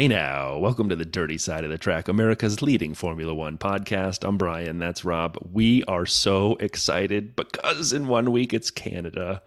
Hey 0.00 0.08
now, 0.08 0.56
welcome 0.56 0.88
to 0.88 0.96
the 0.96 1.04
Dirty 1.04 1.36
Side 1.36 1.62
of 1.62 1.70
the 1.70 1.76
Track, 1.76 2.08
America's 2.08 2.62
leading 2.62 2.94
Formula 2.94 3.34
One 3.34 3.58
podcast. 3.58 4.26
I'm 4.26 4.38
Brian, 4.38 4.78
that's 4.78 5.04
Rob. 5.04 5.36
We 5.52 5.84
are 5.84 6.06
so 6.06 6.56
excited 6.56 7.36
because 7.36 7.92
in 7.92 8.08
one 8.08 8.32
week 8.32 8.54
it's 8.54 8.70
Canada. 8.70 9.42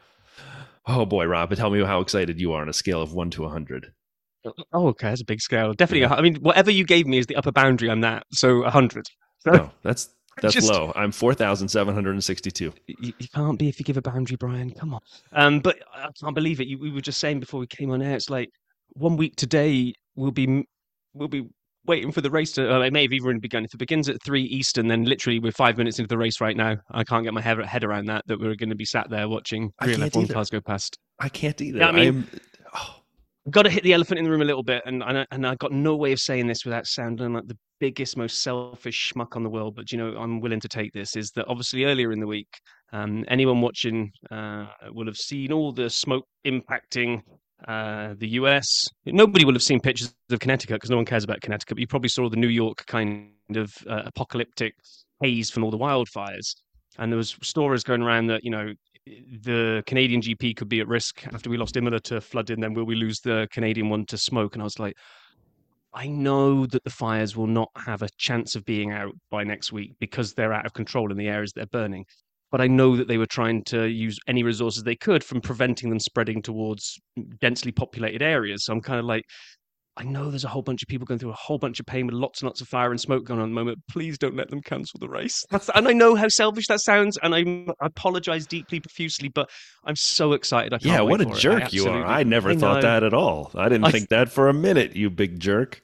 Oh 0.86 1.08
boy, 1.08 1.26
Rob, 1.26 1.56
tell 1.56 1.72
me 1.72 1.84
how 1.84 2.02
excited 2.02 2.40
you 2.40 2.54
are 2.54 2.62
on 2.62 2.70
a 2.70 2.74
scale 2.74 3.02
of 3.02 3.14
one 3.14 3.32
to 3.32 3.42
100. 3.42 3.94
Oh, 4.46 4.90
okay, 4.90 5.10
that's 5.10 5.22
a 5.22 5.26
big 5.26 5.42
scale. 5.42 5.74
Definitely. 5.74 6.02
Yeah. 6.02 6.14
I 6.14 6.22
mean, 6.22 6.36
whatever 6.36 6.70
you 6.70 6.86
gave 6.86 7.08
me 7.08 7.18
is 7.18 7.26
the 7.26 7.36
upper 7.36 7.52
boundary 7.52 7.90
on 7.90 8.02
that. 8.02 8.28
So 8.32 8.60
100. 8.60 9.08
No, 9.48 9.72
that's 9.82 10.10
that's 10.44 10.54
Just, 10.54 10.70
low. 10.72 10.94
I'm 10.96 11.12
4,762. 11.12 12.74
You, 12.86 12.96
you, 13.00 13.28
can't 13.34 13.58
be 13.58 13.70
if 13.70 13.80
you 13.80 13.86
give 13.86 13.98
a 13.98 14.04
boundary, 14.04 14.38
Brian. 14.38 14.70
Come 14.70 14.94
on. 14.94 15.02
Um, 15.32 15.62
but 15.62 15.80
I 15.96 16.10
can't 16.22 16.36
believe 16.36 16.62
it. 16.62 16.68
You, 16.68 16.78
we 16.78 16.92
were 16.92 17.02
just 17.02 17.20
saying 17.20 17.40
before 17.40 17.60
we 17.60 17.66
came 17.66 17.90
on 17.90 18.04
air, 18.04 18.16
it's 18.16 18.30
like 18.30 18.52
one 18.90 19.18
week 19.18 19.36
today 19.36 19.94
we'll 20.16 20.32
be 20.32 20.66
we'll 21.14 21.28
be 21.28 21.48
waiting 21.86 22.12
for 22.12 22.22
the 22.22 22.30
race 22.30 22.52
to. 22.54 22.74
Uh, 22.76 22.80
it 22.82 22.94
may 22.94 23.04
have 23.04 23.14
even 23.14 23.40
begun. 23.40 23.66
If 23.66 23.74
it 23.74 23.78
begins 23.78 24.10
at 24.10 24.22
three 24.24 24.44
Eastern, 24.44 24.88
then 24.88 25.06
literally 25.06 25.40
we're 25.40 25.52
five 25.52 25.78
minutes 25.78 26.00
into 26.00 26.08
the 26.08 26.18
race 26.18 26.42
right 26.42 26.56
now. 26.56 26.78
I 26.92 27.04
can't 27.04 27.24
get 27.24 27.34
my 27.34 27.42
head, 27.42 27.64
head 27.66 27.84
around 27.84 28.06
that. 28.06 28.26
That 28.28 28.40
we're 28.40 28.56
going 28.56 28.70
to 28.70 28.76
be 28.76 28.86
sat 28.86 29.10
there 29.10 29.28
watching 29.28 29.72
three 29.84 29.96
F1 29.96 30.32
cars 30.32 30.50
go 30.50 30.62
past. 30.62 30.98
I 31.20 31.30
can't 31.30 31.60
either. 31.62 31.80
Yeah, 31.80 31.90
I 31.90 31.92
mean, 31.92 32.28
oh. 32.76 32.96
got 33.50 33.64
to 33.64 33.70
hit 33.70 33.84
the 33.84 33.94
elephant 33.94 34.20
in 34.20 34.26
the 34.26 34.32
room 34.32 34.42
a 34.42 34.46
little 34.46 34.64
bit, 34.64 34.84
and 34.86 35.04
and 35.04 35.20
I, 35.20 35.26
and 35.32 35.48
I 35.48 35.56
got 35.56 35.72
no 35.72 35.96
way 35.96 36.12
of 36.12 36.20
saying 36.20 36.48
this 36.48 36.66
without 36.66 36.88
sounding 36.88 37.34
like 37.34 37.48
the 37.48 37.58
biggest, 37.80 38.18
most 38.18 38.42
selfish 38.42 39.12
schmuck 39.14 39.36
on 39.36 39.44
the 39.44 39.50
world. 39.50 39.76
But 39.76 39.92
you 39.92 39.98
know, 39.98 40.16
I'm 40.18 40.40
willing 40.40 40.62
to 40.62 40.70
take 40.70 40.94
this. 40.94 41.16
Is 41.16 41.32
that 41.32 41.48
obviously 41.48 41.86
earlier 41.86 42.12
in 42.12 42.20
the 42.20 42.28
week, 42.28 42.48
um, 42.94 43.26
anyone 43.28 43.62
watching 43.62 44.12
uh, 44.32 44.68
will 44.92 45.08
have 45.08 45.18
seen 45.18 45.52
all 45.52 45.72
the 45.72 45.90
smoke 45.90 46.26
impacting 46.46 47.22
uh, 47.68 48.14
the 48.18 48.30
US. 48.30 48.86
Nobody 49.06 49.46
will 49.46 49.54
have 49.54 49.64
seen 49.64 49.80
pictures 49.80 50.14
of 50.30 50.40
Connecticut 50.40 50.76
because 50.76 50.90
no 50.90 50.96
one 50.98 51.06
cares 51.06 51.24
about 51.24 51.42
Connecticut. 51.42 51.76
But 51.76 51.82
you 51.82 51.88
probably 51.88 52.10
saw 52.10 52.30
the 52.30 52.38
New 52.38 52.48
York 52.48 52.86
kind 52.86 53.32
of 53.56 53.74
uh, 53.88 54.04
apocalyptic 54.06 54.76
haze 55.22 55.50
from 55.50 55.64
all 55.64 55.72
the 55.72 55.78
wildfires, 55.78 56.56
and 56.98 57.12
there 57.12 57.18
was 57.18 57.38
stories 57.42 57.84
going 57.84 58.02
around 58.02 58.28
that 58.28 58.44
you 58.44 58.52
know 58.52 58.74
the 59.06 59.84
Canadian 59.86 60.22
GP 60.22 60.56
could 60.56 60.70
be 60.70 60.80
at 60.80 60.88
risk 60.88 61.26
after 61.34 61.50
we 61.50 61.58
lost 61.58 61.78
Imola 61.78 62.00
to 62.02 62.22
flooding. 62.22 62.60
Then 62.60 62.74
will 62.74 62.86
we 62.86 62.96
lose 62.96 63.20
the 63.20 63.48
Canadian 63.52 63.90
one 63.90 64.06
to 64.08 64.18
smoke? 64.18 64.56
And 64.56 64.62
I 64.62 64.66
was 64.66 64.80
like. 64.80 64.96
I 65.96 66.08
know 66.08 66.66
that 66.66 66.84
the 66.84 66.90
fires 66.90 67.38
will 67.38 67.46
not 67.46 67.70
have 67.76 68.02
a 68.02 68.10
chance 68.18 68.56
of 68.56 68.66
being 68.66 68.92
out 68.92 69.14
by 69.30 69.44
next 69.44 69.72
week 69.72 69.94
because 70.00 70.34
they're 70.34 70.52
out 70.52 70.66
of 70.66 70.74
control 70.74 71.12
in 71.12 71.18
the 71.18 71.28
areas 71.28 71.52
they're 71.54 71.68
burning 71.68 72.08
but 72.54 72.62
I 72.62 72.68
know 72.68 72.96
that 72.96 73.08
they 73.08 73.18
were 73.18 73.26
trying 73.26 73.64
to 73.64 73.86
use 73.86 74.20
any 74.28 74.44
resources 74.44 74.84
they 74.84 74.96
could 74.96 75.24
from 75.24 75.42
preventing 75.42 75.90
them 75.90 76.00
spreading 76.00 76.40
towards 76.40 77.00
densely 77.42 77.72
populated 77.72 78.22
areas. 78.22 78.66
So 78.66 78.74
I'm 78.74 78.80
kind 78.80 79.00
of 79.00 79.06
like, 79.06 79.24
I 79.98 80.04
know 80.04 80.30
there's 80.30 80.44
a 80.44 80.50
whole 80.50 80.62
bunch 80.62 80.84
of 80.84 80.88
people 80.88 81.08
going 81.08 81.20
through 81.20 81.32
a 81.32 81.34
whole 81.34 81.58
bunch 81.58 81.80
of 81.80 81.88
pain 81.88 82.06
with 82.06 82.14
lots 82.14 82.42
and 82.42 82.48
lots 82.48 82.62
of 82.62 82.68
fire 82.68 82.92
and 82.92 83.02
smoke 83.02 83.26
going 83.26 83.40
on 83.40 83.48
at 83.48 83.50
the 83.50 83.56
moment. 83.56 83.80
Please 83.90 84.20
don't 84.20 84.36
let 84.36 84.52
them 84.52 84.62
cancel 84.62 85.00
the 85.00 85.10
race. 85.10 85.44
That's, 85.50 85.68
and 85.74 85.88
I 85.88 85.94
know 85.94 86.14
how 86.14 86.28
selfish 86.28 86.68
that 86.68 86.82
sounds, 86.82 87.18
and 87.24 87.34
I'm, 87.34 87.72
I 87.82 87.88
apologize 87.88 88.46
deeply, 88.46 88.80
profusely, 88.80 89.30
but 89.30 89.50
I'm 89.84 89.96
so 89.96 90.34
excited. 90.34 90.80
yeah, 90.86 91.02
what 91.02 91.22
a 91.22 91.26
jerk 91.26 91.74
you 91.74 91.88
are. 91.88 92.06
I 92.06 92.22
never 92.22 92.52
I 92.52 92.56
thought 92.56 92.84
that 92.84 93.02
at 93.02 93.16
all. 93.16 93.50
I 93.56 93.68
didn't 93.68 93.86
I, 93.86 93.92
think 93.92 94.10
that 94.10 94.30
for 94.30 94.48
a 94.48 94.54
minute, 94.54 94.96
you 94.96 95.10
big 95.10 95.40
jerk. 95.40 95.82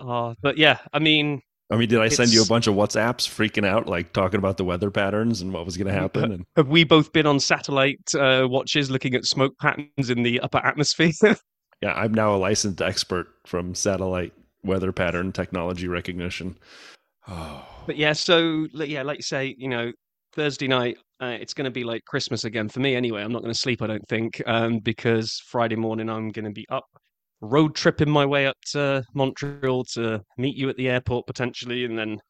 Uh, 0.00 0.34
but 0.42 0.58
yeah, 0.58 0.78
I 0.92 0.98
mean, 0.98 1.42
I 1.70 1.76
mean, 1.76 1.88
did 1.88 2.00
I 2.00 2.08
send 2.08 2.32
you 2.32 2.42
a 2.42 2.46
bunch 2.46 2.66
of 2.66 2.74
WhatsApps 2.74 3.28
freaking 3.28 3.66
out, 3.66 3.86
like 3.86 4.14
talking 4.14 4.38
about 4.38 4.56
the 4.56 4.64
weather 4.64 4.90
patterns 4.90 5.42
and 5.42 5.52
what 5.52 5.66
was 5.66 5.76
going 5.76 5.86
to 5.86 5.92
happen? 5.92 6.32
And... 6.32 6.44
Have 6.56 6.68
we 6.68 6.84
both 6.84 7.12
been 7.12 7.26
on 7.26 7.40
satellite 7.40 8.14
uh, 8.14 8.46
watches 8.48 8.90
looking 8.90 9.14
at 9.14 9.26
smoke 9.26 9.52
patterns 9.58 10.08
in 10.08 10.22
the 10.22 10.40
upper 10.40 10.58
atmosphere? 10.58 11.12
yeah, 11.82 11.92
I'm 11.92 12.14
now 12.14 12.34
a 12.34 12.38
licensed 12.38 12.80
expert 12.80 13.26
from 13.46 13.74
satellite 13.74 14.32
weather 14.64 14.92
pattern 14.92 15.32
technology 15.32 15.88
recognition. 15.88 16.58
Oh. 17.26 17.64
But 17.88 17.96
yeah, 17.96 18.12
so 18.12 18.66
yeah, 18.74 19.00
like 19.00 19.16
you 19.16 19.22
say, 19.22 19.54
you 19.56 19.66
know, 19.66 19.92
Thursday 20.34 20.68
night, 20.68 20.98
uh, 21.22 21.38
it's 21.40 21.54
going 21.54 21.64
to 21.64 21.70
be 21.70 21.84
like 21.84 22.04
Christmas 22.04 22.44
again 22.44 22.68
for 22.68 22.80
me 22.80 22.94
anyway. 22.94 23.22
I'm 23.22 23.32
not 23.32 23.40
going 23.40 23.54
to 23.54 23.58
sleep, 23.58 23.80
I 23.80 23.86
don't 23.86 24.06
think, 24.10 24.42
um, 24.44 24.80
because 24.80 25.42
Friday 25.46 25.76
morning 25.76 26.10
I'm 26.10 26.28
going 26.28 26.44
to 26.44 26.50
be 26.50 26.66
up 26.68 26.84
road 27.40 27.74
tripping 27.74 28.10
my 28.10 28.26
way 28.26 28.46
up 28.46 28.56
to 28.72 29.04
Montreal 29.14 29.84
to 29.92 30.22
meet 30.36 30.56
you 30.56 30.68
at 30.68 30.76
the 30.76 30.88
airport 30.88 31.26
potentially, 31.26 31.84
and 31.84 31.98
then 31.98 32.20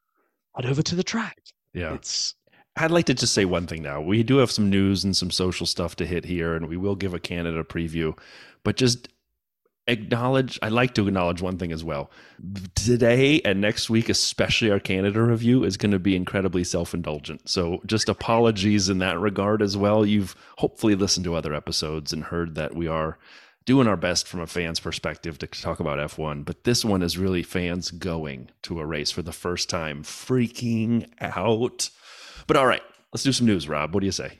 head 0.56 0.66
over 0.66 0.82
to 0.82 0.94
the 0.94 1.04
track. 1.04 1.38
Yeah, 1.72 1.94
it's. 1.94 2.34
I'd 2.76 2.92
like 2.92 3.06
to 3.06 3.14
just 3.14 3.34
say 3.34 3.44
one 3.44 3.66
thing 3.66 3.82
now. 3.82 4.00
We 4.00 4.22
do 4.22 4.36
have 4.36 4.52
some 4.52 4.70
news 4.70 5.02
and 5.02 5.16
some 5.16 5.32
social 5.32 5.66
stuff 5.66 5.96
to 5.96 6.06
hit 6.06 6.24
here, 6.24 6.54
and 6.54 6.68
we 6.68 6.76
will 6.76 6.94
give 6.94 7.12
a 7.12 7.18
Canada 7.18 7.64
preview, 7.64 8.16
but 8.62 8.76
just 8.76 9.08
acknowledge 9.88 10.58
I'd 10.62 10.70
like 10.70 10.94
to 10.94 11.08
acknowledge 11.08 11.42
one 11.42 11.58
thing 11.58 11.72
as 11.72 11.82
well. 11.82 12.10
Today 12.76 13.40
and 13.40 13.60
next 13.60 13.90
week, 13.90 14.08
especially 14.08 14.70
our 14.70 14.78
Canada 14.78 15.22
review, 15.22 15.64
is 15.64 15.76
going 15.76 15.90
to 15.92 15.98
be 15.98 16.14
incredibly 16.14 16.62
self-indulgent. 16.62 17.48
So 17.48 17.80
just 17.86 18.08
apologies 18.08 18.88
in 18.88 18.98
that 18.98 19.18
regard 19.18 19.60
as 19.60 19.76
well. 19.76 20.06
You've 20.06 20.36
hopefully 20.58 20.94
listened 20.94 21.24
to 21.24 21.34
other 21.34 21.54
episodes 21.54 22.12
and 22.12 22.22
heard 22.22 22.54
that 22.54 22.76
we 22.76 22.86
are 22.86 23.18
doing 23.68 23.86
our 23.86 23.98
best 23.98 24.26
from 24.26 24.40
a 24.40 24.46
fan's 24.46 24.80
perspective 24.80 25.36
to 25.36 25.46
talk 25.46 25.78
about 25.78 25.98
F1, 25.98 26.42
but 26.42 26.64
this 26.64 26.86
one 26.86 27.02
is 27.02 27.18
really 27.18 27.42
fans 27.42 27.90
going 27.90 28.50
to 28.62 28.80
a 28.80 28.86
race 28.86 29.10
for 29.10 29.20
the 29.20 29.30
first 29.30 29.68
time, 29.68 30.02
freaking 30.02 31.06
out. 31.20 31.90
But 32.46 32.56
all 32.56 32.66
right, 32.66 32.80
let's 33.12 33.24
do 33.24 33.30
some 33.30 33.46
news, 33.46 33.68
Rob. 33.68 33.92
What 33.92 34.00
do 34.00 34.06
you 34.06 34.12
say? 34.12 34.38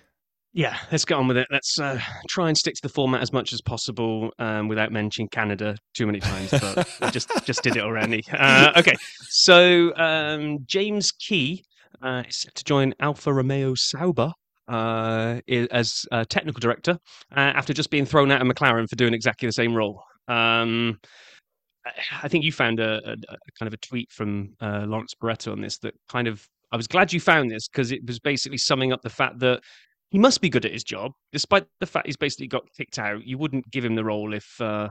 Yeah, 0.55 0.79
let's 0.91 1.05
get 1.05 1.17
on 1.17 1.29
with 1.29 1.37
it. 1.37 1.47
Let's 1.51 1.79
uh, 1.79 2.01
try 2.31 2.49
and 2.49 2.57
stick 2.57 2.77
to 2.77 2.81
the 2.81 2.89
format 2.89 3.21
as 3.21 3.31
much 3.31 3.53
as 3.53 3.61
possible 3.61 4.31
um, 4.39 4.67
without 4.67 4.93
mentioning 4.93 5.29
Canada 5.29 5.77
too 5.93 6.07
many 6.07 6.21
times, 6.21 6.51
but 6.51 6.89
we 7.03 7.11
just 7.11 7.31
just 7.45 7.63
did 7.63 7.77
it 7.77 7.83
already. 7.83 8.25
Uh, 8.33 8.73
okay, 8.79 8.95
so 9.29 9.95
um, 9.97 10.61
James 10.65 11.13
Key 11.13 11.67
uh, 12.01 12.23
is 12.27 12.39
set 12.39 12.55
to 12.55 12.65
join 12.65 12.95
Alfa 12.99 13.31
Romeo 13.31 13.75
Sauber 13.75 14.33
uh, 14.69 15.41
as 15.71 16.07
a 16.13 16.25
technical 16.25 16.61
director 16.61 16.99
uh, 17.37 17.53
after 17.57 17.73
just 17.73 17.91
being 17.91 18.05
thrown 18.05 18.31
out 18.31 18.43
of 18.43 18.47
McLaren 18.47 18.89
for 18.89 18.97
doing 18.97 19.15
exactly 19.15 19.47
the 19.47 19.53
same 19.53 19.75
role. 19.75 20.03
Um, 20.29 20.99
I 22.23 22.29
think 22.29 22.45
you 22.45 22.53
found 22.53 22.81
a, 22.81 23.01
a, 23.09 23.13
a, 23.13 23.37
kind 23.59 23.67
of 23.67 23.73
a 23.73 23.79
tweet 23.79 24.11
from 24.11 24.55
uh, 24.61 24.85
Lawrence 24.87 25.15
Barretto 25.21 25.53
on 25.53 25.61
this 25.61 25.79
that 25.79 25.95
kind 26.09 26.29
of 26.29 26.47
I 26.71 26.77
was 26.77 26.87
glad 26.87 27.13
you 27.13 27.21
found 27.21 27.51
this 27.51 27.67
because 27.67 27.93
it 27.93 28.07
was 28.07 28.19
basically 28.19 28.59
summing 28.59 28.93
up 28.93 29.01
the 29.03 29.11
fact 29.11 29.39
that 29.39 29.61
he 30.11 30.19
must 30.19 30.41
be 30.41 30.51
good 30.51 30.65
at 30.65 30.73
his 30.73 30.85
job, 30.85 31.13
despite 31.33 31.67
the 31.81 31.87
fact 31.87 32.07
he's 32.07 32.17
basically 32.17 32.47
got 32.47 32.65
kicked 32.77 32.99
out. 32.99 33.27
You 33.27 33.39
wouldn't 33.39 33.71
give 33.71 33.85
him 33.85 33.95
the 33.95 34.05
role 34.05 34.35
if 34.35 34.61
uh, 34.61 34.89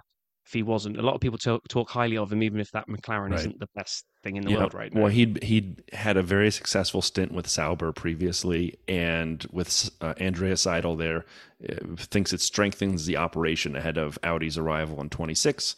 if 0.47 0.53
he 0.53 0.63
wasn't. 0.63 0.97
A 0.97 1.01
lot 1.01 1.13
of 1.13 1.19
people 1.19 1.37
talk, 1.37 1.67
talk 1.67 1.89
highly 1.89 2.17
of 2.17 2.31
him, 2.31 2.41
even 2.41 2.61
if 2.61 2.71
that 2.71 2.87
McLaren 2.87 3.31
right. 3.31 3.39
isn't 3.39 3.59
the 3.59 3.67
best 3.75 4.05
thing 4.23 4.37
in 4.37 4.45
the 4.45 4.51
yeah. 4.51 4.59
world 4.59 4.73
right 4.73 4.93
now. 4.93 5.01
Well, 5.01 5.11
he'd 5.11 5.43
he'd 5.43 5.83
had 5.91 6.15
a 6.15 6.23
very 6.23 6.51
successful 6.51 7.01
stint 7.01 7.33
with 7.33 7.47
Sauber 7.47 7.91
previously, 7.91 8.79
and 8.87 9.45
with 9.51 9.91
uh, 9.99 10.13
Andrea 10.17 10.53
Seidl 10.53 10.97
there, 10.97 11.25
uh, 11.69 11.95
thinks 11.97 12.31
it 12.31 12.39
strengthens 12.39 13.05
the 13.05 13.17
operation 13.17 13.75
ahead 13.75 13.97
of 13.97 14.17
Audi's 14.23 14.57
arrival 14.57 15.01
in 15.01 15.09
26. 15.09 15.75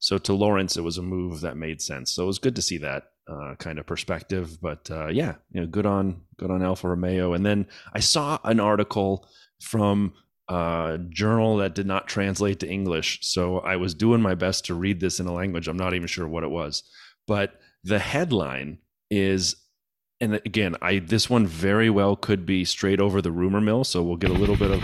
So 0.00 0.18
to 0.18 0.32
Lawrence, 0.32 0.76
it 0.76 0.82
was 0.82 0.98
a 0.98 1.02
move 1.02 1.40
that 1.40 1.56
made 1.56 1.80
sense. 1.80 2.12
So 2.12 2.24
it 2.24 2.26
was 2.26 2.38
good 2.40 2.56
to 2.56 2.62
see 2.62 2.78
that 2.78 3.04
uh, 3.28 3.54
kind 3.58 3.78
of 3.78 3.86
perspective. 3.86 4.60
But 4.60 4.90
uh, 4.90 5.08
yeah, 5.08 5.36
you 5.52 5.60
know, 5.60 5.66
good 5.68 5.86
on 5.86 6.22
good 6.38 6.50
on 6.50 6.62
Alfa 6.62 6.88
Romeo. 6.88 7.34
And 7.34 7.46
then 7.46 7.68
I 7.92 8.00
saw 8.00 8.38
an 8.42 8.58
article 8.58 9.28
from 9.60 10.14
uh, 10.48 10.96
journal 11.10 11.58
that 11.58 11.74
did 11.74 11.86
not 11.86 12.08
translate 12.08 12.60
to 12.60 12.68
English. 12.68 13.18
So 13.22 13.58
I 13.58 13.76
was 13.76 13.94
doing 13.94 14.22
my 14.22 14.34
best 14.34 14.64
to 14.66 14.74
read 14.74 15.00
this 15.00 15.20
in 15.20 15.26
a 15.26 15.32
language. 15.32 15.68
I'm 15.68 15.76
not 15.76 15.94
even 15.94 16.06
sure 16.06 16.26
what 16.26 16.44
it 16.44 16.50
was. 16.50 16.82
But 17.26 17.60
the 17.84 17.98
headline 17.98 18.78
is, 19.10 19.56
and 20.20 20.34
again, 20.34 20.74
I 20.80 21.00
this 21.00 21.28
one 21.28 21.46
very 21.46 21.90
well 21.90 22.16
could 22.16 22.46
be 22.46 22.64
straight 22.64 23.00
over 23.00 23.20
the 23.20 23.32
rumor 23.32 23.60
mill. 23.60 23.84
So 23.84 24.02
we'll 24.02 24.16
get 24.16 24.30
a 24.30 24.34
little 24.34 24.56
bit 24.56 24.70
of 24.70 24.82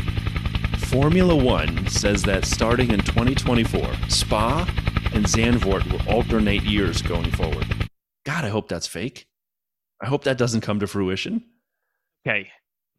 Formula 0.94 1.34
One 1.34 1.86
says 1.88 2.22
that 2.24 2.44
starting 2.44 2.90
in 2.90 3.00
2024, 3.00 4.08
Spa 4.08 4.64
and 5.12 5.24
Zandvoort 5.24 5.90
will 5.90 6.12
alternate 6.12 6.62
years 6.62 7.02
going 7.02 7.30
forward. 7.32 7.66
God, 8.24 8.44
I 8.44 8.48
hope 8.48 8.68
that's 8.68 8.86
fake. 8.86 9.26
I 10.00 10.06
hope 10.06 10.24
that 10.24 10.38
doesn't 10.38 10.60
come 10.60 10.80
to 10.80 10.86
fruition. 10.86 11.44
Okay. 12.26 12.50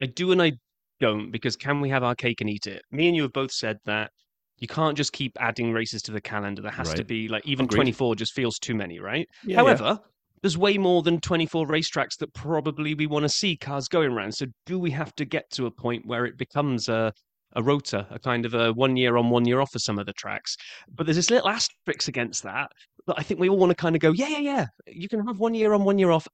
I 0.01 0.07
do 0.07 0.31
and 0.31 0.41
I 0.41 0.53
don't 0.99 1.31
because 1.31 1.55
can 1.55 1.81
we 1.81 1.89
have 1.89 2.03
our 2.03 2.15
cake 2.15 2.41
and 2.41 2.49
eat 2.49 2.67
it? 2.67 2.81
Me 2.91 3.07
and 3.07 3.15
you 3.15 3.23
have 3.23 3.33
both 3.33 3.51
said 3.51 3.77
that 3.85 4.11
you 4.59 4.67
can't 4.67 4.95
just 4.95 5.11
keep 5.11 5.33
adding 5.39 5.73
races 5.73 6.01
to 6.03 6.11
the 6.11 6.21
calendar. 6.21 6.61
There 6.61 6.71
has 6.71 6.89
right. 6.89 6.97
to 6.97 7.03
be 7.03 7.27
like 7.27 7.45
even 7.45 7.65
Agreed. 7.65 7.77
24 7.77 8.15
just 8.15 8.33
feels 8.33 8.57
too 8.57 8.75
many, 8.75 8.99
right? 8.99 9.27
Yeah, 9.43 9.57
However, 9.57 9.83
yeah. 9.83 9.97
there's 10.41 10.57
way 10.57 10.77
more 10.77 11.01
than 11.03 11.19
24 11.19 11.67
racetracks 11.67 12.17
that 12.19 12.33
probably 12.33 12.93
we 12.93 13.07
want 13.07 13.23
to 13.23 13.29
see 13.29 13.57
cars 13.57 13.87
going 13.87 14.11
around. 14.11 14.33
So 14.33 14.45
do 14.65 14.79
we 14.79 14.91
have 14.91 15.13
to 15.15 15.25
get 15.25 15.49
to 15.51 15.65
a 15.65 15.71
point 15.71 16.05
where 16.05 16.25
it 16.25 16.37
becomes 16.37 16.87
a 16.87 17.11
a 17.55 17.63
rota, 17.63 18.05
a 18.09 18.19
kind 18.19 18.45
of 18.45 18.53
a 18.53 18.73
one 18.73 18.97
year 18.97 19.17
on, 19.17 19.29
one 19.29 19.45
year 19.45 19.61
off 19.61 19.71
for 19.71 19.79
some 19.79 19.97
of 19.97 20.05
the 20.05 20.13
tracks. 20.13 20.57
But 20.93 21.05
there's 21.05 21.15
this 21.15 21.29
little 21.29 21.49
asterisk 21.49 22.07
against 22.07 22.43
that 22.43 22.69
that 23.07 23.15
I 23.17 23.23
think 23.23 23.39
we 23.39 23.49
all 23.49 23.57
want 23.57 23.69
to 23.69 23.75
kind 23.75 23.95
of 23.95 24.01
go, 24.01 24.11
yeah, 24.11 24.27
yeah, 24.27 24.39
yeah. 24.39 24.65
You 24.87 25.07
can 25.07 25.25
have 25.25 25.39
one 25.39 25.53
year 25.53 25.73
on, 25.73 25.83
one 25.83 25.97
year 25.97 26.11
off 26.11 26.27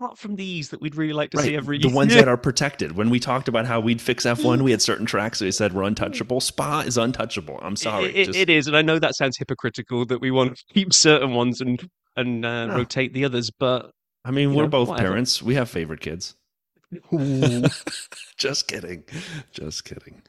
apart 0.00 0.16
from 0.18 0.36
these 0.36 0.68
that 0.70 0.80
we'd 0.80 0.94
really 0.94 1.12
like 1.12 1.30
to 1.30 1.38
Right, 1.38 1.46
see 1.46 1.56
every 1.56 1.78
year. 1.78 1.88
the 1.90 1.94
ones 1.96 2.14
that 2.14 2.28
are 2.28 2.36
protected. 2.36 2.92
When 2.92 3.10
we 3.10 3.18
talked 3.18 3.48
about 3.48 3.66
how 3.66 3.80
we'd 3.80 4.00
fix 4.00 4.24
F1, 4.24 4.62
we 4.62 4.70
had 4.70 4.80
certain 4.80 5.06
tracks 5.06 5.40
that 5.40 5.46
we 5.46 5.50
said 5.50 5.72
were 5.72 5.82
untouchable. 5.82 6.40
Spa 6.40 6.80
is 6.80 6.96
untouchable. 6.96 7.58
I'm 7.62 7.76
sorry. 7.76 8.06
It- 8.10 8.16
it- 8.16 8.24
just- 8.26 8.38
it 8.38 8.50
is, 8.50 8.66
and 8.68 8.76
I 8.76 8.82
know 8.82 8.98
that 8.98 9.16
sounds 9.16 9.36
hypocritical 9.38 10.06
that 10.06 10.20
we 10.20 10.30
want 10.30 10.56
to 10.56 10.64
keep 10.74 10.92
certain 10.92 11.32
ones 11.32 11.60
and 11.60 11.88
and 12.16 12.44
uh, 12.44 12.66
No. 12.66 12.76
rotate 12.76 13.12
the 13.12 13.24
others, 13.24 13.50
but 13.50 13.90
I 14.24 14.30
mean, 14.32 14.52
we're 14.54 14.64
know, 14.64 14.68
both 14.68 14.88
whatever. 14.88 15.08
parents. 15.10 15.40
We 15.42 15.54
have 15.54 15.68
favorite 15.70 16.00
kids. 16.00 16.34
Just 18.38 18.68
kidding. 18.68 19.04
Just 19.52 19.84
kidding. 19.84 20.22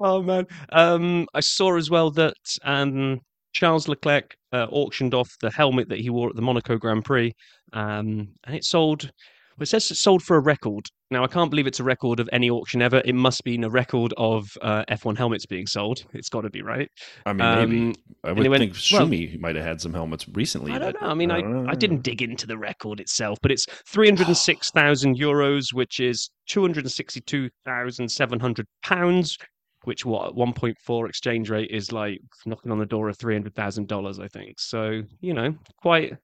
oh 0.00 0.22
man, 0.22 0.46
um, 0.70 1.26
I 1.34 1.40
saw 1.40 1.76
as 1.76 1.90
well 1.90 2.10
that 2.12 2.34
um, 2.64 3.20
Charles 3.52 3.86
Leclerc 3.88 4.34
uh, 4.52 4.66
auctioned 4.70 5.14
off 5.14 5.30
the 5.40 5.50
helmet 5.50 5.88
that 5.88 5.98
he 6.00 6.10
wore 6.10 6.30
at 6.30 6.36
the 6.36 6.42
Monaco 6.42 6.76
Grand 6.76 7.04
Prix, 7.04 7.32
um, 7.72 8.28
and 8.44 8.56
it 8.56 8.64
sold. 8.64 9.10
Well, 9.56 9.64
it 9.64 9.68
says 9.68 9.90
it 9.90 9.96
sold 9.96 10.22
for 10.22 10.36
a 10.36 10.40
record. 10.40 10.86
Now 11.10 11.24
I 11.24 11.26
can't 11.26 11.50
believe 11.50 11.66
it's 11.66 11.80
a 11.80 11.84
record 11.84 12.20
of 12.20 12.28
any 12.32 12.48
auction 12.48 12.80
ever. 12.80 13.02
It 13.04 13.14
must 13.14 13.44
be 13.44 13.62
a 13.62 13.68
record 13.68 14.14
of 14.16 14.48
uh, 14.62 14.84
F1 14.88 15.18
helmets 15.18 15.44
being 15.44 15.66
sold. 15.66 16.04
It's 16.14 16.30
got 16.30 16.42
to 16.42 16.50
be 16.50 16.62
right. 16.62 16.88
I 17.26 17.32
mean, 17.32 17.58
maybe. 17.58 17.78
Um, 17.78 17.94
I 18.24 18.28
and 18.28 18.38
would 18.38 18.48
went, 18.48 18.60
think 18.60 18.76
well- 18.92 19.06
Shumi 19.06 19.38
might 19.40 19.56
have 19.56 19.64
had 19.64 19.80
some 19.80 19.92
helmets 19.92 20.26
recently. 20.32 20.72
I 20.72 20.78
don't 20.78 20.92
but 20.92 21.02
know. 21.02 21.08
I 21.08 21.14
mean, 21.14 21.30
I, 21.30 21.40
know. 21.40 21.66
I 21.68 21.74
didn't 21.74 22.02
dig 22.02 22.22
into 22.22 22.46
the 22.46 22.56
record 22.56 23.00
itself, 23.00 23.38
but 23.42 23.50
it's 23.50 23.66
306,000 23.86 25.18
euros, 25.18 25.74
which 25.74 26.00
is 26.00 26.30
262,700 26.48 28.66
pounds, 28.82 29.36
which 29.84 30.04
what 30.06 30.28
at 30.28 30.34
1.4 30.34 31.08
exchange 31.08 31.50
rate 31.50 31.70
is 31.70 31.90
like 31.92 32.20
knocking 32.46 32.70
on 32.70 32.78
the 32.78 32.86
door 32.86 33.08
of 33.08 33.18
$300,000, 33.18 34.22
I 34.22 34.28
think. 34.28 34.60
So, 34.60 35.02
you 35.20 35.34
know, 35.34 35.54
quite 35.82 36.14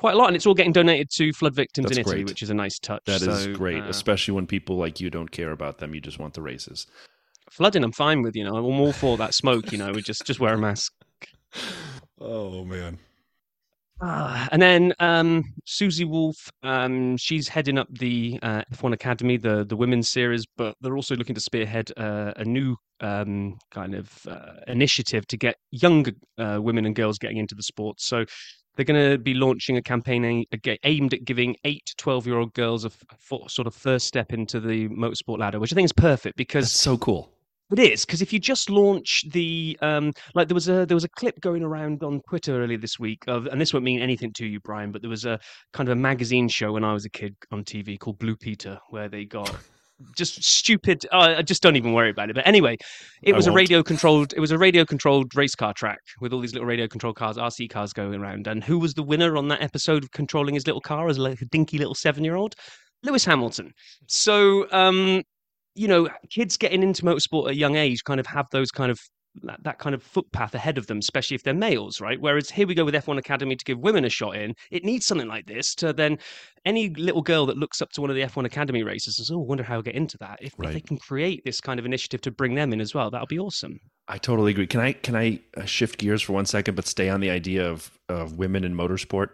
quite 0.00 0.14
a 0.14 0.18
lot. 0.18 0.28
And 0.28 0.36
it's 0.36 0.46
all 0.46 0.54
getting 0.54 0.72
donated 0.72 1.10
to 1.16 1.32
flood 1.32 1.54
victims 1.54 1.84
That's 1.86 1.98
in 1.98 2.00
Italy, 2.00 2.16
great. 2.16 2.26
which 2.28 2.42
is 2.42 2.50
a 2.50 2.54
nice 2.54 2.78
touch. 2.78 3.02
That 3.06 3.22
is 3.22 3.44
So, 3.44 3.54
great, 3.54 3.82
uh, 3.82 3.88
especially 3.88 4.32
when 4.34 4.46
people 4.46 4.76
like 4.76 5.00
you 5.00 5.10
don't 5.10 5.30
care 5.30 5.52
about 5.52 5.78
them. 5.78 5.94
You 5.94 6.00
just 6.00 6.18
want 6.18 6.34
the 6.34 6.42
races. 6.42 6.86
flooding, 7.50 7.84
I'm 7.84 7.92
fine 7.92 8.22
with, 8.22 8.34
you 8.36 8.44
know, 8.44 8.56
I'm 8.56 8.80
all 8.80 8.92
for 8.92 9.16
that 9.18 9.34
smoke, 9.34 9.72
you 9.72 9.78
know, 9.78 9.92
we 9.92 10.02
just, 10.02 10.24
just 10.24 10.40
wear 10.40 10.54
a 10.54 10.58
mask. 10.58 10.92
Oh 12.22 12.66
man. 12.66 12.98
Ah, 14.02 14.46
and 14.52 14.60
then 14.60 14.92
um, 14.98 15.42
Susie 15.66 16.04
Wolff, 16.04 16.50
um, 16.62 17.16
she's 17.16 17.48
heading 17.48 17.78
up 17.78 17.88
the 17.90 18.38
uh, 18.42 18.62
F1 18.74 18.92
Academy, 18.92 19.36
the 19.38 19.64
the 19.64 19.76
women's 19.76 20.08
series, 20.10 20.44
but 20.56 20.74
they're 20.80 20.96
also 20.96 21.16
looking 21.16 21.34
to 21.34 21.40
spearhead 21.40 21.90
uh, 21.96 22.32
a 22.36 22.44
new 22.44 22.76
um, 23.00 23.58
kind 23.70 23.94
of 23.94 24.10
uh, 24.26 24.60
initiative 24.66 25.26
to 25.28 25.36
get 25.38 25.56
younger 25.70 26.12
uh, 26.38 26.58
women 26.60 26.84
and 26.86 26.94
girls 26.94 27.18
getting 27.18 27.38
into 27.38 27.54
the 27.54 27.62
sport. 27.62 28.00
So 28.00 28.24
they're 28.80 28.94
going 28.94 29.10
to 29.10 29.18
be 29.18 29.34
launching 29.34 29.76
a 29.76 29.82
campaign 29.82 30.46
aimed 30.84 31.12
at 31.12 31.24
giving 31.26 31.54
eight 31.64 31.84
to 31.84 31.94
twelve 31.96 32.26
year 32.26 32.38
old 32.38 32.54
girls 32.54 32.86
a 32.86 32.90
sort 33.46 33.66
of 33.66 33.74
first 33.74 34.06
step 34.06 34.32
into 34.32 34.58
the 34.58 34.88
motorsport 34.88 35.38
ladder, 35.38 35.60
which 35.60 35.70
I 35.70 35.74
think 35.74 35.84
is 35.84 35.92
perfect 35.92 36.38
because 36.38 36.64
That's 36.64 36.72
so 36.72 36.96
cool. 36.96 37.30
it 37.70 37.78
is 37.78 38.06
because 38.06 38.22
if 38.22 38.32
you 38.32 38.38
just 38.38 38.70
launch 38.70 39.24
the 39.32 39.76
um, 39.82 40.12
like 40.34 40.48
there 40.48 40.54
was 40.54 40.70
a 40.70 40.86
there 40.86 40.94
was 40.96 41.04
a 41.04 41.10
clip 41.10 41.38
going 41.40 41.62
around 41.62 42.02
on 42.02 42.22
Twitter 42.26 42.62
earlier 42.62 42.78
this 42.78 42.98
week 42.98 43.22
of, 43.28 43.46
and 43.48 43.60
this 43.60 43.74
won't 43.74 43.84
mean 43.84 44.00
anything 44.00 44.32
to 44.38 44.46
you, 44.46 44.60
Brian, 44.60 44.92
but 44.92 45.02
there 45.02 45.10
was 45.10 45.26
a 45.26 45.38
kind 45.74 45.86
of 45.86 45.92
a 45.92 46.00
magazine 46.00 46.48
show 46.48 46.72
when 46.72 46.82
I 46.82 46.94
was 46.94 47.04
a 47.04 47.10
kid 47.10 47.36
on 47.52 47.64
TV 47.64 47.98
called 47.98 48.18
Blue 48.18 48.34
Peter, 48.34 48.78
where 48.88 49.10
they 49.10 49.26
got 49.26 49.54
just 50.16 50.42
stupid. 50.42 51.06
Uh, 51.12 51.34
I 51.38 51.42
just 51.42 51.62
don't 51.62 51.76
even 51.76 51.92
worry 51.92 52.10
about 52.10 52.30
it. 52.30 52.36
But 52.36 52.46
anyway, 52.46 52.76
it 53.22 53.34
I 53.34 53.36
was 53.36 53.46
a 53.46 53.52
radio 53.52 53.82
controlled. 53.82 54.32
It 54.36 54.40
was 54.40 54.50
a 54.50 54.58
radio 54.58 54.84
controlled 54.84 55.34
race 55.34 55.54
car 55.54 55.72
track 55.72 56.00
with 56.20 56.32
all 56.32 56.40
these 56.40 56.52
little 56.52 56.66
radio 56.66 56.88
controlled 56.88 57.16
cars, 57.16 57.36
RC 57.36 57.70
cars 57.70 57.92
going 57.92 58.20
around. 58.20 58.46
And 58.46 58.62
who 58.62 58.78
was 58.78 58.94
the 58.94 59.02
winner 59.02 59.36
on 59.36 59.48
that 59.48 59.62
episode 59.62 60.04
of 60.04 60.10
controlling 60.12 60.54
his 60.54 60.66
little 60.66 60.80
car 60.80 61.08
as 61.08 61.18
like 61.18 61.40
a 61.40 61.46
dinky 61.46 61.78
little 61.78 61.94
seven 61.94 62.24
year 62.24 62.36
old? 62.36 62.54
Lewis 63.02 63.24
Hamilton. 63.24 63.72
So 64.06 64.70
um, 64.72 65.22
you 65.74 65.88
know, 65.88 66.08
kids 66.30 66.56
getting 66.56 66.82
into 66.82 67.02
motorsport 67.02 67.46
at 67.46 67.52
a 67.52 67.56
young 67.56 67.76
age 67.76 68.04
kind 68.04 68.20
of 68.20 68.26
have 68.26 68.46
those 68.52 68.70
kind 68.70 68.90
of 68.90 69.00
that, 69.42 69.62
that 69.62 69.78
kind 69.78 69.94
of 69.94 70.02
footpath 70.02 70.54
ahead 70.54 70.78
of 70.78 70.86
them, 70.86 70.98
especially 70.98 71.34
if 71.34 71.42
they're 71.42 71.54
males, 71.54 72.00
right? 72.00 72.20
Whereas 72.20 72.50
here 72.50 72.66
we 72.66 72.74
go 72.74 72.84
with 72.84 72.94
F1 72.94 73.18
Academy 73.18 73.56
to 73.56 73.64
give 73.64 73.78
women 73.78 74.04
a 74.04 74.08
shot 74.08 74.36
in. 74.36 74.54
It 74.70 74.84
needs 74.84 75.06
something 75.06 75.28
like 75.28 75.46
this 75.46 75.74
to 75.76 75.92
then 75.92 76.18
any 76.64 76.90
little 76.90 77.22
girl 77.22 77.46
that 77.46 77.56
looks 77.56 77.80
up 77.80 77.90
to 77.92 78.00
one 78.00 78.10
of 78.10 78.16
the 78.16 78.22
F1 78.22 78.44
Academy 78.44 78.82
races 78.82 79.18
and 79.18 79.26
says, 79.26 79.30
"Oh, 79.30 79.40
I 79.40 79.46
wonder 79.46 79.64
how 79.64 79.78
I 79.78 79.82
get 79.82 79.94
into 79.94 80.18
that." 80.18 80.38
If, 80.42 80.54
if 80.58 80.72
they 80.72 80.80
can 80.80 80.98
create 80.98 81.42
this 81.44 81.60
kind 81.60 81.80
of 81.80 81.86
initiative 81.86 82.20
to 82.22 82.30
bring 82.30 82.54
them 82.54 82.72
in 82.72 82.80
as 82.80 82.94
well, 82.94 83.10
that'll 83.10 83.26
be 83.26 83.38
awesome. 83.38 83.80
I 84.08 84.18
totally 84.18 84.52
agree. 84.52 84.66
Can 84.66 84.80
I 84.80 84.92
can 84.92 85.16
I 85.16 85.40
uh, 85.56 85.64
shift 85.64 85.98
gears 85.98 86.22
for 86.22 86.32
one 86.32 86.46
second, 86.46 86.74
but 86.74 86.86
stay 86.86 87.08
on 87.08 87.20
the 87.20 87.30
idea 87.30 87.68
of 87.68 87.90
of 88.08 88.36
women 88.36 88.64
in 88.64 88.74
motorsport? 88.74 89.30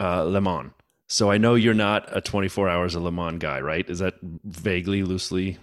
Uh, 0.00 0.24
Le 0.24 0.40
Mans. 0.40 0.72
So 1.08 1.30
I 1.30 1.38
know 1.38 1.54
you're 1.54 1.72
not 1.72 2.08
a 2.14 2.20
24 2.20 2.68
hours 2.68 2.96
of 2.96 3.02
Le 3.02 3.12
Mans 3.12 3.38
guy, 3.38 3.60
right? 3.60 3.88
Is 3.88 4.00
that 4.00 4.14
vaguely, 4.44 5.04
loosely? 5.04 5.56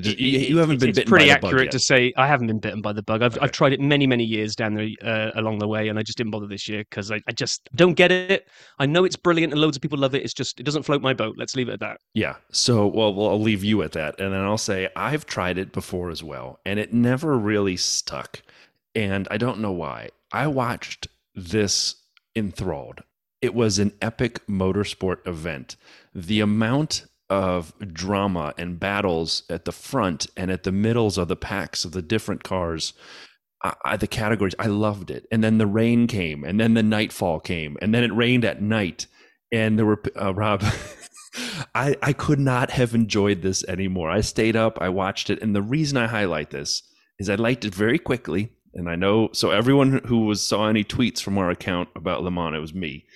Just- 0.00 0.18
you, 0.18 0.38
you 0.38 0.58
haven't 0.58 0.76
It's- 0.76 0.80
been 0.80 0.88
it's 0.90 0.98
bitten 0.98 1.10
pretty 1.10 1.28
by 1.28 1.34
the 1.34 1.40
bug 1.40 1.48
accurate 1.52 1.70
to 1.72 1.78
say 1.78 2.12
I 2.16 2.26
haven't 2.26 2.46
been 2.46 2.58
bitten 2.58 2.80
by 2.80 2.92
the 2.92 3.02
bug. 3.02 3.22
I've, 3.22 3.36
Okay. 3.36 3.44
I've 3.44 3.52
tried 3.52 3.72
it 3.72 3.80
many, 3.80 4.06
many 4.06 4.24
years 4.24 4.54
down 4.56 4.74
the 4.74 4.98
uh, 5.02 5.30
along 5.34 5.58
the 5.58 5.68
way, 5.68 5.88
and 5.88 5.98
I 5.98 6.02
just 6.02 6.18
didn't 6.18 6.30
bother 6.30 6.46
this 6.46 6.68
year 6.68 6.84
because 6.88 7.10
I, 7.10 7.20
I 7.28 7.32
just 7.32 7.68
don't 7.74 7.94
get 7.94 8.10
it. 8.12 8.48
I 8.78 8.86
know 8.86 9.04
it's 9.04 9.16
brilliant 9.16 9.52
and 9.52 9.60
loads 9.60 9.76
of 9.76 9.82
people 9.82 9.98
love 9.98 10.14
it. 10.14 10.22
It's 10.22 10.34
just 10.34 10.60
it 10.60 10.62
doesn't 10.64 10.82
float 10.84 11.02
my 11.02 11.14
boat. 11.14 11.36
Let's 11.38 11.56
leave 11.56 11.68
it 11.68 11.72
at 11.74 11.80
that. 11.80 11.98
Yeah. 12.14 12.36
So, 12.52 12.86
well, 12.86 13.12
well, 13.14 13.28
I'll 13.28 13.40
leave 13.40 13.64
you 13.64 13.82
at 13.82 13.92
that. 13.92 14.20
And 14.20 14.32
then 14.32 14.40
I'll 14.40 14.58
say 14.58 14.88
I've 14.96 15.26
tried 15.26 15.58
it 15.58 15.72
before 15.72 16.10
as 16.10 16.22
well, 16.22 16.60
and 16.64 16.78
it 16.78 16.92
never 16.92 17.36
really 17.36 17.76
stuck. 17.76 18.42
And 18.94 19.28
I 19.30 19.36
don't 19.36 19.60
know 19.60 19.72
why. 19.72 20.10
I 20.32 20.46
watched 20.48 21.06
this 21.34 21.96
enthralled. 22.34 23.02
It 23.40 23.54
was 23.54 23.78
an 23.78 23.92
epic 24.02 24.44
motorsport 24.48 25.24
event. 25.26 25.76
The 26.14 26.40
amount 26.40 27.04
of 27.30 27.72
drama 27.92 28.54
and 28.56 28.80
battles 28.80 29.42
at 29.50 29.64
the 29.64 29.72
front 29.72 30.26
and 30.36 30.50
at 30.50 30.62
the 30.62 30.72
middles 30.72 31.18
of 31.18 31.28
the 31.28 31.36
packs 31.36 31.84
of 31.84 31.92
the 31.92 32.02
different 32.02 32.42
cars. 32.42 32.92
I, 33.62 33.74
I, 33.84 33.96
the 33.96 34.06
categories, 34.06 34.54
I 34.58 34.66
loved 34.66 35.10
it. 35.10 35.26
And 35.30 35.42
then 35.42 35.58
the 35.58 35.66
rain 35.66 36.06
came, 36.06 36.44
and 36.44 36.60
then 36.60 36.74
the 36.74 36.82
nightfall 36.82 37.40
came, 37.40 37.76
and 37.82 37.94
then 37.94 38.04
it 38.04 38.14
rained 38.14 38.44
at 38.44 38.62
night. 38.62 39.06
And 39.52 39.78
there 39.78 39.86
were, 39.86 40.02
uh, 40.20 40.34
Rob, 40.34 40.62
I, 41.74 41.96
I 42.02 42.12
could 42.12 42.38
not 42.38 42.70
have 42.70 42.94
enjoyed 42.94 43.42
this 43.42 43.64
anymore. 43.64 44.10
I 44.10 44.20
stayed 44.20 44.56
up, 44.56 44.78
I 44.80 44.88
watched 44.88 45.30
it. 45.30 45.42
And 45.42 45.54
the 45.54 45.62
reason 45.62 45.98
I 45.98 46.06
highlight 46.06 46.50
this 46.50 46.82
is 47.18 47.28
I 47.28 47.34
liked 47.34 47.64
it 47.64 47.74
very 47.74 47.98
quickly. 47.98 48.52
And 48.74 48.88
I 48.88 48.96
know, 48.96 49.30
so 49.32 49.50
everyone 49.50 50.00
who 50.06 50.26
was 50.26 50.46
saw 50.46 50.68
any 50.68 50.84
tweets 50.84 51.20
from 51.20 51.38
our 51.38 51.50
account 51.50 51.88
about 51.96 52.22
Le 52.22 52.30
Mans, 52.30 52.54
it 52.54 52.60
was 52.60 52.74
me. 52.74 53.06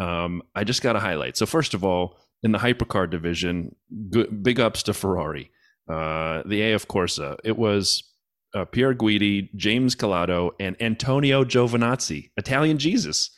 Um, 0.00 0.42
I 0.54 0.64
just 0.64 0.82
got 0.82 0.94
to 0.94 1.00
highlight. 1.00 1.36
So, 1.36 1.44
first 1.46 1.74
of 1.74 1.84
all, 1.84 2.16
in 2.42 2.52
the 2.52 2.58
hypercar 2.58 3.10
division, 3.10 3.74
good, 4.10 4.42
big 4.42 4.60
ups 4.60 4.82
to 4.84 4.94
Ferrari. 4.94 5.50
Uh, 5.88 6.42
the 6.46 6.72
AF 6.72 6.86
Corsa, 6.86 7.36
it 7.44 7.56
was 7.56 8.02
uh, 8.54 8.64
Pier 8.64 8.94
Guidi, 8.94 9.48
James 9.56 9.94
Calado, 9.94 10.52
and 10.60 10.80
Antonio 10.80 11.44
Giovinazzi, 11.44 12.30
Italian 12.36 12.78
Jesus, 12.78 13.30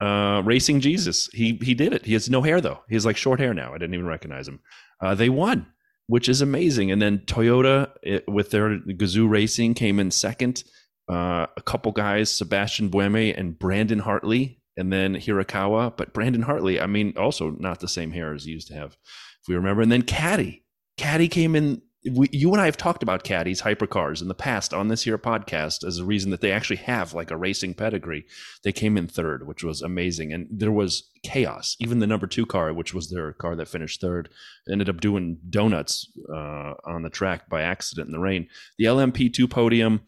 uh, 0.00 0.42
Racing 0.44 0.80
Jesus. 0.80 1.28
He 1.32 1.58
he 1.62 1.74
did 1.74 1.92
it. 1.92 2.06
He 2.06 2.14
has 2.14 2.28
no 2.30 2.42
hair 2.42 2.60
though. 2.60 2.80
He 2.88 2.94
has 2.94 3.06
like 3.06 3.16
short 3.16 3.40
hair 3.40 3.54
now. 3.54 3.70
I 3.74 3.78
didn't 3.78 3.94
even 3.94 4.06
recognize 4.06 4.48
him. 4.48 4.60
Uh, 5.00 5.14
they 5.14 5.28
won, 5.28 5.66
which 6.06 6.28
is 6.28 6.40
amazing. 6.40 6.90
And 6.90 7.00
then 7.00 7.18
Toyota 7.26 7.90
it, 8.02 8.24
with 8.28 8.50
their 8.50 8.78
Gazoo 8.78 9.28
Racing 9.28 9.74
came 9.74 9.98
in 9.98 10.10
second. 10.10 10.64
Uh, 11.08 11.46
a 11.56 11.62
couple 11.62 11.90
guys, 11.90 12.30
Sebastian 12.30 12.88
Buemi 12.88 13.36
and 13.36 13.58
Brandon 13.58 13.98
Hartley, 13.98 14.59
and 14.80 14.92
then 14.92 15.14
Hirakawa. 15.14 15.96
But 15.96 16.12
Brandon 16.12 16.42
Hartley, 16.42 16.80
I 16.80 16.86
mean, 16.86 17.12
also 17.16 17.50
not 17.50 17.80
the 17.80 17.88
same 17.88 18.10
hair 18.10 18.34
as 18.34 18.44
he 18.44 18.52
used 18.52 18.68
to 18.68 18.74
have, 18.74 18.96
if 19.42 19.48
we 19.48 19.54
remember. 19.54 19.82
And 19.82 19.92
then 19.92 20.02
Caddy, 20.02 20.64
Caddy 20.96 21.28
came 21.28 21.54
in. 21.54 21.82
We, 22.14 22.30
you 22.32 22.50
and 22.52 22.62
I 22.62 22.64
have 22.64 22.78
talked 22.78 23.02
about 23.02 23.24
caddies, 23.24 23.60
hypercars 23.60 24.22
in 24.22 24.28
the 24.28 24.34
past 24.34 24.72
on 24.72 24.88
this 24.88 25.02
here 25.02 25.18
podcast 25.18 25.84
as 25.84 25.98
a 25.98 26.04
reason 26.04 26.30
that 26.30 26.40
they 26.40 26.50
actually 26.50 26.78
have 26.78 27.12
like 27.12 27.30
a 27.30 27.36
racing 27.36 27.74
pedigree. 27.74 28.24
They 28.64 28.72
came 28.72 28.96
in 28.96 29.06
third, 29.06 29.46
which 29.46 29.62
was 29.62 29.82
amazing, 29.82 30.32
and 30.32 30.46
there 30.50 30.72
was 30.72 31.10
chaos. 31.22 31.76
Even 31.78 31.98
the 31.98 32.06
number 32.06 32.26
two 32.26 32.46
car, 32.46 32.72
which 32.72 32.94
was 32.94 33.10
their 33.10 33.34
car 33.34 33.54
that 33.54 33.68
finished 33.68 34.00
third, 34.00 34.30
ended 34.72 34.88
up 34.88 35.02
doing 35.02 35.40
donuts 35.50 36.10
uh, 36.34 36.72
on 36.86 37.02
the 37.02 37.10
track 37.10 37.50
by 37.50 37.60
accident 37.60 38.06
in 38.06 38.12
the 38.12 38.18
rain. 38.18 38.48
The 38.78 38.86
LMP2 38.86 39.50
podium, 39.50 40.00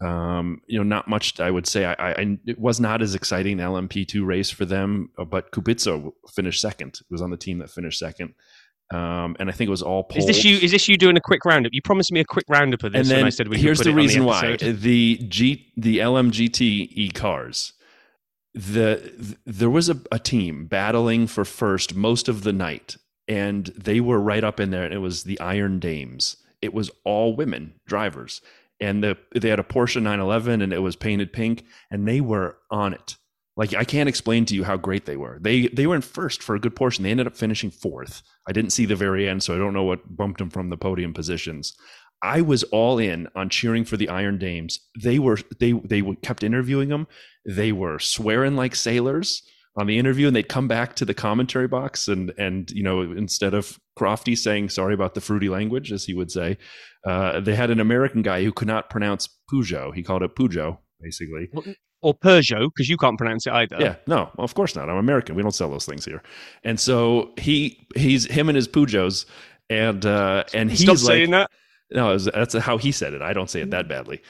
um, 0.00 0.62
you 0.66 0.78
know, 0.78 0.84
not 0.84 1.08
much. 1.08 1.40
I 1.40 1.50
would 1.50 1.66
say 1.66 1.84
I, 1.84 2.12
I 2.12 2.38
it 2.46 2.58
was 2.58 2.80
not 2.80 3.02
as 3.02 3.14
exciting 3.14 3.58
LMP2 3.58 4.24
race 4.24 4.50
for 4.50 4.64
them, 4.64 5.10
uh, 5.18 5.24
but 5.24 5.52
Kubica 5.52 6.12
finished 6.34 6.60
second. 6.60 7.00
It 7.00 7.10
was 7.10 7.20
on 7.20 7.30
the 7.30 7.36
team 7.36 7.58
that 7.58 7.70
finished 7.70 7.98
second. 7.98 8.34
Um, 8.92 9.36
and 9.38 9.48
I 9.48 9.52
think 9.52 9.68
it 9.68 9.70
was 9.70 9.82
all 9.82 10.06
Is 10.16 10.26
this 10.26 10.44
you? 10.44 10.56
Is 10.56 10.72
this 10.72 10.88
you 10.88 10.96
doing 10.96 11.16
a 11.16 11.20
quick 11.20 11.44
roundup? 11.44 11.72
You 11.72 11.80
promised 11.82 12.10
me 12.10 12.20
a 12.20 12.24
quick 12.24 12.46
roundup 12.48 12.82
of 12.82 12.92
this, 12.92 13.08
and 13.08 13.18
then 13.18 13.24
I 13.24 13.30
said 13.30 13.46
we 13.46 13.58
here's 13.58 13.78
put 13.78 13.84
the 13.84 13.94
reason 13.94 14.24
why 14.24 14.56
the 14.56 15.16
G 15.28 15.72
the 15.76 15.98
LMGT 15.98 16.60
e 16.60 17.10
cars. 17.10 17.74
The, 18.52 18.96
th- 18.96 19.38
there 19.46 19.70
was 19.70 19.88
a, 19.88 20.00
a 20.10 20.18
team 20.18 20.66
battling 20.66 21.28
for 21.28 21.44
first 21.44 21.94
most 21.94 22.28
of 22.28 22.42
the 22.42 22.52
night, 22.52 22.96
and 23.28 23.66
they 23.66 24.00
were 24.00 24.18
right 24.18 24.42
up 24.42 24.58
in 24.58 24.70
there. 24.70 24.82
And 24.82 24.92
it 24.92 24.98
was 24.98 25.22
the 25.22 25.38
Iron 25.38 25.78
Dames. 25.78 26.36
It 26.60 26.74
was 26.74 26.90
all 27.04 27.36
women 27.36 27.74
drivers, 27.86 28.40
and 28.80 29.02
the 29.02 29.16
they 29.34 29.48
had 29.48 29.60
a 29.60 29.64
Porsche 29.64 29.96
911, 29.96 30.62
and 30.62 30.72
it 30.72 30.80
was 30.80 30.96
painted 30.96 31.32
pink, 31.32 31.64
and 31.90 32.06
they 32.06 32.20
were 32.20 32.58
on 32.70 32.94
it. 32.94 33.16
Like 33.56 33.74
I 33.74 33.84
can't 33.84 34.08
explain 34.08 34.44
to 34.46 34.54
you 34.54 34.64
how 34.64 34.76
great 34.76 35.06
they 35.06 35.16
were. 35.16 35.38
They 35.40 35.68
they 35.68 35.86
were 35.86 35.96
in 35.96 36.02
first 36.02 36.42
for 36.42 36.54
a 36.54 36.60
good 36.60 36.76
portion. 36.76 37.04
They 37.04 37.10
ended 37.10 37.26
up 37.26 37.36
finishing 37.36 37.70
fourth. 37.70 38.22
I 38.48 38.52
didn't 38.52 38.72
see 38.72 38.86
the 38.86 38.96
very 38.96 39.28
end, 39.28 39.42
so 39.42 39.54
I 39.54 39.58
don't 39.58 39.74
know 39.74 39.84
what 39.84 40.16
bumped 40.16 40.38
them 40.38 40.50
from 40.50 40.70
the 40.70 40.76
podium 40.76 41.12
positions. 41.12 41.76
I 42.22 42.42
was 42.42 42.64
all 42.64 42.98
in 42.98 43.28
on 43.34 43.48
cheering 43.48 43.84
for 43.84 43.96
the 43.96 44.08
Iron 44.08 44.38
Dames. 44.38 44.78
They 45.02 45.18
were 45.18 45.38
they 45.58 45.72
they 45.72 46.02
kept 46.22 46.42
interviewing 46.42 46.88
them. 46.88 47.06
They 47.44 47.72
were 47.72 47.98
swearing 47.98 48.56
like 48.56 48.74
sailors 48.74 49.42
on 49.80 49.86
the 49.86 49.98
interview, 49.98 50.26
and 50.26 50.36
they'd 50.36 50.48
come 50.48 50.68
back 50.68 50.94
to 50.96 51.04
the 51.04 51.14
commentary 51.14 51.66
box 51.66 52.06
and 52.08 52.32
and 52.38 52.70
you 52.70 52.82
know 52.82 53.00
instead 53.00 53.54
of 53.54 53.78
Crofty 53.98 54.36
saying 54.36 54.68
sorry 54.68 54.94
about 54.94 55.14
the 55.14 55.20
fruity 55.20 55.48
language, 55.48 55.90
as 55.92 56.04
he 56.04 56.14
would 56.14 56.30
say, 56.30 56.58
uh, 57.06 57.40
they 57.40 57.54
had 57.56 57.70
an 57.70 57.80
American 57.80 58.22
guy 58.22 58.44
who 58.44 58.52
could 58.52 58.68
not 58.68 58.90
pronounce 58.90 59.28
Peugeot. 59.52 59.94
He 59.94 60.02
called 60.02 60.22
it 60.22 60.36
Peugeot, 60.36 60.78
basically. 61.00 61.48
Or 62.02 62.14
Peugeot, 62.14 62.70
because 62.74 62.88
you 62.88 62.96
can't 62.96 63.18
pronounce 63.18 63.46
it 63.46 63.52
either. 63.52 63.76
Yeah, 63.78 63.96
no, 64.06 64.30
of 64.38 64.54
course 64.54 64.74
not. 64.76 64.88
I'm 64.88 64.96
American. 64.96 65.34
We 65.34 65.42
don't 65.42 65.52
sell 65.52 65.70
those 65.70 65.84
things 65.86 66.04
here. 66.04 66.22
And 66.64 66.78
so 66.80 67.32
he 67.38 67.86
he's 67.94 68.24
him 68.26 68.48
and 68.48 68.56
his 68.56 68.68
Peugeots, 68.68 69.26
and 69.68 70.04
uh, 70.06 70.44
and 70.54 70.70
he's 70.70 70.80
Stop 70.82 70.96
like, 70.96 70.98
saying 71.06 71.30
that. 71.32 71.50
no, 71.90 72.08
was- 72.08 72.24
that's 72.26 72.54
how 72.54 72.78
he 72.78 72.92
said 72.92 73.12
it. 73.14 73.22
I 73.22 73.32
don't 73.32 73.50
say 73.50 73.60
it 73.60 73.70
that 73.70 73.88
badly. 73.88 74.20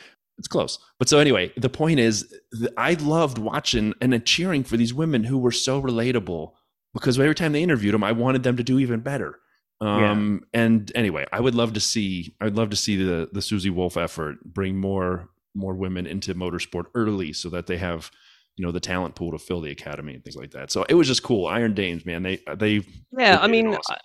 It's 0.41 0.49
close. 0.49 0.79
But 0.99 1.11
so 1.11 1.19
anyway, 1.19 1.53
the 1.59 1.69
point 1.69 2.01
is, 2.01 2.35
I 2.79 2.95
loved 2.95 3.37
watching 3.37 3.93
and 4.01 4.25
cheering 4.25 4.65
for 4.65 4.79
these 4.79 4.95
women 4.95 5.25
who 5.25 5.37
were 5.37 5.53
so 5.53 5.83
relatable 5.83 6.53
because 6.95 7.19
every 7.19 7.35
time 7.35 7.53
they 7.53 7.63
interviewed 7.63 7.93
them, 7.93 8.03
I 8.03 8.13
wanted 8.13 8.43
them 8.43 8.57
to 8.57 8.63
do 8.65 8.79
even 8.79 9.01
better. 9.01 9.39
Um, 9.83 10.47
And 10.55 10.91
anyway, 10.95 11.27
I 11.31 11.41
would 11.41 11.55
love 11.55 11.75
to 11.75 11.81
see. 11.81 12.35
I 12.41 12.45
would 12.45 12.57
love 12.57 12.71
to 12.71 12.77
see 12.77 12.97
the 12.97 13.29
the 13.31 13.43
Susie 13.43 13.69
Wolff 13.69 13.99
effort 13.99 14.43
bring 14.45 14.79
more 14.79 15.29
more 15.55 15.75
women 15.75 16.07
into 16.07 16.35
motorsport 16.35 16.87
early, 16.95 17.35
so 17.35 17.51
that 17.51 17.67
they 17.67 17.77
have 17.77 18.11
you 18.57 18.65
know 18.65 18.73
the 18.73 18.81
talent 18.81 19.17
pool 19.17 19.33
to 19.33 19.39
fill 19.39 19.61
the 19.61 19.71
academy 19.71 20.15
and 20.15 20.25
things 20.25 20.37
like 20.37 20.53
that. 20.53 20.73
So 20.73 20.87
it 20.89 20.95
was 20.95 21.07
just 21.07 21.23
cool. 21.23 21.47
Iron 21.47 21.75
Dames, 21.75 22.07
man, 22.07 22.23
they 22.23 22.41
they 22.57 22.83
Yeah, 23.17 23.39
I 23.41 23.47
mean, 23.47 23.69
awesome. 23.69 23.97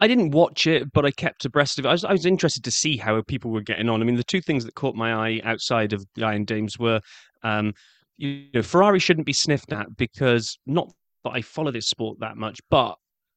I, 0.00 0.08
didn't 0.08 0.30
watch 0.32 0.66
it, 0.66 0.92
but 0.92 1.04
I 1.04 1.10
kept 1.10 1.44
abreast 1.44 1.78
of 1.78 1.84
it. 1.84 1.88
I 1.88 1.92
was, 1.92 2.04
I 2.04 2.12
was 2.12 2.26
interested 2.26 2.64
to 2.64 2.70
see 2.70 2.96
how 2.96 3.20
people 3.22 3.50
were 3.50 3.60
getting 3.60 3.88
on. 3.88 4.00
I 4.00 4.04
mean, 4.04 4.16
the 4.16 4.24
two 4.24 4.40
things 4.40 4.64
that 4.64 4.74
caught 4.74 4.94
my 4.94 5.14
eye 5.14 5.40
outside 5.44 5.92
of 5.92 6.04
the 6.14 6.24
Iron 6.24 6.44
Dames 6.44 6.78
were, 6.78 7.00
um, 7.42 7.72
you 8.16 8.46
know, 8.52 8.62
Ferrari 8.62 8.98
shouldn't 8.98 9.26
be 9.26 9.32
sniffed 9.32 9.72
at 9.72 9.96
because 9.96 10.58
not 10.66 10.92
that 11.24 11.30
I 11.30 11.42
follow 11.42 11.70
this 11.70 11.88
sport 11.88 12.20
that 12.20 12.36
much, 12.36 12.60
but 12.70 12.96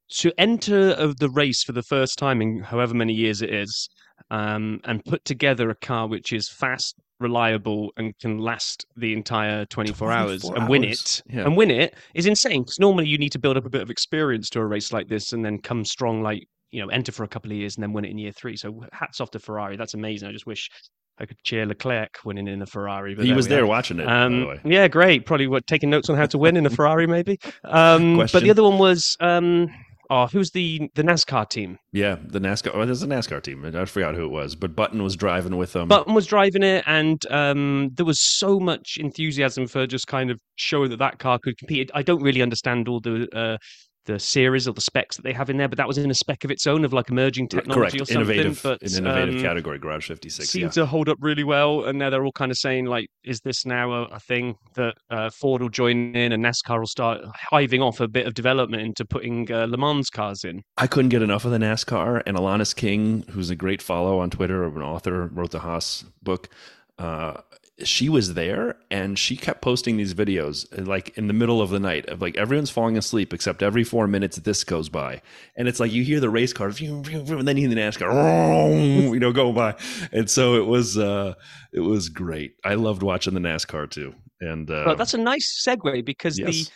to 0.09 0.31
enter 0.37 1.13
the 1.13 1.29
race 1.29 1.63
for 1.63 1.73
the 1.73 1.83
first 1.83 2.17
time 2.17 2.41
in 2.41 2.61
however 2.61 2.93
many 2.93 3.13
years 3.13 3.41
it 3.41 3.53
is, 3.53 3.89
um, 4.31 4.79
and 4.83 5.03
put 5.05 5.24
together 5.25 5.69
a 5.69 5.75
car 5.75 6.07
which 6.07 6.33
is 6.33 6.50
fast, 6.50 6.95
reliable, 7.19 7.91
and 7.97 8.17
can 8.19 8.38
last 8.38 8.86
the 8.95 9.13
entire 9.13 9.65
24, 9.65 10.12
hours 10.12 10.41
24 10.41 10.57
and 10.57 10.69
win 10.69 10.83
it 10.83 11.21
Yeah. 11.29 11.45
and 11.45 11.57
win 11.57 11.71
it 11.71 11.95
is 12.13 12.25
insane. 12.25 12.63
Because 12.63 12.79
normally 12.79 13.07
you 13.07 13.17
need 13.17 13.31
to 13.31 13.39
build 13.39 13.57
up 13.57 13.65
a 13.65 13.69
bit 13.69 13.81
of 13.81 13.89
experience 13.89 14.50
to 14.51 14.59
a 14.59 14.65
race 14.65 14.91
like 14.93 15.07
this 15.07 15.33
and 15.33 15.43
then 15.43 15.59
come 15.59 15.83
strong, 15.86 16.21
like 16.21 16.47
you 16.71 16.81
know, 16.81 16.89
enter 16.89 17.12
for 17.13 17.24
a 17.24 17.27
couple 17.27 17.50
of 17.51 17.57
years 17.57 17.75
and 17.77 17.83
then 17.83 17.93
win 17.93 18.03
it 18.05 18.09
in 18.12 18.17
year 18.17 18.31
three. 18.33 18.57
So 18.57 18.83
hats 18.91 19.21
off 19.21 19.31
to 19.31 19.39
Ferrari. 19.39 19.77
That's 19.77 19.93
amazing. 19.93 20.27
I 20.27 20.33
just 20.33 20.45
wish 20.45 20.69
I 21.17 21.25
could 21.25 21.41
cheer 21.43 21.65
Leclerc 21.65 22.17
winning 22.25 22.47
in 22.47 22.62
a 22.62 22.65
Ferrari. 22.65 23.15
But 23.15 23.25
he 23.25 23.31
was 23.31 23.47
there 23.47 23.63
are. 23.63 23.65
watching 23.65 24.00
it. 24.00 24.03
the 24.05 24.12
Um, 24.13 24.47
way. 24.47 24.59
yeah, 24.65 24.88
great. 24.89 25.25
Probably 25.25 25.47
what 25.47 25.65
taking 25.65 25.89
notes 25.89 26.09
on 26.09 26.17
how 26.17 26.25
to 26.27 26.38
win 26.38 26.57
in 26.57 26.65
a 26.65 26.69
Ferrari, 26.69 27.07
maybe. 27.07 27.39
Um, 27.63 28.17
but 28.17 28.31
the 28.43 28.51
other 28.51 28.63
one 28.63 28.77
was 28.77 29.15
um, 29.21 29.69
oh, 30.09 30.27
who's 30.27 30.51
the 30.51 30.89
the 30.95 31.03
NASCAR 31.03 31.49
team? 31.49 31.79
Yeah, 31.91 32.17
the 32.23 32.39
NASCAR. 32.39 32.71
Oh, 32.73 32.85
there's 32.85 33.03
a 33.03 33.07
NASCAR 33.07 33.41
team. 33.41 33.65
I 33.65 33.85
forgot 33.85 34.15
who 34.15 34.25
it 34.25 34.31
was, 34.31 34.55
but 34.55 34.75
Button 34.75 35.03
was 35.03 35.15
driving 35.15 35.57
with 35.57 35.73
them. 35.73 35.87
Button 35.87 36.13
was 36.13 36.25
driving 36.25 36.63
it, 36.63 36.83
and 36.87 37.23
um, 37.31 37.89
there 37.93 38.05
was 38.05 38.19
so 38.19 38.59
much 38.59 38.97
enthusiasm 38.99 39.67
for 39.67 39.87
just 39.87 40.07
kind 40.07 40.31
of 40.31 40.39
showing 40.55 40.89
that 40.89 40.99
that 40.99 41.19
car 41.19 41.39
could 41.39 41.57
compete. 41.57 41.91
I 41.93 42.01
don't 42.01 42.21
really 42.21 42.41
understand 42.41 42.87
all 42.87 42.99
the 42.99 43.27
uh, 43.33 43.57
the 44.07 44.17
series 44.19 44.67
or 44.67 44.73
the 44.73 44.81
specs 44.81 45.15
that 45.17 45.21
they 45.21 45.33
have 45.33 45.49
in 45.51 45.57
there, 45.57 45.67
but 45.67 45.77
that 45.77 45.87
was 45.87 45.97
in 45.99 46.09
a 46.09 46.13
spec 46.15 46.43
of 46.43 46.49
its 46.49 46.65
own 46.65 46.83
of 46.83 46.93
like 46.93 47.09
emerging 47.09 47.47
technology 47.49 47.99
correct, 47.99 48.01
or 48.01 48.05
something. 48.13 48.15
innovative, 48.37 48.59
but 48.63 48.81
an 48.81 48.97
innovative 49.05 49.35
um, 49.35 49.41
category, 49.41 49.77
Garage 49.77 50.07
56. 50.07 50.49
seemed 50.49 50.63
Yeah. 50.63 50.69
to 50.71 50.85
hold 50.87 51.07
up 51.09 51.17
really 51.21 51.43
well. 51.43 51.85
And 51.85 51.99
now 51.99 52.09
they're 52.09 52.25
all 52.25 52.31
kind 52.31 52.51
of 52.51 52.57
saying, 52.57 52.85
like, 52.85 53.07
is 53.23 53.39
this 53.41 53.65
now 53.65 53.91
a, 53.91 54.03
a 54.05 54.19
thing 54.19 54.55
that 54.75 54.95
uh, 55.11 55.29
Ford 55.29 55.61
will 55.61 55.69
join 55.69 56.15
in 56.15 56.31
and 56.31 56.43
NASCAR 56.43 56.79
will 56.79 56.87
start 56.87 57.21
hiving 57.51 57.81
off 57.81 57.99
a 57.99 58.07
bit 58.07 58.25
of 58.25 58.33
development 58.33 58.81
into 58.81 59.05
putting 59.05 59.51
uh, 59.51 59.67
Le 59.67 59.77
Mans 59.77 60.09
cars 60.09 60.43
in? 60.43 60.63
I 60.77 60.87
couldn't 60.87 61.09
get 61.09 61.21
enough 61.21 61.45
of 61.45 61.51
the 61.51 61.59
NASCAR. 61.59 62.23
And 62.25 62.35
Alanis 62.37 62.75
King, 62.75 63.23
who's 63.29 63.49
a 63.49 63.55
great 63.55 63.81
follow 63.81 64.19
on 64.19 64.29
Twitter, 64.31 64.63
of 64.63 64.75
an 64.75 64.81
author, 64.81 65.27
wrote 65.27 65.51
the 65.51 65.59
Haas 65.59 66.05
book. 66.23 66.49
Uh, 66.97 67.41
she 67.84 68.10
was 68.10 68.34
there 68.34 68.75
and 68.89 69.19
she 69.19 69.38
kept 69.38 69.62
posting 69.62 69.98
these 69.98 70.15
videos 70.15 70.65
like 70.88 71.15
in 71.17 71.27
the 71.27 71.34
middle 71.34 71.62
of 71.62 71.69
the 71.69 71.79
night 71.79 72.07
of 72.07 72.22
like 72.22 72.36
everyone's 72.36 72.72
falling 72.72 72.98
asleep 72.98 73.34
except 73.34 73.62
every 73.62 73.84
four 73.84 74.07
minutes 74.07 74.38
this 74.38 74.63
goes 74.63 74.89
by. 74.89 75.22
And 75.55 75.67
it's 75.67 75.79
like 75.79 75.91
you 75.91 76.03
hear 76.03 76.19
the 76.19 76.29
race 76.29 76.53
car 76.53 76.67
and 76.69 76.75
then 76.75 77.57
you 77.57 77.67
hear 77.67 77.75
the 77.75 77.81
NASCAR 77.81 79.12
you 79.13 79.19
know 79.19 79.31
go 79.31 79.53
by. 79.53 79.75
And 80.12 80.29
so 80.29 80.55
it 80.55 80.65
was 80.65 80.98
uh 80.98 81.36
it 81.72 81.81
was 81.81 82.10
great. 82.10 82.55
I 82.65 82.74
loved 82.75 83.03
watching 83.03 83.36
the 83.36 83.39
NASCAR 83.39 83.89
too. 83.89 84.15
And 84.41 84.69
uh 84.72 84.86
But 84.86 84.98
that's 84.98 85.13
a 85.13 85.19
nice 85.19 85.63
segue 85.67 86.03
because 86.03 86.39
yes. 86.39 86.50
the 86.50 86.67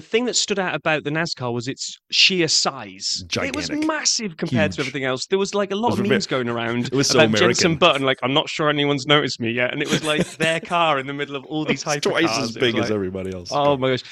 thing 0.00 0.26
that 0.26 0.36
stood 0.36 0.58
out 0.60 0.74
about 0.74 1.02
the 1.02 1.10
NASCAR 1.10 1.52
was 1.52 1.66
its 1.66 1.98
sheer 2.12 2.46
size. 2.46 3.24
It 3.42 3.56
was 3.56 3.70
massive 3.70 4.36
compared 4.36 4.72
to 4.72 4.80
everything 4.82 5.04
else. 5.04 5.26
There 5.26 5.38
was 5.38 5.54
like 5.54 5.72
a 5.72 5.74
lot 5.74 5.98
of 5.98 6.06
memes 6.06 6.26
going 6.26 6.48
around 6.48 6.86
it 6.86 6.94
was 6.94 7.08
so 7.08 7.18
about 7.18 7.36
American. 7.40 7.76
Button. 7.76 8.02
Like, 8.02 8.18
I'm 8.22 8.32
not 8.32 8.48
sure 8.48 8.68
anyone's 8.68 9.06
noticed 9.06 9.40
me 9.40 9.50
yet, 9.50 9.72
and 9.72 9.82
it 9.82 9.90
was 9.90 10.04
like 10.04 10.24
their 10.36 10.60
car 10.74 10.98
in 10.98 11.06
the 11.06 11.14
middle 11.14 11.34
of 11.34 11.44
all 11.46 11.64
these 11.64 11.82
it's 11.82 12.06
hypercars. 12.06 12.20
twice 12.20 12.38
as 12.38 12.52
big 12.52 12.76
as 12.76 12.82
like, 12.82 12.90
everybody 12.90 13.34
else 13.34 13.48
Oh 13.50 13.76
my 13.76 13.90
gosh! 13.90 14.02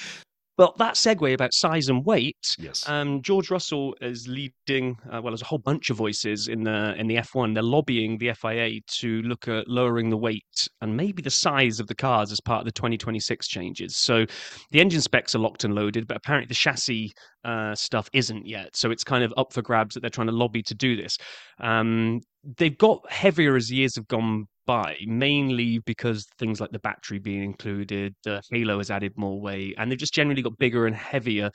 But 0.59 0.77
that 0.79 0.95
segue 0.95 1.33
about 1.33 1.55
size 1.55 1.89
and 1.89 2.05
weight. 2.05 2.57
yes 2.59 2.87
Um, 2.89 3.23
George 3.23 3.49
Russell 3.49 3.95
is 4.01 4.27
leading, 4.27 4.99
uh, 5.07 5.23
well, 5.23 5.31
there's 5.31 5.41
a 5.41 5.47
whole 5.47 5.59
bunch 5.61 5.89
of 5.89 5.97
voices 5.97 6.49
in 6.49 6.65
the 6.65 6.97
in 6.99 7.07
the 7.07 7.15
F1. 7.15 7.55
They're 7.55 7.63
lobbying 7.63 8.19
the 8.19 8.35
FIA 8.35 8.81
to 8.99 9.23
look 9.23 9.47
at 9.47 9.69
lowering 9.69 10.11
the 10.11 10.17
weight 10.17 10.69
and 10.81 10.97
maybe 10.97 11.23
the 11.23 11.31
size 11.31 11.79
of 11.79 11.87
the 11.87 11.95
cars 11.95 12.33
as 12.33 12.41
part 12.41 12.59
of 12.61 12.65
the 12.65 12.73
2026 12.73 13.47
changes. 13.47 13.97
So 13.97 14.27
the 14.73 14.81
engine 14.81 15.01
specs 15.01 15.37
are 15.37 15.39
locked 15.39 15.63
and 15.63 15.77
loaded, 15.77 16.09
but 16.09 16.17
apparently 16.17 16.49
the 16.49 16.55
chassis 16.55 17.13
uh, 17.45 17.77
stuff 17.77 18.11
isn't 18.13 18.45
yet. 18.45 18.77
So 18.77 18.91
it's 18.91 19.05
kind 19.05 19.23
of 19.23 19.33
up 19.37 19.53
for 19.53 19.63
grabs 19.63 19.95
that 19.95 20.01
they're 20.01 20.11
trying 20.11 20.27
to 20.27 20.33
lobby 20.33 20.65
to 20.65 20.75
do 20.75 20.97
this. 20.97 21.17
Um, 21.61 22.21
they've 22.57 22.77
got 22.77 23.09
heavier 23.09 23.55
as 23.55 23.71
years 23.71 23.95
have 23.95 24.09
gone 24.09 24.49
by, 24.69 24.99
mainly 25.07 25.79
because 25.79 26.27
things 26.39 26.61
like 26.61 26.71
the 26.71 26.79
battery 26.79 27.19
being 27.19 27.43
included, 27.43 28.15
the 28.23 28.43
Halo 28.53 28.77
has 28.77 28.91
added 28.91 29.15
more 29.17 29.41
weight, 29.41 29.75
and 29.79 29.91
they've 29.91 29.99
just 29.99 30.13
generally 30.13 30.43
got 30.43 30.59
bigger 30.59 30.87
and 30.87 30.95
heavier 30.95 31.51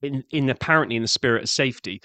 in, 0.00 0.24
in 0.30 0.48
apparently 0.48 0.96
in 0.96 1.02
the 1.02 1.08
spirit 1.08 1.42
of 1.42 1.50
safety. 1.50 2.00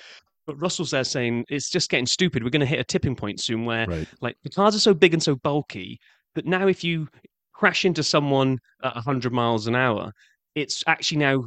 But 0.45 0.61
Russell's 0.61 0.91
there 0.91 1.05
saying 1.05 1.45
it's 1.47 1.69
just 1.69 1.89
getting 1.89 2.05
stupid. 2.05 2.43
We're 2.43 2.49
going 2.49 2.59
to 2.59 2.65
hit 2.65 2.79
a 2.79 2.83
tipping 2.83 3.15
point 3.15 3.39
soon 3.39 3.63
where 3.63 3.87
right 3.87 4.07
like 4.19 4.35
the 4.43 4.49
cars 4.49 4.75
are 4.75 4.79
so 4.79 4.93
big 4.93 5.13
and 5.13 5.23
so 5.23 5.35
bulky 5.35 5.97
that 6.35 6.45
now 6.45 6.67
if 6.67 6.83
you 6.83 7.07
crash 7.53 7.85
into 7.85 8.03
someone 8.03 8.57
at 8.83 8.95
100 8.95 9.31
miles 9.31 9.67
an 9.67 9.75
hour, 9.75 10.11
it's 10.55 10.83
actually 10.87 11.19
now 11.19 11.43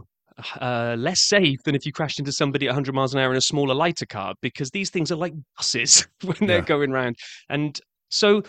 uh, 0.60 0.96
less 0.98 1.20
safe 1.20 1.58
than 1.64 1.74
if 1.74 1.84
you 1.84 1.92
crashed 1.92 2.18
into 2.18 2.32
somebody 2.32 2.66
at 2.66 2.70
100 2.70 2.94
miles 2.94 3.12
an 3.12 3.20
hour 3.20 3.30
in 3.30 3.36
a 3.36 3.42
smaller, 3.42 3.74
lighter 3.74 4.06
car 4.06 4.34
because 4.40 4.70
these 4.70 4.88
things 4.88 5.12
are 5.12 5.16
like 5.16 5.34
buses 5.58 6.06
when 6.22 6.36
they're 6.40 6.58
Yeah. 6.58 6.64
going 6.64 6.90
around. 6.92 7.16
And 7.50 7.78
so, 8.12 8.42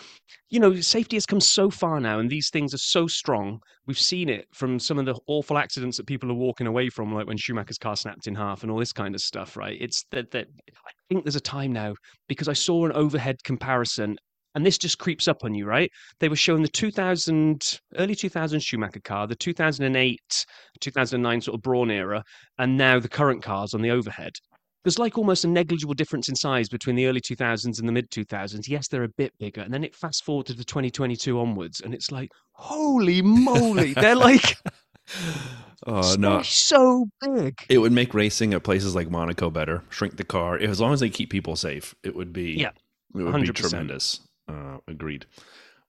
you 0.50 0.60
know, 0.60 0.75
safety 0.82 1.15
has 1.15 1.25
come 1.25 1.39
so 1.39 1.70
far 1.70 2.00
now, 2.01 2.20
and 2.20 2.29
these 2.29 2.50
things 2.50 2.74
are 2.74 2.79
so 2.79 3.08
strong. 3.08 3.60
We've 3.88 3.98
seen 3.98 4.27
it 4.27 4.46
from 4.53 4.77
some 4.77 5.00
of 5.00 5.05
the 5.05 5.17
awful 5.25 5.58
accidents 5.58 5.96
that 5.98 6.05
people 6.05 6.29
are 6.29 6.36
walking 6.36 6.67
away 6.67 6.89
from, 6.89 7.13
like 7.13 7.27
when 7.27 7.38
Schumacher's 7.38 7.77
car 7.77 7.96
snapped 7.96 8.27
in 8.27 8.36
half 8.36 8.63
and 8.63 8.72
all 8.72 8.77
this 8.77 8.91
kind 8.91 9.15
of 9.15 9.22
stuff, 9.22 9.55
right? 9.55 9.77
It's 9.79 10.03
that, 10.12 10.32
that 10.32 10.48
I 10.70 10.91
think 11.08 11.24
there's 11.24 11.38
a 11.38 11.41
time 11.41 11.72
now 11.72 11.96
because 12.27 12.50
I 12.50 12.53
saw 12.53 12.86
an 12.86 12.91
overhead 12.91 13.38
comparison 13.43 14.17
and 14.55 14.65
this 14.65 14.77
just 14.77 15.00
creeps 15.00 15.27
up 15.27 15.43
on 15.43 15.55
you, 15.55 15.65
right? 15.65 15.89
They 16.20 16.29
were 16.29 16.36
showing 16.36 16.62
the 16.62 16.67
2000, 16.67 17.79
early 17.98 18.15
2000 18.15 18.60
Schumacher 18.60 19.00
car, 19.00 19.27
the 19.27 19.36
2008, 19.36 20.46
2009 20.79 21.41
sort 21.41 21.55
of 21.55 21.62
Braun 21.62 21.89
era, 21.89 22.24
and 22.60 22.77
now 22.77 23.00
the 23.00 23.10
current 23.10 23.41
cars 23.41 23.74
on 23.74 23.82
the 23.82 23.91
overhead. 23.91 24.34
There's 24.84 25.00
like 25.00 25.18
almost 25.18 25.46
a 25.46 25.48
negligible 25.48 25.94
difference 25.94 26.28
in 26.30 26.36
size 26.36 26.68
between 26.70 26.96
the 26.96 27.06
early 27.08 27.22
2000s 27.22 27.80
and 27.80 27.88
the 27.88 27.92
mid 27.92 28.10
2000s. 28.12 28.68
Yes, 28.68 28.88
they're 28.88 29.04
a 29.04 29.10
bit 29.10 29.32
bigger. 29.40 29.62
And 29.62 29.74
then 29.74 29.84
it 29.84 29.96
fast 29.96 30.25
forward 30.25 30.46
to 30.48 30.54
the 30.54 30.63
2022 30.66 31.40
onwards, 31.40 31.80
and 31.82 31.94
it's 31.94 32.12
like, 32.12 32.30
holy 32.54 33.22
moly, 33.22 33.94
they're 33.94 34.16
like 34.16 34.58
oh 35.88 36.16
no 36.18 36.42
so 36.44 37.06
big. 37.22 37.60
It 37.70 37.78
would 37.80 37.92
make 37.92 38.13
racing 38.13 38.54
at 38.54 38.63
places 38.63 38.96
like 38.96 39.10
Monaco 39.10 39.50
better. 39.50 39.84
Shrink 39.90 40.18
the 40.18 40.24
car. 40.24 40.58
As 40.58 40.80
long 40.80 40.94
as 40.94 41.00
they 41.00 41.10
keep 41.10 41.30
people 41.30 41.56
safe, 41.56 41.96
it 42.04 42.16
would 42.16 42.34
be 42.34 42.54
Yeah, 42.54 42.70
it 43.16 43.24
would 43.24 43.34
be 43.42 43.50
100%. 43.50 43.56
tremendous. 43.56 44.20
Uh, 44.48 44.78
agreed. 44.88 45.25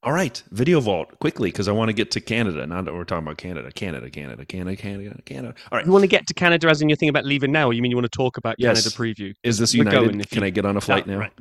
All 0.04 0.12
right, 0.12 0.42
Video 0.50 0.80
Vault 0.80 1.18
quickly 1.18 1.50
because 1.50 1.66
I 1.66 1.72
want 1.72 1.88
to 1.88 1.94
get 1.94 2.10
to 2.10 2.20
Canada. 2.20 2.66
Now 2.66 2.82
that 2.82 2.92
we're 2.92 3.04
talking 3.04 3.24
about 3.26 3.38
Canada, 3.38 3.72
Canada, 3.72 4.10
Canada, 4.10 4.44
Canada, 4.44 4.76
Canada, 4.76 5.22
Canada. 5.24 5.54
All 5.72 5.78
right, 5.78 5.86
You 5.86 5.92
want 5.92 6.02
to 6.02 6.08
get 6.08 6.26
to 6.26 6.34
Canada 6.34 6.68
as 6.68 6.82
in 6.82 6.90
you're 6.90 6.96
thinking 6.96 7.08
about 7.08 7.24
leaving 7.24 7.52
now, 7.52 7.68
or 7.68 7.72
you 7.72 7.80
mean 7.80 7.90
you 7.90 7.96
want 7.96 8.10
to 8.10 8.16
talk 8.16 8.36
about 8.36 8.56
Yes. 8.58 8.82
Canada 8.82 8.96
preview? 9.22 9.34
is 9.42 9.56
this 9.58 9.72
United? 9.72 9.96
going 9.96 10.20
Can 10.24 10.42
you- 10.42 10.46
I 10.46 10.50
get 10.50 10.66
on 10.66 10.76
a 10.76 10.80
flight 10.82 11.04
Ah, 11.08 11.10
now? 11.10 11.18
right. 11.18 11.32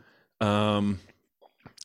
Um, 0.77 0.99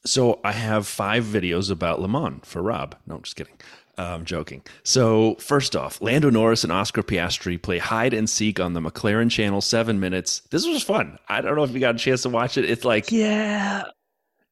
so 0.06 0.38
I 0.44 0.52
have 0.52 0.86
five 0.86 1.24
videos 1.24 1.68
about 1.70 2.00
Le 2.00 2.06
Mans 2.08 2.42
for 2.44 2.62
Rob. 2.62 2.94
No, 3.08 3.16
I'm 3.16 3.22
just 3.22 3.34
kidding. 3.34 3.54
I'm 3.96 4.24
joking. 4.24 4.62
So, 4.84 5.34
first 5.40 5.74
off, 5.74 6.00
Lando 6.00 6.30
Norris 6.30 6.62
and 6.62 6.72
Oscar 6.72 7.02
Piastri 7.02 7.60
play 7.60 7.78
hide 7.78 8.14
and 8.14 8.30
seek 8.30 8.60
on 8.60 8.74
the 8.74 8.80
McLaren 8.80 9.28
channel, 9.28 9.60
seven 9.60 9.98
minutes. 9.98 10.42
This 10.52 10.64
was 10.64 10.84
fun. 10.84 11.18
I 11.28 11.40
don't 11.40 11.56
know 11.56 11.64
if 11.64 11.72
you 11.72 11.80
got 11.80 11.96
a 11.96 11.98
chance 11.98 12.22
to 12.22 12.28
watch 12.28 12.56
it. 12.56 12.64
It's 12.64 12.84
like, 12.84 13.10
Yeah. 13.10 13.82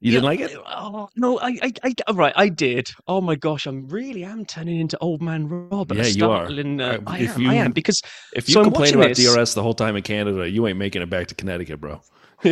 You 0.01 0.13
Yeah, 0.13 0.17
didn't 0.21 0.25
like 0.25 0.41
it? 0.41 0.57
Oh, 0.67 1.09
no, 1.17 1.39
I, 1.41 1.59
I, 1.63 1.73
I, 2.07 2.13
right, 2.13 2.33
I 2.37 2.49
did. 2.49 2.89
Oh 3.07 3.21
my 3.21 3.35
gosh, 3.35 3.67
I'm 3.67 3.89
really 3.89 4.25
am 4.25 4.45
turning 4.45 4.79
into 4.81 4.99
old 4.99 5.23
man 5.23 5.49
Rob. 5.49 5.93
Yeah, 5.93 6.05
you 6.07 6.31
are. 6.31 6.47
Uh, 6.47 6.99
I 7.07 7.21
if 7.21 7.35
am. 7.37 7.41
you- 7.41 7.51
I 7.51 7.55
am 7.55 7.73
because 7.73 8.03
If 8.35 8.49
you 8.49 8.55
So 8.55 8.63
complain 8.65 8.95
about 8.95 9.15
this- 9.17 9.35
DRS 9.35 9.55
the 9.55 9.63
whole 9.63 9.75
time 9.75 9.97
in 9.97 10.03
Canada, 10.03 10.49
you 10.49 10.67
ain't 10.67 10.79
making 10.79 11.03
it 11.03 11.09
back 11.11 11.29
to 11.29 11.35
Connecticut, 11.35 11.81
bro. 11.81 12.01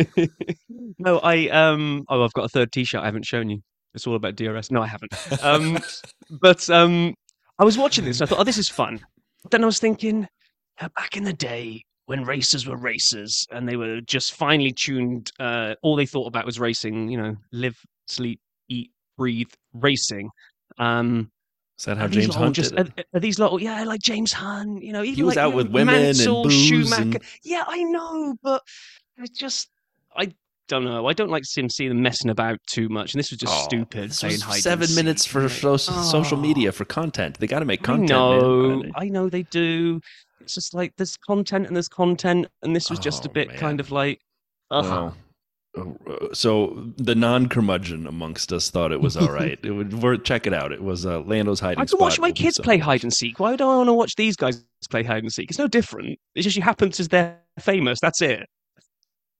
no, 0.97 1.19
I 1.19 1.47
um. 1.49 2.05
Oh, 2.09 2.23
I've 2.23 2.33
got 2.33 2.45
a 2.45 2.49
third 2.49 2.71
T-shirt 2.71 3.01
I 3.01 3.05
haven't 3.05 3.25
shown 3.25 3.49
you. 3.49 3.61
It's 3.93 4.07
all 4.07 4.15
about 4.15 4.35
DRS. 4.35 4.71
No, 4.71 4.81
I 4.81 4.87
haven't. 4.87 5.13
Um, 5.43 5.77
but 6.41 6.67
um, 6.69 7.13
I 7.59 7.63
was 7.63 7.77
watching 7.77 8.03
this. 8.05 8.19
and 8.19 8.27
I 8.27 8.29
thought, 8.29 8.39
oh, 8.41 8.43
this 8.43 8.57
is 8.57 8.67
fun. 8.67 8.99
Then 9.51 9.63
I 9.63 9.67
was 9.67 9.79
thinking, 9.79 10.27
uh, 10.81 10.89
back 10.95 11.15
in 11.15 11.23
the 11.23 11.33
day 11.33 11.83
when 12.07 12.23
racers 12.23 12.67
were 12.67 12.77
racers 12.77 13.47
and 13.51 13.67
they 13.67 13.75
were 13.77 13.99
just 14.01 14.33
finely 14.33 14.71
tuned. 14.71 15.31
Uh, 15.39 15.75
all 15.81 15.95
they 15.95 16.05
thought 16.05 16.27
about 16.27 16.45
was 16.45 16.59
racing. 16.59 17.09
You 17.09 17.17
know, 17.17 17.35
live, 17.51 17.77
sleep, 18.07 18.39
eat, 18.69 18.91
breathe, 19.17 19.51
racing. 19.73 20.29
Um, 20.77 21.31
Is 21.79 21.85
that 21.85 21.97
how 21.97 22.07
James 22.07 22.29
lot 22.29 22.37
Hunt 22.37 22.55
just 22.55 22.75
did 22.75 22.87
it? 22.97 23.05
are, 23.13 23.17
are 23.17 23.19
these 23.19 23.39
little 23.39 23.61
yeah 23.61 23.83
like 23.85 24.01
James 24.01 24.33
Hunt 24.33 24.83
you 24.83 24.91
know 24.93 25.03
even 25.03 25.15
He 25.15 25.23
was 25.23 25.35
like, 25.35 25.43
out 25.43 25.47
you 25.47 25.51
know, 25.51 25.57
with 25.57 25.67
women 25.69 25.95
and 25.95 26.03
Mansell, 26.05 26.43
booze 26.43 26.67
Schumacher 26.67 27.01
and- 27.01 27.19
yeah 27.43 27.63
I 27.67 27.83
know 27.83 28.35
but 28.43 28.61
I 29.19 29.25
just 29.33 29.69
I 30.17 30.33
don't 30.67 30.83
know 30.83 31.07
I 31.07 31.13
don't 31.13 31.29
like 31.29 31.43
to 31.43 31.47
see 31.49 31.61
him 31.61 31.69
see 31.69 31.87
them 31.87 32.01
messing 32.01 32.29
about 32.31 32.59
too 32.67 32.89
much 32.89 33.13
and 33.13 33.19
this 33.19 33.29
was 33.29 33.39
just 33.39 33.53
Oh, 33.53 33.63
stupid 33.63 34.13
saying 34.13 34.39
was 34.47 34.63
seven 34.63 34.93
minutes 34.95 35.25
for 35.25 35.41
you 35.43 35.49
know. 35.63 35.77
so- 35.77 36.01
social 36.01 36.37
Oh. 36.37 36.41
media 36.41 36.71
for 36.71 36.83
content. 36.85 37.37
They 37.39 37.47
got 37.47 37.59
to 37.59 37.65
make 37.65 37.83
content. 37.83 38.09
man. 38.83 38.91
I 38.95 39.07
know 39.09 39.29
they 39.29 39.43
do 39.43 40.01
it's 40.45 40.53
just 40.53 40.73
like 40.73 40.93
there's 40.97 41.17
content 41.17 41.67
and 41.67 41.75
there's 41.75 41.89
content 41.89 42.47
and 42.61 42.75
this 42.75 42.89
was 42.89 42.99
just 42.99 43.25
a 43.25 43.29
Oh, 43.29 43.33
bit 43.33 43.49
kind 43.55 43.79
of 43.79 43.91
like 43.91 44.21
uh 44.71 44.81
Well, 44.83 45.17
uh, 45.77 46.33
so 46.33 46.91
the 46.97 47.15
non-curmudgeon 47.15 48.07
amongst 48.07 48.53
us 48.53 48.69
thought 48.69 48.91
it 48.91 49.01
was 49.01 49.17
all 49.17 49.27
right. 49.41 49.59
it 49.63 49.71
would 49.71 50.01
we're, 50.01 50.17
check 50.17 50.47
it 50.47 50.53
out. 50.53 50.71
It 50.71 50.81
was 50.81 51.05
uh, 51.05 51.19
Lando's 51.21 51.59
hiding. 51.59 51.81
I 51.81 51.85
can 51.85 51.99
watch 51.99 52.19
my 52.19 52.31
kids 52.31 52.59
play 52.59 52.77
hide 52.77 53.03
and 53.03 53.13
seek. 53.13 53.39
Why 53.39 53.55
do 53.55 53.65
I 53.65 53.75
want 53.77 53.89
to 53.89 53.93
watch 53.93 54.15
these 54.15 54.35
guys 54.37 54.63
play 54.89 55.03
hide 55.03 55.23
and 55.23 55.31
seek? 55.31 55.49
It's 55.49 55.59
no 55.59 55.67
different. 55.67 56.17
It's 56.35 56.45
just 56.45 56.55
you 56.55 56.61
happen 56.61 56.91
to 56.91 57.07
they're 57.07 57.37
famous. 57.59 57.99
That's 57.99 58.21
it. 58.21 58.47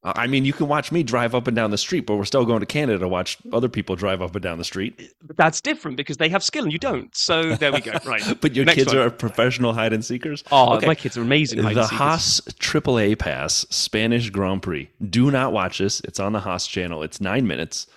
Uh, 0.05 0.13
I 0.15 0.27
mean, 0.27 0.45
you 0.45 0.53
can 0.53 0.67
watch 0.67 0.91
me 0.91 1.01
drive 1.01 1.33
up 1.33 1.47
and 1.47 1.55
down 1.55 1.71
the 1.71 1.77
street, 1.79 2.01
but 2.05 2.15
we're 2.15 2.25
still 2.25 2.45
going 2.45 2.59
to 2.59 2.65
Canada 2.67 2.99
to 2.99 3.07
watch 3.07 3.37
other 3.51 3.67
people 3.67 3.95
drive 3.95 4.21
up 4.21 4.35
and 4.35 4.43
down 4.43 4.59
the 4.59 4.63
street. 4.63 5.11
But 5.23 5.35
that's 5.35 5.59
different 5.61 5.97
because 5.97 6.17
they 6.17 6.29
have 6.29 6.43
skill 6.43 6.63
and 6.63 6.71
you 6.71 6.77
don't. 6.77 7.13
So 7.17 7.55
there 7.55 7.73
we 7.73 7.81
go. 7.81 7.93
Right. 8.05 8.21
But 8.39 8.55
your 8.55 8.65
Next 8.65 8.75
kids 8.75 8.93
one. 8.93 8.97
are 8.99 9.09
professional 9.09 9.73
hide 9.73 9.91
and 9.93 10.05
seekers. 10.05 10.43
Oh, 10.51 10.75
Okay. 10.75 10.85
my 10.85 10.93
kids 10.95 11.17
are 11.17 11.23
amazing. 11.23 11.61
the. 11.63 11.87
Haas 11.87 12.39
AAA 12.59 13.17
Pass 13.17 13.65
Spanish 13.71 14.29
Grand 14.29 14.61
Prix. 14.61 14.89
Do 15.09 15.31
not 15.31 15.53
watch 15.53 15.79
this. 15.79 16.01
It's 16.01 16.19
on 16.19 16.33
the 16.33 16.39
Haas 16.41 16.67
channel. 16.67 17.01
It's 17.01 17.19
nine 17.19 17.47
minutes. 17.47 17.87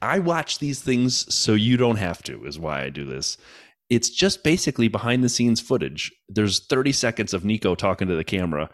I 0.00 0.20
watch 0.20 0.58
these 0.58 0.80
things 0.80 1.32
so 1.34 1.52
you 1.52 1.76
don't 1.76 1.96
have 1.96 2.22
to, 2.24 2.44
is 2.46 2.58
why 2.58 2.82
I 2.82 2.88
do 2.88 3.04
this. 3.04 3.36
It's 3.90 4.08
just 4.10 4.42
basically 4.42 4.88
behind 4.88 5.22
the 5.22 5.28
scenes 5.28 5.60
footage. 5.60 6.12
There's 6.28 6.60
30 6.60 6.92
seconds 6.92 7.34
of 7.34 7.44
Nico 7.44 7.74
talking 7.74 8.08
to 8.08 8.14
the 8.16 8.24
camera. 8.24 8.70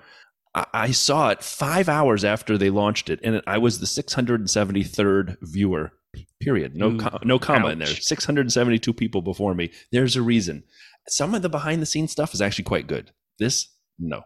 I, 0.54 0.92
saw 0.92 1.30
it 1.30 1.42
five 1.42 1.88
hours 1.88 2.25
after 2.25 2.56
they 2.56 2.70
launched 2.70 3.11
it, 3.11 3.18
and 3.25 3.42
I 3.46 3.58
was 3.58 3.80
the 3.80 3.87
673rd 3.87 5.37
viewer. 5.42 5.92
Period. 6.40 6.76
No, 6.76 6.90
Ooh, 6.90 6.99
co- 6.99 7.18
no 7.25 7.38
comma 7.40 7.70
in 7.70 7.80
there. 7.80 7.88
672 7.88 8.92
people 8.92 9.20
before 9.20 9.54
me. 9.54 9.73
There's 9.90 10.14
a 10.14 10.23
reason. 10.23 10.62
Some 11.08 11.34
of 11.34 11.42
the 11.42 11.49
behind 11.49 11.82
the 11.82 11.87
scenes 11.87 12.12
stuff 12.12 12.34
is 12.34 12.40
actually 12.40 12.64
quite 12.64 12.87
good. 12.87 13.11
This, 13.38 13.68
no. 13.99 14.23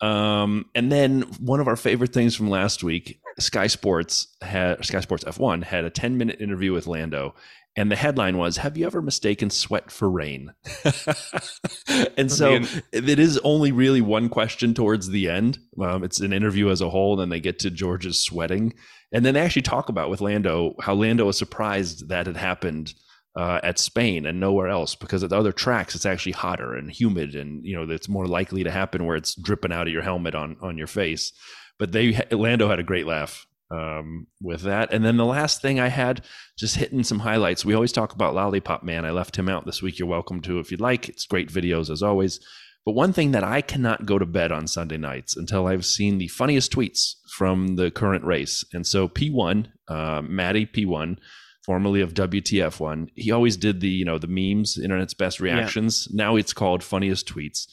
Um, 0.00 0.66
and 0.74 0.92
then 0.92 1.22
one 1.40 1.60
of 1.60 1.66
our 1.66 1.76
favorite 1.76 2.12
things 2.12 2.36
from 2.36 2.50
last 2.50 2.84
week, 2.84 3.20
Sky 3.40 3.66
Sports 3.66 4.28
had 4.42 4.84
Sky 4.84 5.00
Sports 5.00 5.24
F1 5.24 5.64
had 5.64 5.84
a 5.84 5.90
10 5.90 6.16
minute 6.16 6.40
interview 6.40 6.72
with 6.72 6.86
Lando, 6.86 7.34
and 7.76 7.90
the 7.90 7.96
headline 7.96 8.38
was, 8.38 8.58
"Have 8.58 8.76
you 8.76 8.86
ever 8.86 9.02
mistaken 9.02 9.50
sweat 9.50 9.90
for 9.90 10.08
rain?" 10.08 10.52
and 12.16 12.30
so 12.30 12.60
it 12.92 13.18
is 13.18 13.38
only 13.38 13.72
really 13.72 14.00
one 14.00 14.28
question 14.28 14.74
towards 14.74 15.08
the 15.08 15.28
end. 15.28 15.58
Um, 15.80 16.04
it's 16.04 16.20
an 16.20 16.32
interview 16.32 16.70
as 16.70 16.80
a 16.80 16.90
whole, 16.90 17.14
and 17.14 17.22
then 17.22 17.28
they 17.30 17.40
get 17.40 17.58
to 17.60 17.70
George's 17.70 18.20
sweating, 18.20 18.74
and 19.12 19.24
then 19.24 19.34
they 19.34 19.40
actually 19.40 19.62
talk 19.62 19.88
about 19.88 20.10
with 20.10 20.20
Lando 20.20 20.74
how 20.80 20.94
Lando 20.94 21.26
was 21.26 21.38
surprised 21.38 22.08
that 22.08 22.28
it 22.28 22.36
happened 22.36 22.94
uh, 23.36 23.60
at 23.62 23.78
Spain 23.78 24.26
and 24.26 24.38
nowhere 24.38 24.68
else 24.68 24.94
because 24.94 25.24
at 25.24 25.30
the 25.30 25.38
other 25.38 25.52
tracks 25.52 25.94
it's 25.94 26.06
actually 26.06 26.32
hotter 26.32 26.74
and 26.74 26.90
humid, 26.90 27.34
and 27.34 27.64
you 27.64 27.74
know 27.74 27.92
it's 27.92 28.08
more 28.08 28.26
likely 28.26 28.62
to 28.62 28.70
happen 28.70 29.04
where 29.04 29.16
it's 29.16 29.34
dripping 29.34 29.72
out 29.72 29.88
of 29.88 29.92
your 29.92 30.02
helmet 30.02 30.34
on 30.34 30.56
on 30.60 30.78
your 30.78 30.86
face. 30.86 31.32
But 31.78 31.90
they 31.90 32.20
Lando 32.30 32.68
had 32.68 32.78
a 32.78 32.84
great 32.84 33.06
laugh 33.06 33.46
um, 33.74 34.26
with 34.40 34.62
that. 34.62 34.92
And 34.92 35.04
then 35.04 35.16
the 35.16 35.24
last 35.24 35.60
thing 35.60 35.80
I 35.80 35.88
had, 35.88 36.24
just 36.58 36.76
hitting 36.76 37.02
some 37.02 37.20
highlights. 37.20 37.64
We 37.64 37.74
always 37.74 37.92
talk 37.92 38.12
about 38.12 38.34
Lollipop 38.34 38.82
Man. 38.82 39.04
I 39.04 39.10
left 39.10 39.36
him 39.36 39.48
out 39.48 39.66
this 39.66 39.82
week. 39.82 39.98
You're 39.98 40.08
welcome 40.08 40.40
to 40.42 40.58
if 40.58 40.70
you'd 40.70 40.80
like. 40.80 41.08
It's 41.08 41.26
great 41.26 41.48
videos 41.48 41.90
as 41.90 42.02
always. 42.02 42.40
But 42.86 42.92
one 42.92 43.12
thing 43.12 43.32
that 43.32 43.44
I 43.44 43.62
cannot 43.62 44.06
go 44.06 44.18
to 44.18 44.26
bed 44.26 44.52
on 44.52 44.66
Sunday 44.66 44.98
nights 44.98 45.36
until 45.36 45.66
I've 45.66 45.86
seen 45.86 46.18
the 46.18 46.28
funniest 46.28 46.72
tweets 46.72 47.14
from 47.30 47.76
the 47.76 47.90
current 47.90 48.24
race. 48.24 48.64
And 48.72 48.86
so 48.86 49.08
P1, 49.08 49.68
uh, 49.88 50.22
Matty 50.22 50.66
P1, 50.66 51.16
formerly 51.64 52.02
of 52.02 52.12
WTF1, 52.12 53.08
he 53.14 53.30
always 53.30 53.56
did 53.56 53.80
the 53.80 53.88
you 53.88 54.04
know 54.04 54.18
the 54.18 54.26
memes, 54.26 54.78
internet's 54.78 55.14
best 55.14 55.40
reactions. 55.40 56.08
Now 56.12 56.36
it's 56.36 56.52
called 56.52 56.82
funniest 56.82 57.26
tweets 57.26 57.66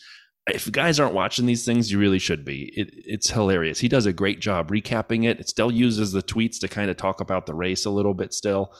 if 0.47 0.71
guys 0.71 0.99
aren't 0.99 1.13
watching 1.13 1.45
these 1.45 1.65
things, 1.65 1.91
you 1.91 1.99
really 1.99 2.19
should 2.19 2.43
be. 2.43 2.71
It, 2.75 2.89
it's 2.93 3.29
hilarious. 3.29 3.79
He 3.79 3.87
does 3.87 4.05
a 4.05 4.13
great 4.13 4.39
job 4.39 4.69
recapping 4.69 5.25
it. 5.25 5.39
It 5.39 5.49
still 5.49 5.71
uses 5.71 6.11
the 6.11 6.23
tweets 6.23 6.59
to 6.59 6.67
kind 6.67 6.89
of 6.89 6.97
talk 6.97 7.21
about 7.21 7.45
the 7.45 7.53
race 7.53 7.85
a 7.85 7.91
little 7.91 8.13
bit. 8.13 8.33
Still, 8.33 8.73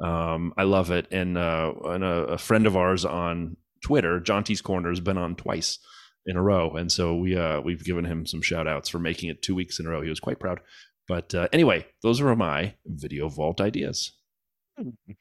um, 0.00 0.52
I 0.56 0.62
love 0.62 0.90
it. 0.90 1.08
And, 1.10 1.36
uh, 1.36 1.72
and 1.84 2.04
a, 2.04 2.24
a 2.24 2.38
friend 2.38 2.66
of 2.66 2.76
ours 2.76 3.04
on 3.04 3.56
Twitter, 3.82 4.20
John 4.20 4.44
T's 4.44 4.60
Corner, 4.60 4.90
has 4.90 5.00
been 5.00 5.18
on 5.18 5.34
twice 5.34 5.78
in 6.26 6.36
a 6.36 6.42
row, 6.42 6.70
and 6.72 6.92
so 6.92 7.16
we 7.16 7.36
uh, 7.36 7.60
we've 7.60 7.84
given 7.84 8.04
him 8.04 8.26
some 8.26 8.42
shout 8.42 8.68
outs 8.68 8.88
for 8.88 8.98
making 8.98 9.30
it 9.30 9.40
two 9.40 9.54
weeks 9.54 9.80
in 9.80 9.86
a 9.86 9.88
row. 9.88 10.02
He 10.02 10.10
was 10.10 10.20
quite 10.20 10.38
proud. 10.38 10.60
But 11.08 11.34
uh, 11.34 11.48
anyway, 11.52 11.86
those 12.02 12.20
are 12.20 12.36
my 12.36 12.74
video 12.84 13.28
vault 13.30 13.62
ideas. 13.62 14.12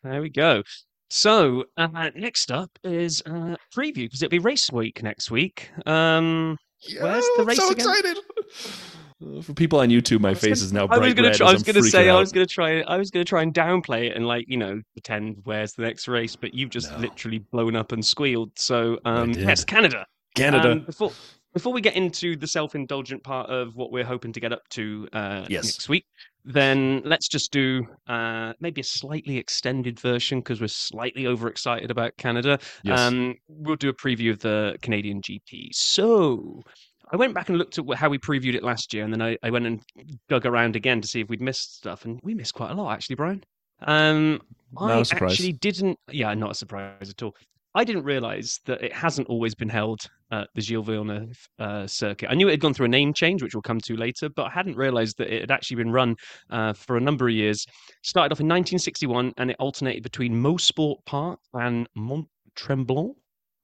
There 0.03 0.21
we 0.21 0.29
go. 0.29 0.63
So 1.09 1.65
uh, 1.77 2.09
next 2.15 2.51
up 2.51 2.77
is 2.83 3.21
uh, 3.25 3.55
preview 3.75 4.05
because 4.05 4.21
it'll 4.21 4.31
be 4.31 4.39
race 4.39 4.71
week 4.71 5.01
next 5.03 5.31
week. 5.31 5.69
Um, 5.85 6.57
Where's 7.01 7.23
the 7.37 7.41
I'm 7.41 7.45
race 7.47 7.57
so 7.57 7.71
again? 7.71 7.87
excited. 7.87 8.17
For 9.43 9.53
people 9.53 9.79
on 9.79 9.89
YouTube, 9.89 10.19
my 10.19 10.35
face 10.35 10.59
gonna- 10.59 10.65
is 10.65 10.73
now 10.73 10.85
I 10.91 10.99
was 10.99 11.13
gonna 11.15 11.29
red. 11.29 11.37
try, 11.37 11.47
I 11.49 11.53
was 11.53 11.63
gonna 11.63 11.81
say 11.81 12.05
freaking 12.05 12.11
I 12.15 12.19
was 12.19 12.31
gonna 12.31 12.45
try 12.45 12.81
I 12.81 12.97
was 12.97 13.09
gonna 13.09 13.25
try 13.25 13.41
and 13.41 13.51
downplay 13.51 14.11
it 14.11 14.15
and 14.15 14.27
like 14.27 14.45
you 14.47 14.57
know 14.57 14.79
pretend 14.93 15.37
where's 15.45 15.73
the 15.73 15.81
next 15.81 16.07
race, 16.07 16.35
but 16.35 16.53
you've 16.53 16.69
just 16.69 16.91
No. 16.91 16.99
literally 16.99 17.39
blown 17.39 17.75
up 17.75 17.93
and 17.93 18.05
squealed. 18.05 18.51
So 18.59 18.99
um, 19.05 19.31
yes, 19.31 19.63
Canada. 19.65 20.05
Canada. 20.35 20.71
Um, 20.73 20.79
before 20.81 21.11
before 21.51 21.73
we 21.73 21.81
get 21.81 21.95
into 21.95 22.35
the 22.35 22.45
self-indulgent 22.45 23.23
part 23.23 23.49
of 23.49 23.75
what 23.75 23.91
we're 23.91 24.03
hoping 24.03 24.31
to 24.33 24.39
get 24.39 24.53
up 24.53 24.61
to 24.69 25.07
uh, 25.13 25.45
Yes. 25.49 25.63
next 25.65 25.89
week, 25.89 26.05
then 26.47 27.01
let's 27.03 27.27
just 27.27 27.51
do 27.51 27.85
uh, 28.07 28.53
maybe 28.61 28.79
a 28.79 28.83
slightly 28.83 29.37
extended 29.37 29.99
version 29.99 30.39
because 30.39 30.61
we're 30.61 30.67
slightly 30.67 31.27
overexcited 31.27 31.91
about 31.91 32.15
Canada. 32.17 32.57
yes. 32.83 32.97
Um, 32.99 33.35
we'll 33.49 33.75
do 33.75 33.89
a 33.89 33.93
preview 33.93 34.31
of 34.31 34.39
the 34.39 34.77
Canadian 34.81 35.21
GP. 35.21 35.73
So 35.73 36.63
I 37.11 37.17
went 37.17 37.33
back 37.33 37.49
and 37.49 37.57
looked 37.57 37.77
at 37.77 37.85
how 37.95 38.09
we 38.09 38.17
previewed 38.17 38.55
it 38.55 38.63
last 38.63 38.93
year, 38.93 39.03
and 39.03 39.11
then 39.11 39.21
I, 39.21 39.37
I 39.43 39.49
went 39.49 39.65
and 39.65 39.81
dug 40.29 40.45
around 40.45 40.77
again 40.77 41.01
to 41.01 41.07
see 41.07 41.19
if 41.19 41.27
we'd 41.27 41.41
missed 41.41 41.77
stuff, 41.77 42.05
and 42.05 42.19
we 42.23 42.33
missed 42.33 42.53
quite 42.53 42.71
a 42.71 42.75
lot 42.75 42.93
actually, 42.93 43.17
Brian. 43.17 43.43
Um, 43.81 44.41
Not 44.73 44.91
I 44.91 44.99
a 44.99 45.05
surprise. 45.05 45.33
actually 45.33 45.53
didn't. 45.53 45.99
Yeah, 46.11 46.33
not 46.33 46.51
a 46.51 46.55
surprise 46.55 47.09
at 47.09 47.21
all. 47.21 47.35
I 47.75 47.83
didn't 47.83 48.03
realize 48.03 48.59
that 48.65 48.81
it 48.81 48.93
hasn't 48.93 49.27
always 49.27 49.53
been 49.53 49.69
held 49.69 49.99
at 50.31 50.47
the 50.55 50.61
Gilles 50.61 50.83
Villeneuve 50.83 51.37
uh, 51.59 51.85
circuit. 51.85 52.29
I 52.29 52.33
knew 52.33 52.47
it 52.47 52.51
had 52.51 52.59
gone 52.59 52.73
through 52.73 52.87
a 52.87 52.89
name 52.89 53.13
change, 53.13 53.43
which 53.43 53.53
we'll 53.53 53.61
come 53.61 53.79
to 53.81 53.95
later, 53.95 54.29
but 54.29 54.43
I 54.47 54.49
hadn't 54.49 54.75
realized 54.77 55.17
that 55.19 55.31
it 55.33 55.41
had 55.41 55.51
actually 55.51 55.77
been 55.77 55.91
run 55.91 56.15
uh, 56.49 56.73
for 56.73 56.97
a 56.97 57.01
number 57.01 57.27
of 57.27 57.33
years. 57.35 57.65
Started 58.03 58.31
off 58.33 58.39
in 58.39 58.47
1961, 58.47 59.33
and 59.37 59.51
it 59.51 59.57
alternated 59.59 60.03
between 60.03 60.33
Mosport 60.33 60.97
Park 61.05 61.39
and 61.53 61.87
Mont 61.95 62.27
Tremblant. 62.55 63.13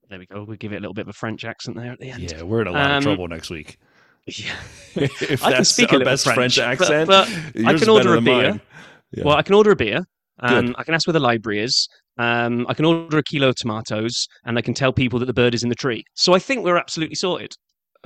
There 0.10 0.20
we 0.20 0.26
go. 0.28 0.44
We'll 0.44 0.58
give 0.58 0.74
it 0.74 0.78
a 0.78 0.80
little 0.80 0.94
bit 0.94 1.04
of 1.04 1.10
a 1.10 1.14
French 1.14 1.44
accent 1.44 1.76
there 1.76 1.92
at 1.92 2.00
the 2.00 2.12
end. 2.12 2.32
yeah, 2.32 2.44
we're 2.44 2.62
in 2.62 2.68
a 2.68 2.72
lot 2.72 2.92
Um, 2.92 2.98
of 2.98 3.04
trouble 3.04 3.28
next 3.28 3.50
week. 3.50 3.78
Yeah. 4.26 4.54
if 4.96 5.44
I 5.44 5.52
can 5.52 5.66
speak 5.66 5.92
a 5.92 5.98
our 5.98 6.06
best 6.06 6.24
French, 6.24 6.56
French, 6.56 6.80
but- 6.80 6.90
accent, 6.92 7.08
but 7.10 7.28
yours 7.56 7.66
I 7.66 7.78
can 7.78 7.90
order 7.90 8.16
a 8.16 8.22
beer. 8.22 8.62
Yeah. 9.12 9.24
Well, 9.26 9.36
I 9.36 9.42
can 9.42 9.54
order 9.56 9.72
a 9.72 9.76
beer. 9.76 10.06
Um, 10.40 10.74
I 10.78 10.84
can 10.84 10.94
ask 10.94 11.06
where 11.08 11.12
the 11.14 11.20
library 11.20 11.62
is. 11.62 11.90
Um, 12.18 12.66
I 12.70 12.74
can 12.74 12.86
order 12.86 13.18
a 13.18 13.24
kilo 13.24 13.50
of 13.50 13.56
tomatoes, 13.56 14.28
and 14.46 14.58
I 14.58 14.62
can 14.62 14.74
tell 14.74 14.94
people 14.94 15.20
that 15.20 15.26
the 15.26 15.34
bird 15.34 15.54
is 15.54 15.64
in 15.64 15.70
the 15.70 15.76
tree. 15.76 16.04
So 16.14 16.34
I 16.34 16.40
think 16.40 16.64
we're 16.64 16.78
absolutely 16.78 17.16
sorted. 17.16 17.54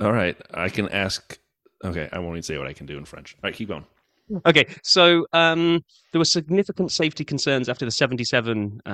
All 0.00 0.12
right, 0.12 0.36
I 0.54 0.68
can 0.68 0.88
ask. 0.90 1.38
Okay, 1.84 2.08
I 2.12 2.18
won't 2.18 2.32
even 2.32 2.42
say 2.42 2.58
what 2.58 2.66
I 2.66 2.72
can 2.72 2.86
do 2.86 2.98
in 2.98 3.04
French. 3.04 3.34
All 3.34 3.48
right, 3.48 3.54
keep 3.54 3.68
going. 3.68 3.84
Okay, 4.46 4.66
so 4.82 5.26
um, 5.32 5.82
there 6.12 6.18
were 6.18 6.24
significant 6.24 6.92
safety 6.92 7.24
concerns 7.24 7.68
after 7.68 7.84
the 7.84 7.90
77 7.90 8.80
uh, 8.84 8.90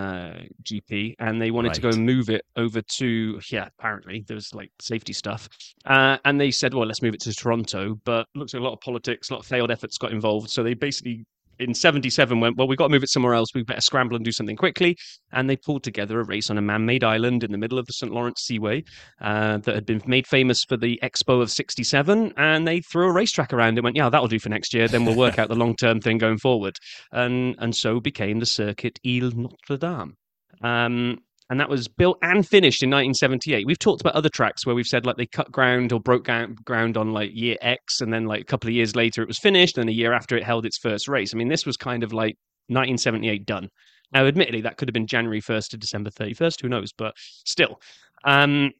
GP, 0.62 1.14
and 1.18 1.42
they 1.42 1.50
wanted 1.50 1.74
to 1.74 1.80
go 1.80 1.88
and 1.88 2.06
move 2.06 2.30
it 2.30 2.44
over 2.56 2.80
to, 2.80 3.40
yeah, 3.50 3.68
apparently 3.78 4.24
there 4.28 4.36
was 4.36 4.54
like 4.54 4.70
safety 4.80 5.12
stuff. 5.12 5.48
Uh, 5.84 6.18
and 6.24 6.40
they 6.40 6.50
said, 6.50 6.72
well, 6.72 6.86
let's 6.86 7.02
move 7.02 7.14
it 7.14 7.20
to 7.22 7.34
Toronto. 7.34 7.98
But 8.04 8.28
looks 8.34 8.54
like 8.54 8.60
a 8.60 8.64
lot 8.64 8.74
of 8.74 8.80
politics, 8.80 9.30
a 9.30 9.34
lot 9.34 9.40
of 9.40 9.46
failed 9.46 9.70
efforts 9.72 9.98
got 9.98 10.12
involved. 10.12 10.50
So 10.50 10.62
they 10.62 10.74
basically, 10.74 11.26
in 11.58 11.74
77, 11.74 12.40
went, 12.40 12.56
well, 12.56 12.66
we've 12.66 12.78
got 12.78 12.88
to 12.88 12.92
move 12.92 13.02
it 13.02 13.10
somewhere 13.10 13.34
else. 13.34 13.54
We 13.54 13.62
better 13.62 13.80
scramble 13.80 14.16
and 14.16 14.24
do 14.24 14.32
something 14.32 14.56
quickly. 14.56 14.96
And 15.32 15.48
they 15.48 15.56
pulled 15.56 15.82
together 15.82 16.20
a 16.20 16.24
race 16.24 16.50
on 16.50 16.58
a 16.58 16.62
man 16.62 16.86
made 16.86 17.04
island 17.04 17.44
in 17.44 17.52
the 17.52 17.58
middle 17.58 17.78
of 17.78 17.86
the 17.86 17.92
St. 17.92 18.12
Lawrence 18.12 18.42
Seaway 18.42 18.84
uh, 19.20 19.58
that 19.58 19.74
had 19.74 19.86
been 19.86 20.02
made 20.06 20.26
famous 20.26 20.64
for 20.64 20.76
the 20.76 20.98
Expo 21.02 21.42
of 21.42 21.50
67. 21.50 22.32
And 22.36 22.66
they 22.66 22.80
threw 22.80 23.08
a 23.08 23.12
racetrack 23.12 23.52
around 23.52 23.78
it, 23.78 23.84
went, 23.84 23.96
yeah, 23.96 24.08
that'll 24.08 24.28
do 24.28 24.38
for 24.38 24.48
next 24.48 24.74
year. 24.74 24.88
Then 24.88 25.04
we'll 25.04 25.16
work 25.16 25.38
out 25.38 25.48
the 25.48 25.54
long 25.54 25.76
term 25.76 26.00
thing 26.00 26.18
going 26.18 26.38
forward. 26.38 26.76
And, 27.12 27.56
and 27.58 27.74
so 27.74 28.00
became 28.00 28.40
the 28.40 28.46
circuit 28.46 28.98
Ile 29.06 29.30
Notre 29.30 29.76
Dame. 29.76 30.16
Um, 30.62 31.18
and 31.54 31.60
that 31.60 31.68
was 31.68 31.86
built 31.86 32.18
and 32.20 32.44
finished 32.44 32.82
in 32.82 32.90
1978. 32.90 33.64
We've 33.64 33.78
talked 33.78 34.00
about 34.00 34.16
other 34.16 34.28
tracks 34.28 34.66
where 34.66 34.74
we've 34.74 34.88
said 34.88 35.06
like 35.06 35.18
they 35.18 35.26
cut 35.26 35.52
ground 35.52 35.92
or 35.92 36.00
broke 36.00 36.28
ground 36.64 36.96
on 36.96 37.12
like 37.12 37.30
year 37.32 37.56
X, 37.60 38.00
and 38.00 38.12
then 38.12 38.24
like 38.24 38.40
a 38.40 38.44
couple 38.44 38.66
of 38.66 38.74
years 38.74 38.96
later 38.96 39.22
it 39.22 39.28
was 39.28 39.38
finished, 39.38 39.78
and 39.78 39.88
a 39.88 39.92
year 39.92 40.12
after 40.12 40.36
it 40.36 40.42
held 40.42 40.66
its 40.66 40.78
first 40.78 41.06
race. 41.06 41.32
I 41.32 41.36
mean, 41.36 41.46
this 41.46 41.64
was 41.64 41.76
kind 41.76 42.02
of 42.02 42.12
like 42.12 42.34
1978 42.70 43.46
done. 43.46 43.68
Now, 44.10 44.26
admittedly, 44.26 44.62
that 44.62 44.78
could 44.78 44.88
have 44.88 44.94
been 44.94 45.06
January 45.06 45.40
1st 45.40 45.68
to 45.68 45.76
December 45.76 46.10
31st. 46.10 46.60
Who 46.60 46.68
knows? 46.68 46.90
But 46.92 47.14
still, 47.44 47.80
um, 48.24 48.72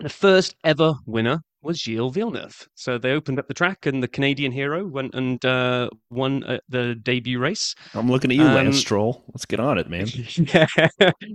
the 0.00 0.08
first 0.08 0.56
ever 0.64 0.94
winner 1.06 1.38
was 1.62 1.80
Gilles 1.80 2.10
Villeneuve. 2.10 2.68
So 2.74 2.98
they 2.98 3.12
opened 3.12 3.38
up 3.38 3.48
the 3.48 3.54
track, 3.54 3.86
and 3.86 4.02
the 4.02 4.08
Canadian 4.08 4.52
hero 4.52 4.86
went 4.86 5.14
and 5.14 5.42
uh, 5.44 5.88
won 6.10 6.44
uh, 6.44 6.58
the 6.68 6.94
debut 6.96 7.38
race. 7.38 7.74
I'm 7.94 8.10
looking 8.10 8.30
at 8.30 8.36
you, 8.36 8.44
Lance 8.44 8.76
Um, 8.76 8.80
Stroll. 8.80 9.24
Let's 9.28 9.44
get 9.46 9.60
on 9.60 9.78
it, 9.78 9.88
man. 9.88 10.06
yeah. 10.36 10.66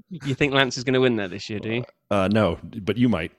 you 0.10 0.36
think 0.36 0.54
Lance 0.54 0.78
is 0.78 0.84
going 0.84 0.94
to 0.96 1.02
win 1.02 1.16
there 1.16 1.28
this 1.28 1.50
year, 1.50 1.60
do 1.60 1.70
you? 1.76 1.84
Uh, 2.12 2.28
no, 2.32 2.58
but 2.82 2.98
you 2.98 3.10
might. 3.10 3.32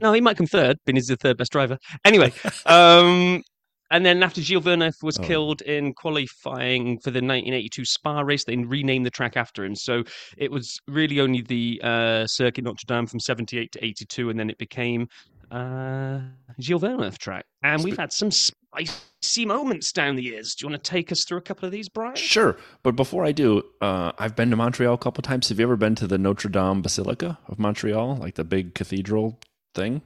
No, 0.00 0.12
he 0.12 0.20
might 0.20 0.36
come 0.36 0.46
third, 0.46 0.76
being 0.84 0.96
he's 0.96 1.06
the 1.06 1.16
third 1.16 1.36
best 1.38 1.52
driver. 1.52 1.78
Anyway, 2.04 2.32
um, 2.66 3.42
and 3.90 4.04
then 4.04 4.22
after 4.22 4.40
Gilles 4.42 4.60
Villeneuve 4.62 4.94
was 5.02 5.18
Oh. 5.18 5.22
killed 5.22 5.62
in 5.62 5.94
qualifying 5.94 6.98
for 6.98 7.10
the 7.10 7.18
1982 7.20 7.84
Spa 7.84 8.20
race, 8.20 8.44
they 8.44 8.56
renamed 8.56 9.06
the 9.06 9.10
track 9.10 9.36
after 9.36 9.64
him. 9.64 9.74
So 9.76 10.02
it 10.36 10.50
was 10.50 10.78
really 10.88 11.20
only 11.20 11.42
the 11.42 11.80
uh, 11.82 12.26
Circuit 12.26 12.64
Notre 12.64 12.84
Dame 12.86 13.06
from 13.06 13.20
78 13.20 13.70
to 13.72 13.84
82, 13.84 14.30
and 14.30 14.38
then 14.38 14.50
it 14.50 14.58
became 14.58 15.06
uh, 15.50 16.20
Gilles 16.60 16.78
Villeneuve 16.78 17.18
track. 17.18 17.44
And 17.62 17.82
we've 17.82 17.96
had 17.96 18.12
some 18.12 18.30
spicy 18.30 19.46
moments 19.46 19.92
down 19.92 20.16
the 20.16 20.22
years. 20.22 20.54
Do 20.54 20.64
you 20.64 20.70
want 20.70 20.82
to 20.82 20.90
take 20.90 21.10
us 21.12 21.24
through 21.24 21.38
a 21.38 21.42
couple 21.42 21.66
of 21.66 21.72
these, 21.72 21.88
Brian? 21.88 22.16
Sure, 22.16 22.56
but 22.82 22.96
before 22.96 23.24
I 23.24 23.32
do, 23.32 23.62
uh, 23.80 24.12
I've 24.18 24.36
been 24.36 24.50
to 24.50 24.56
Montreal 24.56 24.94
a 24.94 24.98
couple 24.98 25.20
of 25.20 25.24
times. 25.24 25.48
Have 25.48 25.58
you 25.58 25.64
ever 25.64 25.76
been 25.76 25.94
to 25.96 26.06
the 26.06 26.18
Notre 26.18 26.48
Dame 26.48 26.82
Basilica 26.82 27.38
of 27.48 27.58
Montreal, 27.58 28.16
like 28.16 28.34
the 28.34 28.44
big 28.44 28.74
cathedral 28.74 29.38
thing? 29.74 30.02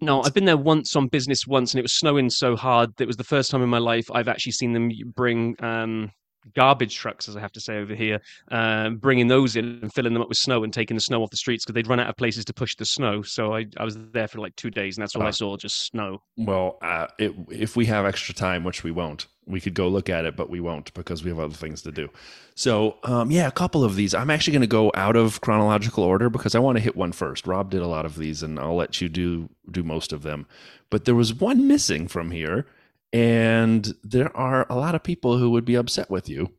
No, 0.00 0.22
I've 0.22 0.34
been 0.34 0.46
there 0.46 0.56
once 0.56 0.96
on 0.96 1.06
business 1.06 1.46
once, 1.46 1.72
and 1.72 1.78
it 1.78 1.82
was 1.82 1.92
snowing 1.92 2.28
so 2.28 2.56
hard 2.56 2.90
that 2.96 3.04
it 3.04 3.06
was 3.06 3.16
the 3.16 3.24
first 3.24 3.52
time 3.52 3.62
in 3.62 3.68
my 3.68 3.78
life 3.78 4.06
I've 4.12 4.26
actually 4.26 4.52
seen 4.52 4.72
them 4.72 4.90
bring 5.14 5.54
um, 5.62 6.10
garbage 6.54 6.96
trucks, 6.96 7.28
as 7.28 7.36
I 7.36 7.40
have 7.40 7.52
to 7.52 7.60
say 7.60 7.78
over 7.78 7.94
here, 7.94 8.20
uh, 8.50 8.90
bringing 8.90 9.28
those 9.28 9.56
in 9.56 9.78
and 9.82 9.92
filling 9.92 10.12
them 10.12 10.22
up 10.22 10.28
with 10.28 10.38
snow 10.38 10.64
and 10.64 10.72
taking 10.72 10.96
the 10.96 11.00
snow 11.00 11.22
off 11.22 11.30
the 11.30 11.36
streets 11.36 11.64
because 11.64 11.74
they'd 11.74 11.86
run 11.88 12.00
out 12.00 12.08
of 12.08 12.16
places 12.16 12.44
to 12.46 12.52
push 12.54 12.74
the 12.76 12.84
snow. 12.84 13.22
So 13.22 13.54
I, 13.54 13.66
I 13.76 13.84
was 13.84 13.96
there 14.12 14.28
for 14.28 14.38
like 14.40 14.56
two 14.56 14.70
days, 14.70 14.96
and 14.96 15.02
that's 15.02 15.14
all 15.16 15.22
I 15.22 15.28
Ah. 15.28 15.30
saw, 15.32 15.56
just 15.56 15.86
snow. 15.86 16.22
Well, 16.36 16.78
uh, 16.82 17.06
it, 17.18 17.32
if 17.50 17.76
we 17.76 17.86
have 17.86 18.04
extra 18.04 18.34
time, 18.34 18.64
which 18.64 18.82
we 18.84 18.90
won't, 18.90 19.26
we 19.46 19.60
could 19.60 19.74
go 19.74 19.88
look 19.88 20.08
at 20.08 20.24
it, 20.24 20.36
but 20.36 20.48
we 20.50 20.60
won't 20.60 20.92
because 20.94 21.24
we 21.24 21.30
have 21.30 21.38
other 21.40 21.54
things 21.54 21.82
to 21.82 21.90
do. 21.92 22.08
So, 22.54 22.96
um, 23.04 23.30
yeah, 23.30 23.46
a 23.48 23.52
couple 23.52 23.82
of 23.82 23.96
these. 23.96 24.14
I'm 24.14 24.30
actually 24.30 24.52
going 24.52 24.60
to 24.60 24.66
go 24.68 24.92
out 24.94 25.16
of 25.16 25.40
chronological 25.40 26.04
order 26.04 26.30
because 26.30 26.54
I 26.54 26.58
want 26.60 26.76
to 26.76 26.82
hit 26.82 26.96
one 26.96 27.12
first. 27.12 27.46
Rob 27.46 27.70
did 27.70 27.82
a 27.82 27.86
lot 27.88 28.04
of 28.06 28.16
these, 28.16 28.42
and 28.42 28.58
I'll 28.60 28.76
let 28.76 29.00
you 29.00 29.08
do 29.08 29.48
do 29.70 29.82
most 29.82 30.12
of 30.12 30.22
them. 30.22 30.46
But 30.90 31.06
there 31.06 31.14
was 31.14 31.32
one 31.34 31.66
missing 31.66 32.06
from 32.08 32.30
here, 32.30 32.66
and 33.12 33.94
there 34.02 34.34
are 34.36 34.66
a 34.70 34.76
lot 34.76 34.94
of 34.94 35.02
people 35.02 35.38
who 35.38 35.50
would 35.50 35.64
be 35.64 35.74
upset 35.74 36.10
with 36.10 36.28
you. 36.28 36.50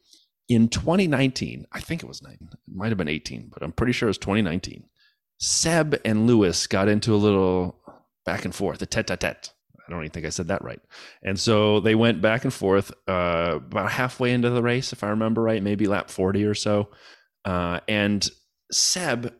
In 0.49 0.67
2019, 0.67 1.65
I 1.71 1.79
think 1.79 2.03
it 2.03 2.07
was 2.07 2.21
nine, 2.21 2.37
it 2.41 2.59
might 2.67 2.89
have 2.89 2.97
been 2.97 3.07
18, 3.07 3.49
but 3.51 3.63
I'm 3.63 3.71
pretty 3.71 3.93
sure 3.93 4.07
it 4.07 4.11
was 4.11 4.17
2019. 4.17 4.83
Seb 5.39 5.99
and 6.05 6.27
Lewis 6.27 6.67
got 6.67 6.87
into 6.87 7.13
a 7.13 7.17
little 7.17 7.79
back 8.25 8.45
and 8.45 8.53
forth, 8.53 8.81
a 8.81 8.85
tete-a-tete. 8.85 9.51
I 9.85 9.91
don't 9.91 9.99
even 10.01 10.11
think 10.11 10.25
I 10.25 10.29
said 10.29 10.47
that 10.47 10.63
right. 10.63 10.79
And 11.23 11.39
so 11.39 11.79
they 11.79 11.95
went 11.95 12.21
back 12.21 12.43
and 12.43 12.53
forth 12.53 12.91
uh, 13.07 13.55
about 13.55 13.91
halfway 13.91 14.31
into 14.31 14.49
the 14.49 14.61
race, 14.61 14.93
if 14.93 15.03
I 15.03 15.09
remember 15.09 15.41
right, 15.41 15.61
maybe 15.61 15.87
lap 15.87 16.09
40 16.09 16.45
or 16.45 16.53
so. 16.53 16.89
Uh, 17.43 17.79
and 17.87 18.27
Seb, 18.71 19.33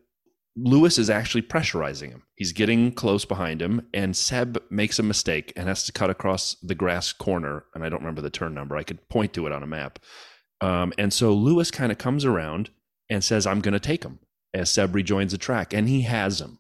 Lewis 0.56 0.98
is 0.98 1.10
actually 1.10 1.42
pressurizing 1.42 2.10
him. 2.10 2.24
He's 2.36 2.52
getting 2.52 2.92
close 2.92 3.26
behind 3.26 3.62
him, 3.62 3.88
and 3.94 4.16
Seb 4.16 4.62
makes 4.70 5.00
a 5.00 5.04
mistake 5.04 5.52
and 5.56 5.68
has 5.68 5.84
to 5.86 5.92
cut 5.92 6.10
across 6.10 6.56
the 6.62 6.76
grass 6.76 7.12
corner. 7.12 7.66
And 7.74 7.84
I 7.84 7.90
don't 7.90 8.02
remember 8.02 8.22
the 8.22 8.30
turn 8.30 8.54
number. 8.54 8.78
I 8.78 8.84
could 8.84 9.08
point 9.10 9.34
to 9.34 9.48
it 9.48 9.52
on 9.52 9.64
a 9.64 9.68
map. 9.68 10.00
Um, 10.62 10.94
and 10.98 11.12
so 11.12 11.34
Lewis 11.34 11.72
kind 11.72 11.92
of 11.92 11.98
comes 11.98 12.24
around 12.24 12.70
and 13.10 13.24
says, 13.24 13.48
I'm 13.48 13.62
going 13.62 13.74
to 13.74 13.80
take 13.80 14.04
him 14.04 14.20
as 14.54 14.72
Seb 14.72 14.94
rejoins 14.94 15.32
the 15.32 15.38
track. 15.38 15.74
And 15.74 15.90
he 15.90 16.02
has 16.02 16.40
him. 16.40 16.60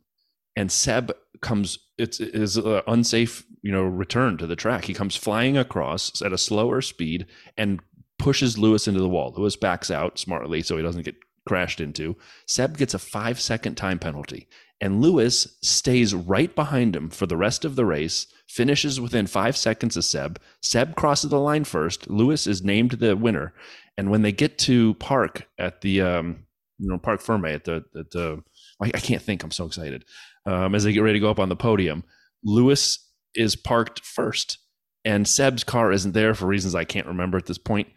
And 0.56 0.72
Seb 0.72 1.12
comes, 1.42 1.78
it's 1.98 2.20
it 2.20 2.36
is 2.36 2.58
an 2.58 2.82
unsafe, 2.88 3.46
you 3.62 3.72
know, 3.72 3.84
return 3.84 4.38
to 4.38 4.48
the 4.48 4.56
track. 4.56 4.86
He 4.86 4.94
comes 4.94 5.16
flying 5.16 5.58
across 5.58 6.22
at 6.22 6.34
a 6.34 6.38
slower 6.38 6.82
speed 6.82 7.28
and 7.58 7.80
pushes 8.20 8.58
Lewis 8.58 8.88
into 8.88 9.00
the 9.00 9.10
wall. 9.10 9.34
Lewis 9.36 9.56
backs 9.56 9.90
out 9.90 10.20
smartly 10.20 10.62
so 10.62 10.78
he 10.78 10.84
doesn't 10.84 11.04
get 11.04 11.16
crashed 11.48 11.82
into. 11.82 12.16
Seb 12.48 12.78
gets 12.78 12.94
a 12.94 13.00
five 13.00 13.40
second 13.40 13.76
time 13.76 14.00
penalty. 14.00 14.48
And 14.82 15.02
Lewis 15.02 15.58
stays 15.62 16.14
right 16.14 16.54
behind 16.54 16.96
him 16.96 17.10
for 17.10 17.26
the 17.26 17.38
rest 17.38 17.64
of 17.64 17.78
the 17.78 17.86
race, 17.86 18.28
finishes 18.50 19.00
within 19.00 19.28
five 19.28 19.56
seconds 19.56 19.96
of 19.96 20.04
Seb. 20.04 20.42
Seb 20.62 20.96
crosses 20.96 21.30
the 21.30 21.40
line 21.40 21.64
first. 21.64 22.10
Lewis 22.10 22.48
is 22.48 22.64
named 22.64 22.92
the 22.92 23.16
winner. 23.16 23.54
And 23.98 24.12
when 24.12 24.24
they 24.24 24.34
get 24.34 24.58
to 24.60 24.96
park 24.96 25.48
at 25.58 25.82
the, 25.82 26.02
um, 26.02 26.46
you 26.80 26.90
know, 26.90 26.98
Parc 26.98 27.22
Ferme 27.22 27.46
at 27.54 27.64
the, 27.64 27.86
at 27.98 28.12
the, 28.12 28.44
I, 28.82 28.90
can't 28.90 29.22
think. 29.22 29.44
I'm 29.44 29.52
so 29.52 29.66
excited. 29.66 30.04
Um, 30.46 30.76
as 30.76 30.84
they 30.84 30.92
get 30.92 31.00
ready 31.00 31.20
to 31.20 31.24
go 31.24 31.32
up 31.32 31.40
on 31.40 31.50
the 31.50 31.56
podium, 31.56 32.04
Lewis 32.44 33.10
is 33.36 33.56
parked 33.56 34.02
first, 34.04 34.58
and 35.06 35.28
Seb's 35.28 35.64
car 35.64 35.92
isn't 35.92 36.12
there 36.12 36.34
for 36.34 36.46
reasons 36.46 36.76
I 36.76 36.84
can't 36.84 37.08
remember 37.08 37.38
at 37.38 37.46
this 37.46 37.58
point. 37.58 37.88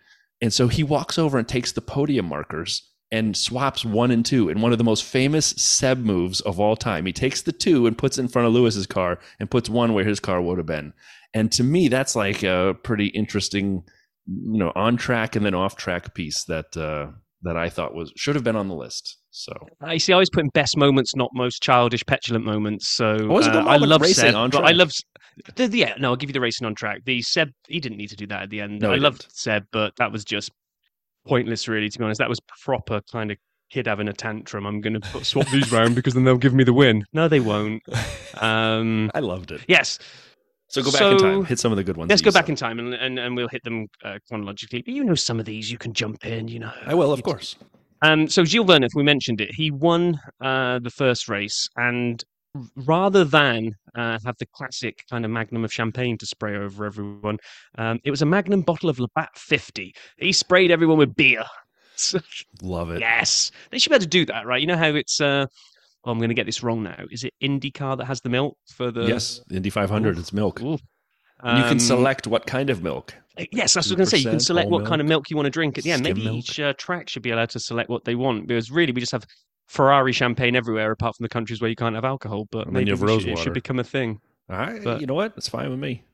And 0.40 0.52
so 0.52 0.68
he 0.68 0.84
walks 0.84 1.18
over 1.18 1.38
and 1.38 1.48
takes 1.48 1.72
the 1.72 1.80
podium 1.80 2.26
markers 2.26 2.88
and 3.12 3.36
swaps 3.36 3.84
one 3.84 4.10
and 4.10 4.26
two 4.26 4.48
in 4.48 4.60
one 4.60 4.72
of 4.72 4.78
the 4.78 4.84
most 4.84 5.04
famous 5.04 5.46
Seb 5.56 5.98
moves 5.98 6.40
of 6.40 6.58
all 6.58 6.76
time. 6.76 7.06
He 7.06 7.12
takes 7.12 7.42
the 7.42 7.52
two 7.52 7.86
and 7.86 7.96
puts 7.96 8.18
it 8.18 8.22
in 8.22 8.28
front 8.28 8.48
of 8.48 8.54
Lewis's 8.54 8.86
car 8.86 9.18
and 9.38 9.50
puts 9.50 9.68
one 9.68 9.94
where 9.94 10.04
his 10.04 10.20
car 10.20 10.42
would 10.42 10.58
have 10.58 10.66
been. 10.66 10.92
And 11.34 11.52
to 11.52 11.62
me, 11.62 11.88
that's 11.88 12.16
like 12.16 12.42
a 12.42 12.74
pretty 12.82 13.06
interesting, 13.08 13.84
you 14.26 14.58
know, 14.58 14.72
on 14.74 14.96
track 14.96 15.36
and 15.36 15.44
then 15.44 15.54
off 15.54 15.76
track 15.76 16.14
piece 16.14 16.44
that 16.44 16.76
uh, 16.76 17.12
that 17.42 17.56
I 17.56 17.68
thought 17.68 17.94
was 17.94 18.12
should 18.16 18.34
have 18.34 18.44
been 18.44 18.56
on 18.56 18.68
the 18.68 18.74
list. 18.74 19.18
So 19.30 19.52
I 19.80 19.98
see. 19.98 20.12
I 20.12 20.14
always 20.14 20.30
put 20.30 20.44
in 20.44 20.50
best 20.54 20.76
moments, 20.76 21.14
not 21.14 21.30
most 21.34 21.62
childish, 21.62 22.04
petulant 22.06 22.44
moments. 22.44 22.88
So 22.88 23.06
uh, 23.06 23.64
I 23.66 23.76
love 23.76 24.00
racing 24.00 24.14
Seb, 24.14 24.34
on 24.34 24.50
but 24.50 24.64
I 24.64 24.72
love. 24.72 24.90
The, 25.54 25.68
yeah, 25.68 25.94
no, 25.98 26.08
I'll 26.08 26.16
give 26.16 26.30
you 26.30 26.34
the 26.34 26.40
racing 26.40 26.66
on 26.66 26.74
track. 26.74 27.02
The 27.04 27.20
Seb, 27.20 27.50
he 27.68 27.78
didn't 27.78 27.98
need 27.98 28.08
to 28.08 28.16
do 28.16 28.26
that 28.28 28.44
at 28.44 28.50
the 28.50 28.62
end. 28.62 28.80
No, 28.80 28.92
I 28.92 28.96
loved 28.96 29.20
didn't. 29.20 29.36
Seb, 29.36 29.64
but 29.70 29.94
that 29.96 30.10
was 30.10 30.24
just 30.24 30.50
pointless, 31.26 31.68
really. 31.68 31.88
To 31.88 31.98
be 31.98 32.04
honest, 32.04 32.18
that 32.18 32.28
was 32.28 32.40
proper 32.64 33.00
kind 33.12 33.30
of 33.30 33.36
kid 33.70 33.86
having 33.86 34.08
a 34.08 34.12
tantrum. 34.12 34.64
I'm 34.66 34.80
going 34.80 35.00
to 35.00 35.24
swap 35.24 35.48
these 35.48 35.70
round 35.72 35.94
because 35.96 36.14
then 36.14 36.24
they'll 36.24 36.36
give 36.38 36.54
me 36.54 36.64
the 36.64 36.72
win. 36.72 37.04
No, 37.12 37.28
they 37.28 37.40
won't. 37.40 37.82
Um, 38.38 39.10
I 39.14 39.20
loved 39.20 39.50
it. 39.50 39.62
yes, 39.66 39.98
So 40.68 40.82
go 40.82 40.92
back 40.92 41.00
in 41.00 41.16
time, 41.18 41.44
hit 41.46 41.58
some 41.58 41.72
of 41.72 41.76
the 41.76 41.84
good 41.84 41.96
ones. 41.96 42.10
let's 42.10 42.20
go 42.20 42.30
back 42.30 42.44
saw. 42.46 42.50
in 42.50 42.56
time 42.56 42.78
and, 42.78 42.92
and, 42.92 43.18
and 43.18 43.34
we'll 43.34 43.48
hit 43.48 43.62
them 43.64 43.86
uh, 44.04 44.18
chronologically. 44.28 44.82
But 44.82 44.92
you 44.92 45.04
know, 45.04 45.14
some 45.14 45.40
of 45.40 45.46
these 45.46 45.70
you 45.72 45.78
can 45.78 45.94
jump 45.94 46.26
in. 46.26 46.48
You 46.48 46.58
know, 46.58 46.72
I 46.84 46.92
will, 46.94 47.12
of 47.12 47.22
course. 47.22 47.56
Um, 48.02 48.28
so 48.28 48.44
Gilles 48.44 48.64
Villeneuve, 48.66 48.90
we 48.94 49.02
mentioned 49.02 49.40
it. 49.40 49.54
He 49.54 49.70
won 49.70 50.20
uh, 50.42 50.80
the 50.80 50.90
first 50.90 51.30
race, 51.30 51.66
and 51.76 52.22
r- 52.22 52.26
rather 52.76 53.24
than 53.24 53.72
uh, 53.94 54.18
have 54.24 54.36
the 54.38 54.46
classic 54.46 55.04
kind 55.10 55.24
of 55.24 55.30
magnum 55.30 55.64
of 55.64 55.72
champagne 55.72 56.16
to 56.18 56.26
spray 56.26 56.56
over 56.56 56.84
everyone, 56.86 57.38
um, 57.78 57.98
it 58.04 58.10
was 58.10 58.22
a 58.22 58.26
magnum 58.26 58.62
bottle 58.62 58.88
of 58.90 58.98
Labatt 58.98 59.36
50. 59.36 59.94
He 60.18 60.32
sprayed 60.32 60.70
everyone 60.70 60.98
with 60.98 61.14
beer. 61.16 61.44
Love 62.62 62.90
it. 62.90 63.00
yes, 63.00 63.50
they 63.70 63.78
should 63.78 63.90
be 63.90 63.94
able 63.96 64.02
to 64.02 64.08
do 64.08 64.26
that, 64.26 64.46
right? 64.46 64.60
You 64.60 64.66
know 64.66 64.76
how 64.76 64.88
it's. 64.94 65.20
Uh, 65.20 65.46
oh, 66.04 66.10
I'm 66.10 66.18
going 66.18 66.28
to 66.28 66.34
get 66.34 66.46
this 66.46 66.62
wrong 66.62 66.82
now. 66.82 67.04
Is 67.10 67.24
it 67.24 67.32
IndyCar 67.42 67.96
that 67.98 68.04
has 68.04 68.20
the 68.20 68.28
milk 68.28 68.56
for 68.74 68.90
the? 68.90 69.02
yes, 69.06 69.40
Indy 69.50 69.70
500. 69.70 70.10
Oof. 70.16 70.18
It's 70.20 70.32
milk. 70.32 70.60
Ooh. 70.62 70.72
You 70.72 70.78
can 71.42 71.72
Um, 71.72 71.78
select 71.78 72.26
what 72.26 72.46
kind 72.46 72.70
of 72.70 72.82
milk. 72.82 73.14
Yes, 73.52 73.74
that's 73.74 73.90
what 73.90 73.98
I 73.98 74.00
was 74.02 74.10
going 74.10 74.10
to 74.10 74.10
say. 74.10 74.18
You 74.18 74.30
can 74.30 74.40
select 74.40 74.70
what 74.70 74.86
kind 74.86 75.02
of 75.02 75.06
milk 75.06 75.28
you 75.28 75.36
want 75.36 75.44
to 75.44 75.50
drink 75.50 75.76
at 75.76 75.84
the 75.84 75.92
end. 75.92 76.02
Maybe 76.02 76.24
milk. 76.24 76.36
each 76.36 76.58
uh, 76.58 76.72
track 76.78 77.10
should 77.10 77.22
be 77.22 77.30
allowed 77.30 77.50
to 77.50 77.60
select 77.60 77.90
what 77.90 78.04
they 78.04 78.14
want 78.14 78.46
because 78.46 78.70
really 78.70 78.92
we 78.92 79.00
just 79.00 79.12
have 79.12 79.26
Ferrari 79.66 80.12
champagne 80.12 80.56
everywhere 80.56 80.90
apart 80.92 81.16
from 81.16 81.24
the 81.24 81.28
countries 81.28 81.60
where 81.60 81.70
you 81.70 81.76
can't 81.76 81.94
have 81.94 82.04
alcohol. 82.04 82.46
But 82.50 82.66
And 82.66 82.74
maybe 82.74 82.86
you 82.86 82.92
have 82.92 83.02
we 83.02 83.08
rose 83.08 83.22
should, 83.22 83.32
it 83.32 83.38
should 83.38 83.54
become 83.54 83.78
a 83.78 83.84
thing. 83.84 84.20
All 84.48 84.56
right, 84.58 84.82
But- 84.82 85.00
you 85.00 85.06
know 85.06 85.14
what? 85.14 85.32
It's 85.36 85.48
fine 85.48 85.70
with 85.70 85.78
me. 85.78 86.04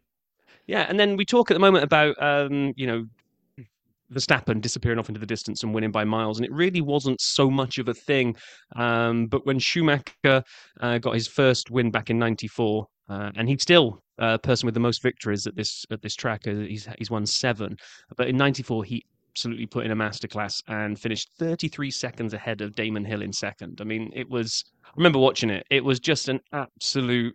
Yeah, 0.67 0.87
and 0.89 0.99
then 0.99 1.17
we 1.17 1.25
talk 1.25 1.51
at 1.51 1.55
the 1.55 1.61
moment 1.61 1.85
about 1.85 2.21
um, 2.23 2.73
you 2.77 2.87
know 2.87 3.07
Verstappen 4.13 4.61
disappearing 4.61 4.99
off 4.99 5.09
into 5.09 5.21
the 5.21 5.27
distance 5.27 5.63
and 5.63 5.75
winning 5.75 5.91
by 5.91 6.05
miles, 6.05 6.39
and 6.39 6.47
it 6.47 6.53
really 6.53 6.81
wasn't 6.81 7.21
so 7.21 7.51
much 7.51 7.79
of 7.79 7.89
a 7.89 7.95
thing. 7.95 8.37
Um, 8.77 9.27
but 9.27 9.47
when 9.47 9.59
Schumacher 9.59 10.45
uh, 10.81 10.99
got 10.99 11.15
his 11.15 11.27
first 11.27 11.71
win 11.71 11.91
back 11.91 12.11
in 12.11 12.19
'94, 12.19 12.87
uh, 13.09 13.31
and 13.37 13.49
he's 13.49 13.63
still 13.63 14.03
a 14.19 14.25
uh, 14.25 14.39
person 14.39 14.67
with 14.67 14.75
the 14.75 14.81
most 14.81 15.03
victories 15.03 15.47
at 15.47 15.57
this 15.57 15.85
at 15.91 16.03
this 16.03 16.15
track. 16.15 16.47
Uh, 16.47 16.55
he's 16.55 16.87
he's 16.99 17.11
won 17.11 17.27
seven, 17.27 17.77
but 18.17 18.29
in 18.29 18.37
'94 18.37 18.85
he 18.85 19.05
absolutely 19.33 19.67
put 19.67 19.85
in 19.85 19.93
a 19.93 19.97
masterclass 19.97 20.63
and 20.69 20.99
finished 20.99 21.31
33 21.39 21.91
seconds 21.91 22.35
ahead 22.35 22.61
of 22.61 22.75
Damon 22.75 23.05
Hill 23.05 23.23
in 23.23 23.33
second. 23.33 23.81
I 23.81 23.85
mean, 23.85 24.11
it 24.15 24.29
was. 24.29 24.65
I 24.85 24.91
remember 24.97 25.19
watching 25.19 25.51
it. 25.51 25.67
It 25.71 25.85
was 25.85 26.01
just 26.01 26.29
an 26.29 26.41
absolute 26.53 27.35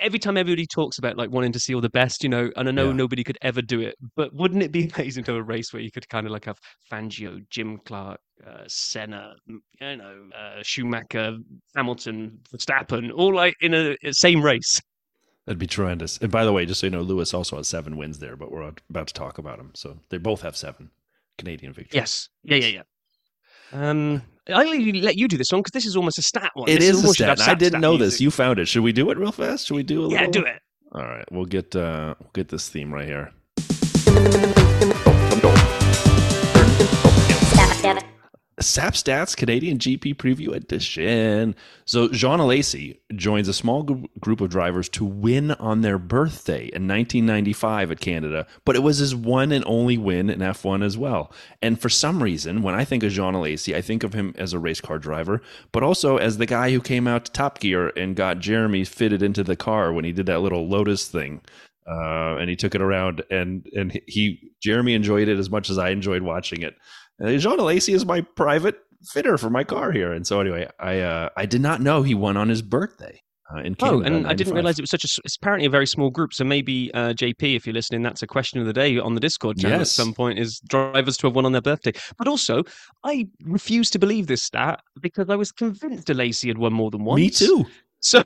every 0.00 0.18
time 0.18 0.36
everybody 0.36 0.66
talks 0.66 0.98
about 0.98 1.16
like 1.16 1.30
wanting 1.30 1.52
to 1.52 1.60
see 1.60 1.74
all 1.74 1.80
the 1.80 1.90
best, 1.90 2.24
you 2.24 2.28
know, 2.28 2.50
and 2.56 2.68
I 2.68 2.72
know 2.72 2.88
yeah. 2.88 2.96
nobody 2.96 3.22
could 3.22 3.38
ever 3.42 3.62
do 3.62 3.80
it, 3.80 3.94
but 4.16 4.34
wouldn't 4.34 4.62
it 4.62 4.72
be 4.72 4.90
amazing 4.96 5.24
to 5.24 5.32
have 5.32 5.40
a 5.40 5.44
race 5.44 5.72
where 5.72 5.80
you 5.80 5.90
could 5.90 6.08
kind 6.08 6.26
of 6.26 6.32
like 6.32 6.46
have 6.46 6.58
Fangio, 6.90 7.44
Jim 7.50 7.78
Clark, 7.84 8.18
uh, 8.46 8.64
Senna, 8.66 9.34
you 9.46 9.60
know, 9.80 10.28
uh, 10.36 10.62
Schumacher, 10.62 11.36
Hamilton, 11.76 12.40
Verstappen, 12.52 13.12
all 13.14 13.34
like 13.34 13.54
in 13.60 13.74
a, 13.74 13.96
a 14.02 14.12
same 14.12 14.42
race? 14.42 14.80
That'd 15.46 15.58
be 15.58 15.66
tremendous. 15.66 16.18
And 16.18 16.30
by 16.30 16.44
the 16.44 16.52
way, 16.52 16.66
just 16.66 16.80
so 16.80 16.86
you 16.86 16.90
know, 16.90 17.02
Lewis 17.02 17.32
also 17.32 17.56
has 17.56 17.68
seven 17.68 17.96
wins 17.96 18.18
there, 18.18 18.36
but 18.36 18.50
we're 18.50 18.72
about 18.88 19.06
to 19.06 19.14
talk 19.14 19.38
about 19.38 19.58
him. 19.58 19.70
So 19.74 19.98
they 20.08 20.18
both 20.18 20.42
have 20.42 20.56
seven 20.56 20.90
Canadian 21.40 21.72
victory. 21.72 21.98
Yes. 21.98 22.28
Yeah, 22.42 22.56
yeah, 22.56 22.66
yeah. 22.66 22.82
Um, 23.72 24.22
I'll 24.48 24.66
let 24.68 25.16
you 25.16 25.28
do 25.28 25.36
this 25.36 25.52
one 25.52 25.60
because 25.60 25.72
this 25.72 25.86
is 25.86 25.96
almost 25.96 26.18
a 26.18 26.22
stat 26.22 26.50
one. 26.54 26.68
It 26.68 26.80
this 26.80 26.96
is, 26.96 27.04
a 27.04 27.08
stat. 27.12 27.38
stat 27.38 27.48
I 27.48 27.54
didn't 27.54 27.72
stat 27.72 27.80
know 27.80 27.92
music. 27.96 28.06
this. 28.12 28.20
You 28.20 28.30
found 28.30 28.58
it. 28.58 28.66
Should 28.66 28.82
we 28.82 28.92
do 28.92 29.10
it 29.10 29.18
real 29.18 29.32
fast? 29.32 29.66
Should 29.66 29.76
we 29.76 29.82
do 29.82 30.00
a 30.00 30.06
little? 30.06 30.18
Yeah, 30.24 30.26
do 30.30 30.44
it. 30.44 30.60
All 30.92 31.02
right, 31.02 31.24
we'll 31.30 31.44
get 31.44 31.74
uh, 31.76 32.14
we'll 32.20 32.30
get 32.32 32.48
this 32.48 32.68
theme 32.68 32.92
right 32.92 33.06
here. 33.06 33.32
SAP 38.60 38.92
Stats 38.92 39.36
Canadian 39.36 39.78
GP 39.78 40.16
Preview 40.16 40.54
Edition. 40.54 41.54
So 41.86 42.08
Jean 42.08 42.40
Alesi 42.40 42.98
joins 43.14 43.48
a 43.48 43.54
small 43.54 43.82
group 44.20 44.40
of 44.40 44.50
drivers 44.50 44.88
to 44.90 45.04
win 45.04 45.52
on 45.52 45.80
their 45.80 45.98
birthday 45.98 46.64
in 46.64 46.86
1995 46.86 47.90
at 47.90 48.00
Canada, 48.00 48.46
but 48.64 48.76
it 48.76 48.80
was 48.80 48.98
his 48.98 49.14
one 49.14 49.50
and 49.50 49.64
only 49.66 49.96
win 49.96 50.28
in 50.28 50.40
F1 50.40 50.84
as 50.84 50.98
well. 50.98 51.32
And 51.62 51.80
for 51.80 51.88
some 51.88 52.22
reason, 52.22 52.62
when 52.62 52.74
I 52.74 52.84
think 52.84 53.02
of 53.02 53.12
Jean 53.12 53.34
Alesi, 53.34 53.74
I 53.74 53.80
think 53.80 54.04
of 54.04 54.12
him 54.12 54.34
as 54.36 54.52
a 54.52 54.58
race 54.58 54.80
car 54.80 54.98
driver, 54.98 55.40
but 55.72 55.82
also 55.82 56.18
as 56.18 56.36
the 56.36 56.46
guy 56.46 56.70
who 56.70 56.80
came 56.80 57.06
out 57.06 57.24
to 57.24 57.32
Top 57.32 57.60
Gear 57.60 57.88
and 57.96 58.14
got 58.14 58.40
Jeremy 58.40 58.84
fitted 58.84 59.22
into 59.22 59.42
the 59.42 59.56
car 59.56 59.92
when 59.92 60.04
he 60.04 60.12
did 60.12 60.26
that 60.26 60.40
little 60.40 60.68
Lotus 60.68 61.08
thing. 61.08 61.40
Uh, 61.90 62.36
and 62.36 62.48
he 62.48 62.54
took 62.54 62.74
it 62.74 62.82
around, 62.82 63.22
and 63.30 63.66
and 63.74 64.00
he 64.06 64.52
Jeremy 64.60 64.94
enjoyed 64.94 65.26
it 65.26 65.38
as 65.38 65.50
much 65.50 65.70
as 65.70 65.78
I 65.78 65.88
enjoyed 65.88 66.22
watching 66.22 66.62
it. 66.62 66.76
Uh, 67.22 67.36
Jean 67.36 67.58
Alesi 67.58 67.94
is 67.94 68.06
my 68.06 68.20
private 68.20 68.76
fitter 69.04 69.38
for 69.38 69.50
my 69.50 69.64
car 69.64 69.92
here. 69.92 70.12
And 70.12 70.26
so 70.26 70.40
anyway, 70.40 70.68
I 70.78 71.00
uh, 71.00 71.28
I 71.36 71.46
did 71.46 71.60
not 71.60 71.80
know 71.80 72.02
he 72.02 72.14
won 72.14 72.36
on 72.36 72.48
his 72.48 72.62
birthday. 72.62 73.22
Uh, 73.52 73.62
in 73.62 73.74
Canada, 73.74 73.98
oh, 73.98 74.06
and 74.06 74.28
I 74.28 74.32
didn't 74.32 74.54
realize 74.54 74.78
it 74.78 74.82
was 74.82 74.90
such 74.90 75.02
a. 75.02 75.08
It's 75.24 75.34
apparently 75.34 75.66
a 75.66 75.70
very 75.70 75.86
small 75.86 76.08
group. 76.08 76.32
So 76.32 76.44
maybe 76.44 76.88
uh, 76.94 77.14
JP, 77.14 77.56
if 77.56 77.66
you're 77.66 77.74
listening, 77.74 78.00
that's 78.00 78.22
a 78.22 78.26
question 78.26 78.60
of 78.60 78.66
the 78.66 78.72
day 78.72 78.96
on 78.96 79.14
the 79.14 79.20
Discord 79.20 79.58
channel 79.58 79.80
yes. 79.80 79.88
at 79.88 80.04
some 80.04 80.14
point: 80.14 80.38
is 80.38 80.60
drivers 80.60 81.16
to 81.16 81.26
have 81.26 81.34
won 81.34 81.44
on 81.44 81.50
their 81.50 81.60
birthday. 81.60 81.90
But 82.16 82.28
also, 82.28 82.62
I 83.02 83.26
refuse 83.42 83.90
to 83.90 83.98
believe 83.98 84.28
this 84.28 84.42
stat 84.44 84.80
because 85.00 85.30
I 85.30 85.34
was 85.34 85.50
convinced 85.50 86.06
Alesi 86.06 86.46
had 86.46 86.58
won 86.58 86.72
more 86.72 86.92
than 86.92 87.04
once. 87.04 87.18
Me 87.18 87.30
too. 87.30 87.66
So 88.02 88.24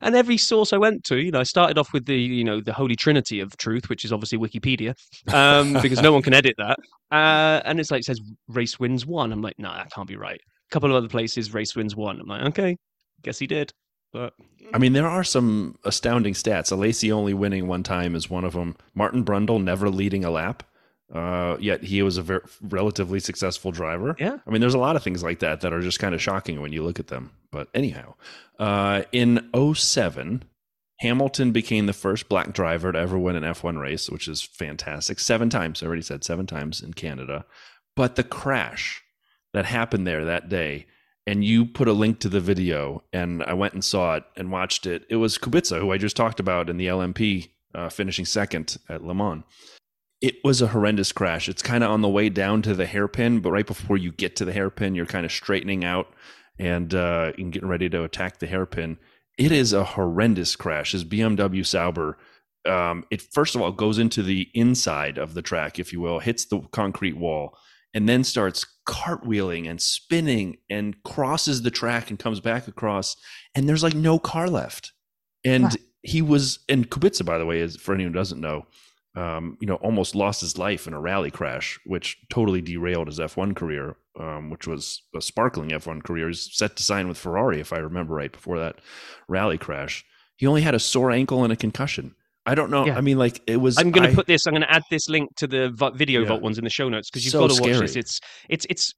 and 0.00 0.14
every 0.14 0.36
source 0.36 0.72
I 0.72 0.76
went 0.76 1.04
to, 1.04 1.16
you 1.16 1.30
know, 1.30 1.40
I 1.40 1.44
started 1.44 1.78
off 1.78 1.92
with 1.92 2.06
the, 2.06 2.16
you 2.16 2.44
know, 2.44 2.60
the 2.60 2.72
holy 2.72 2.96
trinity 2.96 3.40
of 3.40 3.56
truth, 3.56 3.88
which 3.88 4.04
is 4.04 4.12
obviously 4.12 4.38
Wikipedia, 4.38 4.94
um, 5.32 5.72
because 5.82 6.00
no 6.00 6.12
one 6.12 6.22
can 6.22 6.34
edit 6.34 6.54
that. 6.58 6.78
Uh, 7.10 7.60
and 7.64 7.80
it's 7.80 7.90
like 7.90 8.00
it 8.00 8.04
says 8.04 8.20
race 8.48 8.78
wins 8.78 9.06
one. 9.06 9.32
I'm 9.32 9.42
like, 9.42 9.58
no, 9.58 9.68
nah, 9.68 9.78
that 9.78 9.92
can't 9.92 10.08
be 10.08 10.16
right. 10.16 10.40
A 10.40 10.70
couple 10.72 10.90
of 10.90 10.96
other 10.96 11.08
places, 11.08 11.52
race 11.54 11.74
wins 11.74 11.96
one. 11.96 12.20
I'm 12.20 12.26
like, 12.26 12.42
okay, 12.48 12.76
guess 13.22 13.38
he 13.38 13.46
did. 13.46 13.72
But 14.12 14.32
I 14.72 14.78
mean, 14.78 14.94
there 14.94 15.06
are 15.06 15.24
some 15.24 15.76
astounding 15.84 16.34
stats. 16.34 16.72
Alesi 16.72 17.12
only 17.12 17.34
winning 17.34 17.66
one 17.66 17.82
time 17.82 18.14
is 18.14 18.30
one 18.30 18.44
of 18.44 18.54
them. 18.54 18.76
Martin 18.94 19.24
Brundle 19.24 19.62
never 19.62 19.90
leading 19.90 20.24
a 20.24 20.30
lap. 20.30 20.62
Uh, 21.12 21.56
yet 21.58 21.82
he 21.82 22.02
was 22.02 22.18
a 22.18 22.22
very 22.22 22.40
relatively 22.62 23.18
successful 23.18 23.72
driver. 23.72 24.14
Yeah. 24.18 24.38
I 24.46 24.50
mean, 24.50 24.60
there's 24.60 24.74
a 24.74 24.78
lot 24.78 24.96
of 24.96 25.02
things 25.02 25.22
like 25.22 25.38
that 25.38 25.62
that 25.62 25.72
are 25.72 25.80
just 25.80 25.98
kind 25.98 26.14
of 26.14 26.20
shocking 26.20 26.60
when 26.60 26.72
you 26.72 26.84
look 26.84 27.00
at 27.00 27.06
them. 27.06 27.30
But 27.50 27.68
anyhow, 27.72 28.14
uh, 28.58 29.02
in 29.12 29.48
07, 29.54 30.44
Hamilton 31.00 31.52
became 31.52 31.86
the 31.86 31.92
first 31.92 32.28
black 32.28 32.52
driver 32.52 32.92
to 32.92 32.98
ever 32.98 33.18
win 33.18 33.36
an 33.36 33.42
F1 33.42 33.80
race, 33.80 34.10
which 34.10 34.28
is 34.28 34.42
fantastic. 34.42 35.18
Seven 35.18 35.48
times, 35.48 35.82
I 35.82 35.86
already 35.86 36.02
said 36.02 36.24
seven 36.24 36.46
times 36.46 36.82
in 36.82 36.92
Canada. 36.92 37.46
But 37.96 38.16
the 38.16 38.24
crash 38.24 39.02
that 39.54 39.64
happened 39.64 40.06
there 40.06 40.26
that 40.26 40.48
day, 40.50 40.86
and 41.26 41.44
you 41.44 41.64
put 41.64 41.88
a 41.88 41.92
link 41.92 42.20
to 42.20 42.28
the 42.28 42.40
video, 42.40 43.02
and 43.12 43.42
I 43.42 43.54
went 43.54 43.74
and 43.74 43.84
saw 43.84 44.16
it 44.16 44.24
and 44.36 44.50
watched 44.50 44.86
it. 44.86 45.04
It 45.08 45.16
was 45.16 45.38
Kubica, 45.38 45.80
who 45.80 45.90
I 45.90 45.98
just 45.98 46.16
talked 46.16 46.40
about 46.40 46.68
in 46.68 46.76
the 46.76 46.86
LMP, 46.86 47.48
uh, 47.74 47.88
finishing 47.88 48.24
second 48.24 48.76
at 48.88 49.04
Le 49.04 49.14
Mans 49.14 49.44
it 50.20 50.36
was 50.42 50.60
a 50.60 50.68
horrendous 50.68 51.12
crash. 51.12 51.48
It's 51.48 51.62
kind 51.62 51.84
of 51.84 51.90
on 51.90 52.02
the 52.02 52.08
way 52.08 52.28
down 52.28 52.62
to 52.62 52.74
the 52.74 52.86
hairpin, 52.86 53.40
but 53.40 53.52
right 53.52 53.66
before 53.66 53.96
you 53.96 54.10
get 54.10 54.36
to 54.36 54.44
the 54.44 54.52
hairpin, 54.52 54.94
you're 54.94 55.06
kind 55.06 55.24
of 55.24 55.32
straightening 55.32 55.84
out 55.84 56.08
and 56.58 56.94
uh, 56.94 57.32
and 57.38 57.52
getting 57.52 57.68
ready 57.68 57.88
to 57.88 58.02
attack 58.02 58.38
the 58.38 58.46
hairpin. 58.46 58.98
It 59.38 59.52
is 59.52 59.72
a 59.72 59.84
horrendous 59.84 60.56
crash. 60.56 60.94
As 60.94 61.04
BMW 61.04 61.64
Sauber, 61.64 62.18
um, 62.66 63.04
it 63.10 63.22
first 63.22 63.54
of 63.54 63.62
all 63.62 63.70
goes 63.70 63.98
into 63.98 64.22
the 64.22 64.48
inside 64.54 65.18
of 65.18 65.34
the 65.34 65.42
track, 65.42 65.78
if 65.78 65.92
you 65.92 66.00
will, 66.00 66.18
hits 66.18 66.44
the 66.46 66.60
concrete 66.72 67.16
wall, 67.16 67.56
and 67.94 68.08
then 68.08 68.24
starts 68.24 68.66
cartwheeling 68.88 69.70
and 69.70 69.80
spinning 69.80 70.56
and 70.68 71.00
crosses 71.04 71.62
the 71.62 71.70
track 71.70 72.10
and 72.10 72.18
comes 72.18 72.40
back 72.40 72.66
across. 72.66 73.16
And 73.54 73.68
there's 73.68 73.84
like 73.84 73.94
no 73.94 74.18
car 74.18 74.48
left. 74.48 74.92
And 75.44 75.76
he 76.02 76.22
was, 76.22 76.58
and 76.68 76.90
Kubica, 76.90 77.24
by 77.24 77.38
the 77.38 77.46
way, 77.46 77.60
is 77.60 77.76
for 77.76 77.94
anyone 77.94 78.12
who 78.12 78.18
doesn't 78.18 78.40
know, 78.40 78.66
um, 79.16 79.56
you 79.60 79.66
know, 79.66 79.76
almost 79.76 80.14
lost 80.14 80.40
his 80.40 80.58
life 80.58 80.86
in 80.86 80.92
a 80.92 81.00
rally 81.00 81.30
crash, 81.30 81.78
which 81.84 82.18
totally 82.30 82.60
derailed 82.60 83.08
his 83.08 83.18
F1 83.18 83.56
career, 83.56 83.96
um, 84.18 84.50
which 84.50 84.66
was 84.66 85.02
a 85.14 85.20
sparkling 85.20 85.70
F1 85.70 86.04
career. 86.04 86.28
He's 86.28 86.48
set 86.56 86.76
to 86.76 86.82
sign 86.82 87.08
with 87.08 87.18
Ferrari, 87.18 87.60
if 87.60 87.72
I 87.72 87.78
remember 87.78 88.14
right, 88.14 88.30
before 88.30 88.58
that 88.58 88.76
rally 89.28 89.58
crash. 89.58 90.04
He 90.36 90.46
only 90.46 90.62
had 90.62 90.74
a 90.74 90.78
sore 90.78 91.10
ankle 91.10 91.42
and 91.42 91.52
a 91.52 91.56
concussion. 91.56 92.14
I 92.46 92.54
don't 92.54 92.70
know. 92.70 92.86
Yeah. 92.86 92.96
I 92.96 93.02
mean, 93.02 93.18
like 93.18 93.42
it 93.46 93.58
was. 93.58 93.76
I'm 93.76 93.90
going 93.90 94.08
to 94.08 94.14
put 94.14 94.26
this. 94.26 94.46
I'm 94.46 94.52
going 94.52 94.62
to 94.62 94.72
add 94.72 94.82
this 94.90 95.08
link 95.08 95.34
to 95.36 95.46
the 95.46 95.70
video 95.94 96.22
yeah. 96.22 96.28
vault 96.28 96.40
ones 96.40 96.56
in 96.56 96.64
the 96.64 96.70
show 96.70 96.88
notes 96.88 97.10
because 97.10 97.24
you've 97.24 97.32
so 97.32 97.40
got 97.40 97.54
to 97.54 97.60
watch 97.60 97.72
scary. 97.72 97.86
this. 97.86 97.96
It's 97.96 98.20
it's 98.48 98.66
it's 98.70 98.94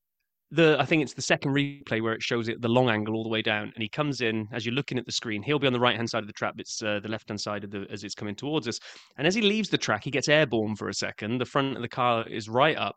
the 0.53 0.77
I 0.81 0.85
think 0.85 1.03
it's 1.03 1.15
the 1.15 1.23
second 1.23 1.53
replay 1.53 2.03
where 2.03 2.13
it 2.13 2.23
shows 2.23 2.49
it 2.49 2.61
the 2.61 2.69
long 2.69 2.91
angle 2.91 3.15
all 3.15 3.23
the 3.23 3.29
way 3.29 3.43
down, 3.43 3.73
and 3.75 3.83
he 3.83 3.89
comes 3.89 4.21
in 4.21 4.49
as 4.53 4.67
you're 4.67 4.75
looking 4.75 4.99
at 4.99 5.07
the 5.07 5.13
screen. 5.13 5.43
He'll 5.43 5.59
be 5.59 5.67
on 5.67 5.73
the 5.73 5.81
right 5.81 5.97
hand 5.97 6.11
side 6.11 6.23
of 6.23 6.27
the 6.27 6.33
trap. 6.33 6.55
It's 6.59 6.83
uh, 6.83 7.01
the 7.01 7.09
left 7.09 7.29
hand 7.29 7.41
side 7.41 7.65
of 7.65 7.71
the 7.71 7.87
as 7.91 8.03
it's 8.03 8.15
coming 8.15 8.35
towards 8.35 8.67
us. 8.67 8.79
And 9.17 9.27
as 9.27 9.35
he 9.35 9.43
leaves 9.43 9.69
the 9.69 9.79
track, 9.79 10.03
he 10.05 10.11
gets 10.11 10.29
airborne 10.29 10.77
for 10.77 10.89
a 10.89 10.95
second. 10.95 11.39
The 11.39 11.47
front 11.47 11.77
of 11.77 11.83
the 11.83 11.89
car 11.89 12.27
is 12.29 12.49
right 12.49 12.77
up. 12.77 12.97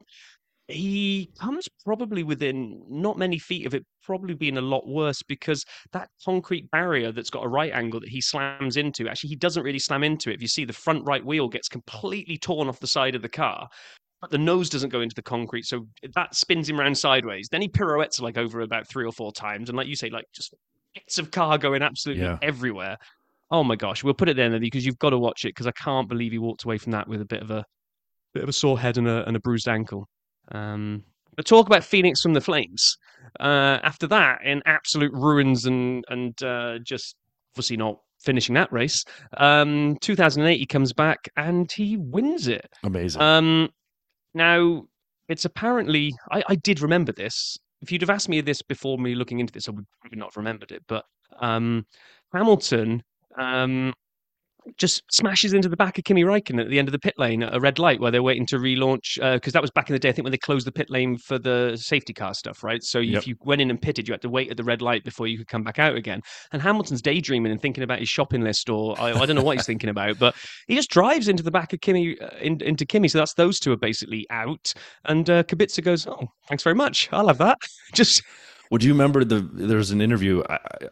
He 0.67 1.29
comes 1.39 1.67
probably 1.83 2.23
within 2.23 2.81
not 2.89 3.17
many 3.17 3.37
feet 3.37 3.67
of 3.67 3.73
it, 3.73 3.85
probably 4.01 4.33
being 4.33 4.57
a 4.57 4.61
lot 4.61 4.87
worse 4.87 5.21
because 5.21 5.63
that 5.91 6.07
concrete 6.23 6.71
barrier 6.71 7.11
that's 7.11 7.29
got 7.29 7.43
a 7.43 7.49
right 7.49 7.73
angle 7.73 7.99
that 7.99 8.09
he 8.09 8.21
slams 8.21 8.77
into, 8.77 9.09
actually, 9.09 9.29
he 9.29 9.35
doesn't 9.35 9.63
really 9.63 9.77
slam 9.77 10.05
into 10.05 10.31
it. 10.31 10.35
If 10.35 10.41
you 10.41 10.47
see, 10.47 10.63
the 10.63 10.71
front 10.71 11.03
right 11.05 11.23
wheel 11.23 11.49
gets 11.49 11.67
completely 11.67 12.37
torn 12.37 12.69
off 12.69 12.79
the 12.79 12.87
side 12.87 13.13
of 13.13 13.21
the 13.21 13.29
car 13.29 13.67
but 14.23 14.31
the 14.31 14.37
nose 14.37 14.69
doesn't 14.69 14.89
go 14.89 15.01
into 15.01 15.15
the 15.15 15.21
concrete, 15.21 15.65
so 15.65 15.85
that 16.15 16.33
spins 16.33 16.69
him 16.69 16.79
around 16.79 16.97
sideways. 16.97 17.49
Then 17.49 17.61
he 17.61 17.67
pirouettes 17.67 18.21
like 18.21 18.37
over 18.37 18.61
about 18.61 18.87
three 18.87 19.03
or 19.03 19.11
four 19.11 19.33
times, 19.33 19.67
and 19.67 19.77
like 19.77 19.87
you 19.87 19.97
say, 19.97 20.09
like 20.09 20.23
just 20.33 20.53
bits 20.95 21.17
of 21.17 21.29
car 21.29 21.57
going 21.57 21.81
absolutely 21.81 22.23
yeah. 22.23 22.37
everywhere. 22.41 22.95
Oh 23.51 23.65
my 23.65 23.75
gosh, 23.75 24.01
we'll 24.01 24.13
put 24.13 24.29
it 24.29 24.37
there 24.37 24.57
because 24.61 24.85
you've 24.85 24.97
got 24.97 25.09
to 25.09 25.19
watch 25.19 25.43
it 25.43 25.49
because 25.49 25.67
I 25.67 25.71
can't 25.71 26.07
believe 26.07 26.31
he 26.31 26.37
walked 26.37 26.63
away 26.63 26.77
from 26.77 26.93
that 26.93 27.05
with 27.05 27.19
a 27.19 27.25
bit 27.25 27.41
of 27.41 27.51
a 27.51 27.65
bit 28.33 28.43
of 28.43 28.49
a 28.49 28.53
sore 28.53 28.79
head 28.79 28.97
and 28.97 29.09
a, 29.09 29.27
and 29.27 29.35
a 29.35 29.41
bruised 29.41 29.67
ankle. 29.67 30.07
Um, 30.53 31.03
but 31.35 31.45
talk 31.45 31.67
about 31.67 31.83
Phoenix 31.83 32.21
from 32.21 32.31
the 32.31 32.39
Flames. 32.39 32.97
Uh, 33.41 33.79
after 33.83 34.07
that, 34.07 34.39
in 34.45 34.61
absolute 34.65 35.11
ruins 35.11 35.65
and 35.65 36.05
and 36.07 36.41
uh, 36.43 36.79
just 36.81 37.17
obviously 37.55 37.75
not 37.75 37.97
finishing 38.21 38.55
that 38.55 38.71
race. 38.71 39.03
Um, 39.35 39.97
2008, 39.99 40.57
he 40.57 40.65
comes 40.65 40.93
back 40.93 41.27
and 41.35 41.69
he 41.69 41.97
wins 41.97 42.47
it. 42.47 42.69
Amazing. 42.83 43.21
Um, 43.21 43.69
now, 44.33 44.85
it's 45.29 45.45
apparently, 45.45 46.13
I, 46.31 46.43
I 46.49 46.55
did 46.55 46.81
remember 46.81 47.11
this. 47.11 47.57
If 47.81 47.91
you'd 47.91 48.01
have 48.01 48.09
asked 48.09 48.29
me 48.29 48.41
this 48.41 48.61
before 48.61 48.97
me 48.97 49.15
looking 49.15 49.39
into 49.39 49.53
this, 49.53 49.67
I 49.67 49.71
would 49.71 49.85
probably 50.01 50.19
not 50.19 50.29
have 50.29 50.37
remembered 50.37 50.71
it. 50.71 50.83
But 50.87 51.05
um, 51.39 51.85
Hamilton, 52.33 53.03
um, 53.37 53.93
just 54.77 55.03
smashes 55.11 55.53
into 55.53 55.69
the 55.69 55.77
back 55.77 55.97
of 55.97 56.03
Kimi 56.03 56.23
Räikkönen 56.23 56.61
at 56.61 56.69
the 56.69 56.79
end 56.79 56.87
of 56.87 56.91
the 56.91 56.99
pit 56.99 57.15
lane 57.17 57.43
at 57.43 57.55
a 57.55 57.59
red 57.59 57.79
light 57.79 57.99
where 57.99 58.11
they're 58.11 58.23
waiting 58.23 58.45
to 58.47 58.57
relaunch. 58.57 59.15
Because 59.15 59.53
uh, 59.53 59.57
that 59.57 59.61
was 59.61 59.71
back 59.71 59.89
in 59.89 59.93
the 59.93 59.99
day, 59.99 60.09
I 60.09 60.11
think, 60.11 60.23
when 60.23 60.31
they 60.31 60.37
closed 60.37 60.67
the 60.67 60.71
pit 60.71 60.89
lane 60.89 61.17
for 61.17 61.37
the 61.37 61.75
safety 61.75 62.13
car 62.13 62.33
stuff, 62.33 62.63
right? 62.63 62.83
So 62.83 62.99
yep. 62.99 63.19
if 63.19 63.27
you 63.27 63.35
went 63.41 63.61
in 63.61 63.69
and 63.69 63.81
pitted, 63.81 64.07
you 64.07 64.13
had 64.13 64.21
to 64.21 64.29
wait 64.29 64.49
at 64.49 64.57
the 64.57 64.63
red 64.63 64.81
light 64.81 65.03
before 65.03 65.27
you 65.27 65.37
could 65.37 65.47
come 65.47 65.63
back 65.63 65.79
out 65.79 65.95
again. 65.95 66.21
And 66.51 66.61
Hamilton's 66.61 67.01
daydreaming 67.01 67.51
and 67.51 67.61
thinking 67.61 67.83
about 67.83 67.99
his 67.99 68.09
shopping 68.09 68.41
list, 68.41 68.69
or 68.69 68.99
I, 68.99 69.11
I 69.11 69.25
don't 69.25 69.35
know 69.35 69.43
what 69.43 69.57
he's 69.57 69.65
thinking 69.65 69.89
about, 69.89 70.19
but 70.19 70.35
he 70.67 70.75
just 70.75 70.89
drives 70.89 71.27
into 71.27 71.43
the 71.43 71.51
back 71.51 71.73
of 71.73 71.81
Kimi, 71.81 72.19
uh, 72.19 72.29
in, 72.41 72.61
into 72.61 72.85
Kimi. 72.85 73.07
So 73.07 73.17
that's 73.17 73.33
those 73.33 73.59
two 73.59 73.71
are 73.71 73.77
basically 73.77 74.25
out. 74.29 74.73
And 75.05 75.29
uh, 75.29 75.43
Kubica 75.43 75.83
goes, 75.83 76.07
"Oh, 76.07 76.27
thanks 76.47 76.63
very 76.63 76.75
much. 76.75 77.09
I'll 77.11 77.27
have 77.27 77.37
that." 77.39 77.57
just 77.93 78.23
well, 78.73 78.79
do 78.79 78.87
you 78.87 78.93
remember 78.93 79.23
the 79.23 79.39
there 79.39 79.77
was 79.77 79.91
an 79.91 80.01
interview, 80.01 80.41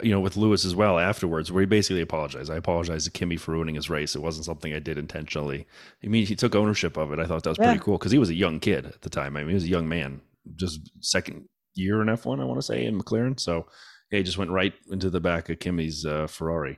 you 0.04 0.12
know, 0.12 0.20
with 0.20 0.38
Lewis 0.38 0.65
as 0.65 0.76
well 0.76 1.00
afterwards, 1.00 1.52
where 1.52 1.62
he 1.62 1.65
basically 1.65 2.02
apologized. 2.02 2.52
I 2.52 2.58
apologized 2.58 3.06
to 3.06 3.12
Kimi 3.12 3.38
for 3.38 3.54
ruining 3.54 3.74
his 3.74 3.89
race. 3.89 4.15
It 4.15 4.22
wasn't 4.22 4.46
something 4.46 4.72
I 4.72 4.78
did 4.78 5.00
intentionally. 5.00 5.65
I 6.04 6.08
mean, 6.08 6.28
he 6.28 6.36
took 6.36 6.54
ownership 6.54 6.96
of 6.96 7.12
it. 7.12 7.17
I 7.17 7.26
thought 7.26 7.41
that 7.41 7.50
was 7.50 7.58
yeah. 7.58 7.72
pretty 7.72 7.80
cool 7.80 7.98
because 7.98 8.12
he 8.12 8.20
was 8.20 8.30
a 8.30 8.36
young 8.36 8.60
kid 8.60 8.86
at 8.86 9.02
the 9.02 9.10
time. 9.10 9.36
I 9.36 9.39
mean, 9.39 9.48
he 9.50 9.56
was 9.56 9.63
a 9.63 9.70
young 9.70 9.89
man, 9.89 10.22
just 10.58 10.91
second 11.00 11.50
year 11.74 12.04
in 12.04 12.10
F 12.10 12.28
one, 12.28 12.39
I 12.39 12.46
want 12.46 12.60
to 12.60 12.62
say, 12.62 12.86
in 12.86 13.02
McLaren. 13.02 13.39
So 13.39 13.65
yeah, 14.12 14.20
he 14.20 14.24
just 14.24 14.38
went 14.38 14.52
right 14.52 14.74
into 14.91 15.10
the 15.10 15.20
back 15.20 15.50
of 15.50 15.58
Kimi's 15.58 16.06
uh, 16.06 16.28
Ferrari. 16.28 16.78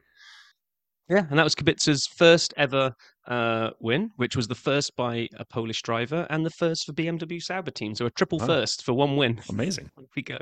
Yeah, 1.09 1.25
and 1.29 1.37
that 1.37 1.43
was 1.43 1.53
Kubica's 1.53 2.07
first 2.07 2.53
ever 2.55 2.95
uh, 3.27 3.71
win, 3.81 4.11
which 4.15 4.37
was 4.37 4.47
the 4.47 4.55
first 4.55 4.95
by 4.95 5.27
a 5.35 5.43
Polish 5.43 5.81
driver 5.81 6.25
and 6.29 6.45
the 6.45 6.49
first 6.49 6.85
for 6.85 6.93
BMW 6.93 7.43
Sauber 7.43 7.71
team. 7.71 7.93
So 7.93 8.05
a 8.05 8.09
triple 8.09 8.41
oh. 8.41 8.47
first 8.47 8.85
for 8.85 8.93
one 8.93 9.17
win. 9.17 9.41
Amazing. 9.49 9.91
we 10.15 10.21
go. 10.21 10.37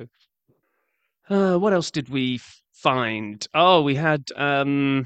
Uh, 1.32 1.58
what 1.58 1.72
else 1.72 1.90
did 1.90 2.10
we 2.10 2.42
find? 2.74 3.48
Oh, 3.54 3.82
we 3.82 3.96
had 3.96 4.22
um, 4.36 5.06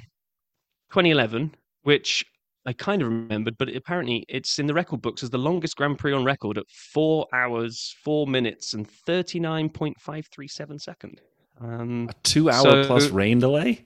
2011, 0.89 1.53
which 1.83 2.25
I 2.65 2.73
kind 2.73 3.03
of 3.03 3.09
remembered, 3.09 3.59
but 3.59 3.69
apparently 3.75 4.25
it's 4.27 4.57
in 4.57 4.65
the 4.65 4.73
record 4.73 5.03
books 5.03 5.21
as 5.21 5.29
the 5.29 5.37
longest 5.37 5.75
Grand 5.75 5.99
Prix 5.99 6.13
on 6.13 6.25
record 6.25 6.57
at 6.57 6.65
four 6.67 7.27
hours, 7.31 7.95
four 8.03 8.25
minutes, 8.25 8.73
and 8.73 8.89
39.537 9.07 10.81
second. 10.81 11.21
Um, 11.61 12.07
a 12.09 12.13
two 12.23 12.49
hour 12.49 12.63
so, 12.63 12.85
plus 12.85 13.09
rain 13.09 13.37
delay? 13.37 13.85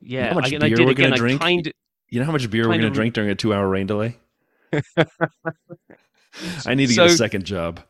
Yeah, 0.00 0.30
how 0.30 0.36
much 0.36 0.46
I, 0.54 0.58
beer 0.58 0.80
I 0.80 0.84
we're 0.86 0.94
going 0.94 1.10
to 1.10 1.16
drink? 1.16 1.42
Kind 1.42 1.66
of, 1.66 1.74
you 2.08 2.20
know 2.20 2.26
how 2.26 2.32
much 2.32 2.50
beer 2.50 2.62
we're 2.62 2.78
going 2.78 2.80
to 2.80 2.90
drink 2.90 3.12
during 3.12 3.28
a 3.28 3.34
two 3.34 3.52
hour 3.52 3.68
rain 3.68 3.86
delay? 3.86 4.16
I 6.64 6.74
need 6.74 6.86
to 6.86 6.94
so, 6.94 7.04
get 7.04 7.12
a 7.12 7.16
second 7.16 7.44
job. 7.44 7.80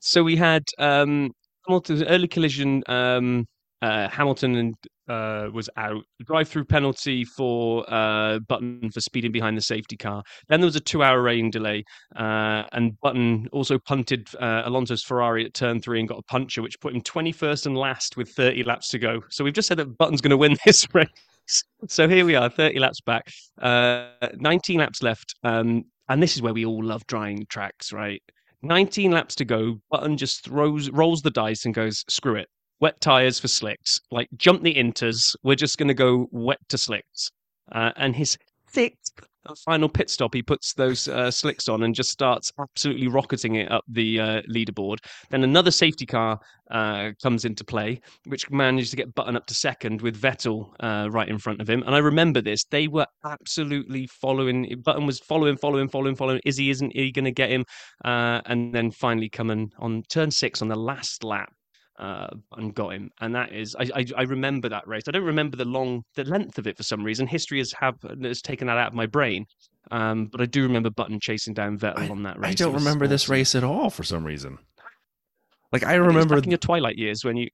So 0.00 0.24
we 0.24 0.34
had 0.34 0.64
um, 0.78 1.32
Hamilton 1.68 2.04
early 2.04 2.28
collision. 2.28 2.82
Um, 2.88 3.46
uh, 3.80 4.08
Hamilton 4.08 4.56
and 4.56 4.74
uh, 5.08 5.48
was 5.52 5.70
out. 5.76 6.02
Drive-through 6.24 6.64
penalty 6.64 7.24
for 7.24 7.84
uh, 7.92 8.40
Button 8.40 8.90
for 8.90 9.00
speeding 9.00 9.30
behind 9.30 9.56
the 9.56 9.62
safety 9.62 9.96
car. 9.96 10.22
Then 10.48 10.60
there 10.60 10.66
was 10.66 10.76
a 10.76 10.80
two-hour 10.80 11.22
rain 11.22 11.50
delay, 11.50 11.84
uh, 12.16 12.64
and 12.72 12.98
Button 13.00 13.48
also 13.52 13.78
punted 13.78 14.28
uh, 14.40 14.62
Alonso's 14.64 15.04
Ferrari 15.04 15.44
at 15.44 15.54
turn 15.54 15.80
three 15.80 16.00
and 16.00 16.08
got 16.08 16.18
a 16.18 16.22
puncture, 16.22 16.60
which 16.62 16.80
put 16.80 16.94
him 16.94 17.02
21st 17.02 17.66
and 17.66 17.76
last 17.76 18.16
with 18.16 18.30
30 18.30 18.64
laps 18.64 18.88
to 18.88 18.98
go. 18.98 19.22
So 19.30 19.44
we've 19.44 19.54
just 19.54 19.68
said 19.68 19.78
that 19.78 19.96
Button's 19.96 20.20
going 20.20 20.30
to 20.30 20.36
win 20.36 20.56
this 20.64 20.84
race. 20.92 21.64
so 21.88 22.08
here 22.08 22.24
we 22.24 22.34
are, 22.34 22.48
30 22.50 22.80
laps 22.80 23.00
back, 23.00 23.30
uh, 23.62 24.08
19 24.34 24.80
laps 24.80 25.02
left. 25.02 25.34
Um, 25.44 25.84
and 26.08 26.22
this 26.22 26.34
is 26.34 26.42
where 26.42 26.54
we 26.54 26.64
all 26.64 26.82
love 26.82 27.06
drying 27.06 27.46
tracks, 27.48 27.92
right? 27.92 28.22
19 28.62 29.12
laps 29.12 29.34
to 29.36 29.44
go. 29.44 29.80
Button 29.90 30.16
just 30.16 30.44
throws, 30.44 30.90
rolls 30.90 31.22
the 31.22 31.30
dice 31.30 31.64
and 31.64 31.74
goes, 31.74 32.04
screw 32.08 32.36
it. 32.36 32.48
Wet 32.80 33.00
tires 33.00 33.38
for 33.38 33.48
slicks. 33.48 34.00
Like, 34.10 34.28
jump 34.36 34.62
the 34.62 34.74
inters. 34.74 35.34
We're 35.42 35.56
just 35.56 35.78
going 35.78 35.88
to 35.88 35.94
go 35.94 36.28
wet 36.30 36.58
to 36.68 36.78
slicks. 36.78 37.30
Uh, 37.72 37.92
and 37.96 38.14
his 38.14 38.36
sixth 38.70 39.07
final 39.56 39.88
pit 39.88 40.10
stop, 40.10 40.34
he 40.34 40.42
puts 40.42 40.74
those 40.74 41.08
uh, 41.08 41.30
slicks 41.30 41.68
on 41.68 41.82
and 41.82 41.94
just 41.94 42.10
starts 42.10 42.52
absolutely 42.58 43.08
rocketing 43.08 43.56
it 43.56 43.70
up 43.70 43.84
the 43.88 44.20
uh, 44.20 44.42
leaderboard. 44.42 44.98
Then 45.30 45.44
another 45.44 45.70
safety 45.70 46.06
car 46.06 46.38
uh, 46.70 47.10
comes 47.22 47.44
into 47.44 47.64
play, 47.64 48.00
which 48.26 48.50
manages 48.50 48.90
to 48.90 48.96
get 48.96 49.14
Button 49.14 49.36
up 49.36 49.46
to 49.46 49.54
second 49.54 50.02
with 50.02 50.20
Vettel 50.20 50.70
uh, 50.80 51.08
right 51.10 51.28
in 51.28 51.38
front 51.38 51.60
of 51.60 51.68
him. 51.68 51.82
And 51.84 51.94
I 51.94 51.98
remember 51.98 52.40
this; 52.40 52.64
they 52.64 52.88
were 52.88 53.06
absolutely 53.24 54.06
following. 54.06 54.80
Button 54.84 55.06
was 55.06 55.20
following, 55.20 55.56
following, 55.56 55.88
following, 55.88 56.16
following. 56.16 56.40
Is 56.44 56.56
he? 56.56 56.70
Isn't 56.70 56.94
he 56.94 57.12
going 57.12 57.24
to 57.24 57.32
get 57.32 57.50
him? 57.50 57.64
Uh, 58.04 58.40
and 58.46 58.74
then 58.74 58.90
finally 58.90 59.28
coming 59.28 59.70
on 59.78 60.02
turn 60.08 60.30
six 60.30 60.62
on 60.62 60.68
the 60.68 60.76
last 60.76 61.24
lap 61.24 61.52
uh, 61.98 62.28
and 62.56 62.74
got 62.74 62.90
him. 62.90 63.10
And 63.20 63.34
that 63.34 63.52
is, 63.52 63.76
I, 63.78 63.90
I, 63.94 64.06
I, 64.16 64.22
remember 64.22 64.68
that 64.68 64.86
race. 64.86 65.02
I 65.08 65.10
don't 65.10 65.24
remember 65.24 65.56
the 65.56 65.64
long, 65.64 66.04
the 66.14 66.24
length 66.24 66.58
of 66.58 66.66
it 66.66 66.76
for 66.76 66.84
some 66.84 67.02
reason. 67.02 67.26
History 67.26 67.58
has 67.58 67.72
have 67.72 67.96
has 68.22 68.40
taken 68.40 68.68
that 68.68 68.78
out 68.78 68.88
of 68.88 68.94
my 68.94 69.06
brain. 69.06 69.46
Um, 69.90 70.26
but 70.26 70.40
I 70.40 70.46
do 70.46 70.62
remember 70.62 70.90
Button 70.90 71.18
chasing 71.18 71.54
down 71.54 71.78
Vettel 71.78 71.98
I, 71.98 72.08
on 72.08 72.22
that 72.22 72.38
race. 72.38 72.52
I 72.52 72.54
don't 72.54 72.74
remember 72.74 73.04
awesome. 73.04 73.10
this 73.10 73.28
race 73.28 73.54
at 73.54 73.64
all 73.64 73.90
for 73.90 74.04
some 74.04 74.24
reason. 74.24 74.58
Like 75.72 75.84
I 75.84 75.94
remember 75.94 76.36
back 76.36 76.44
in 76.44 76.50
your 76.50 76.58
twilight 76.58 76.96
years 76.96 77.24
when 77.24 77.36
you. 77.36 77.48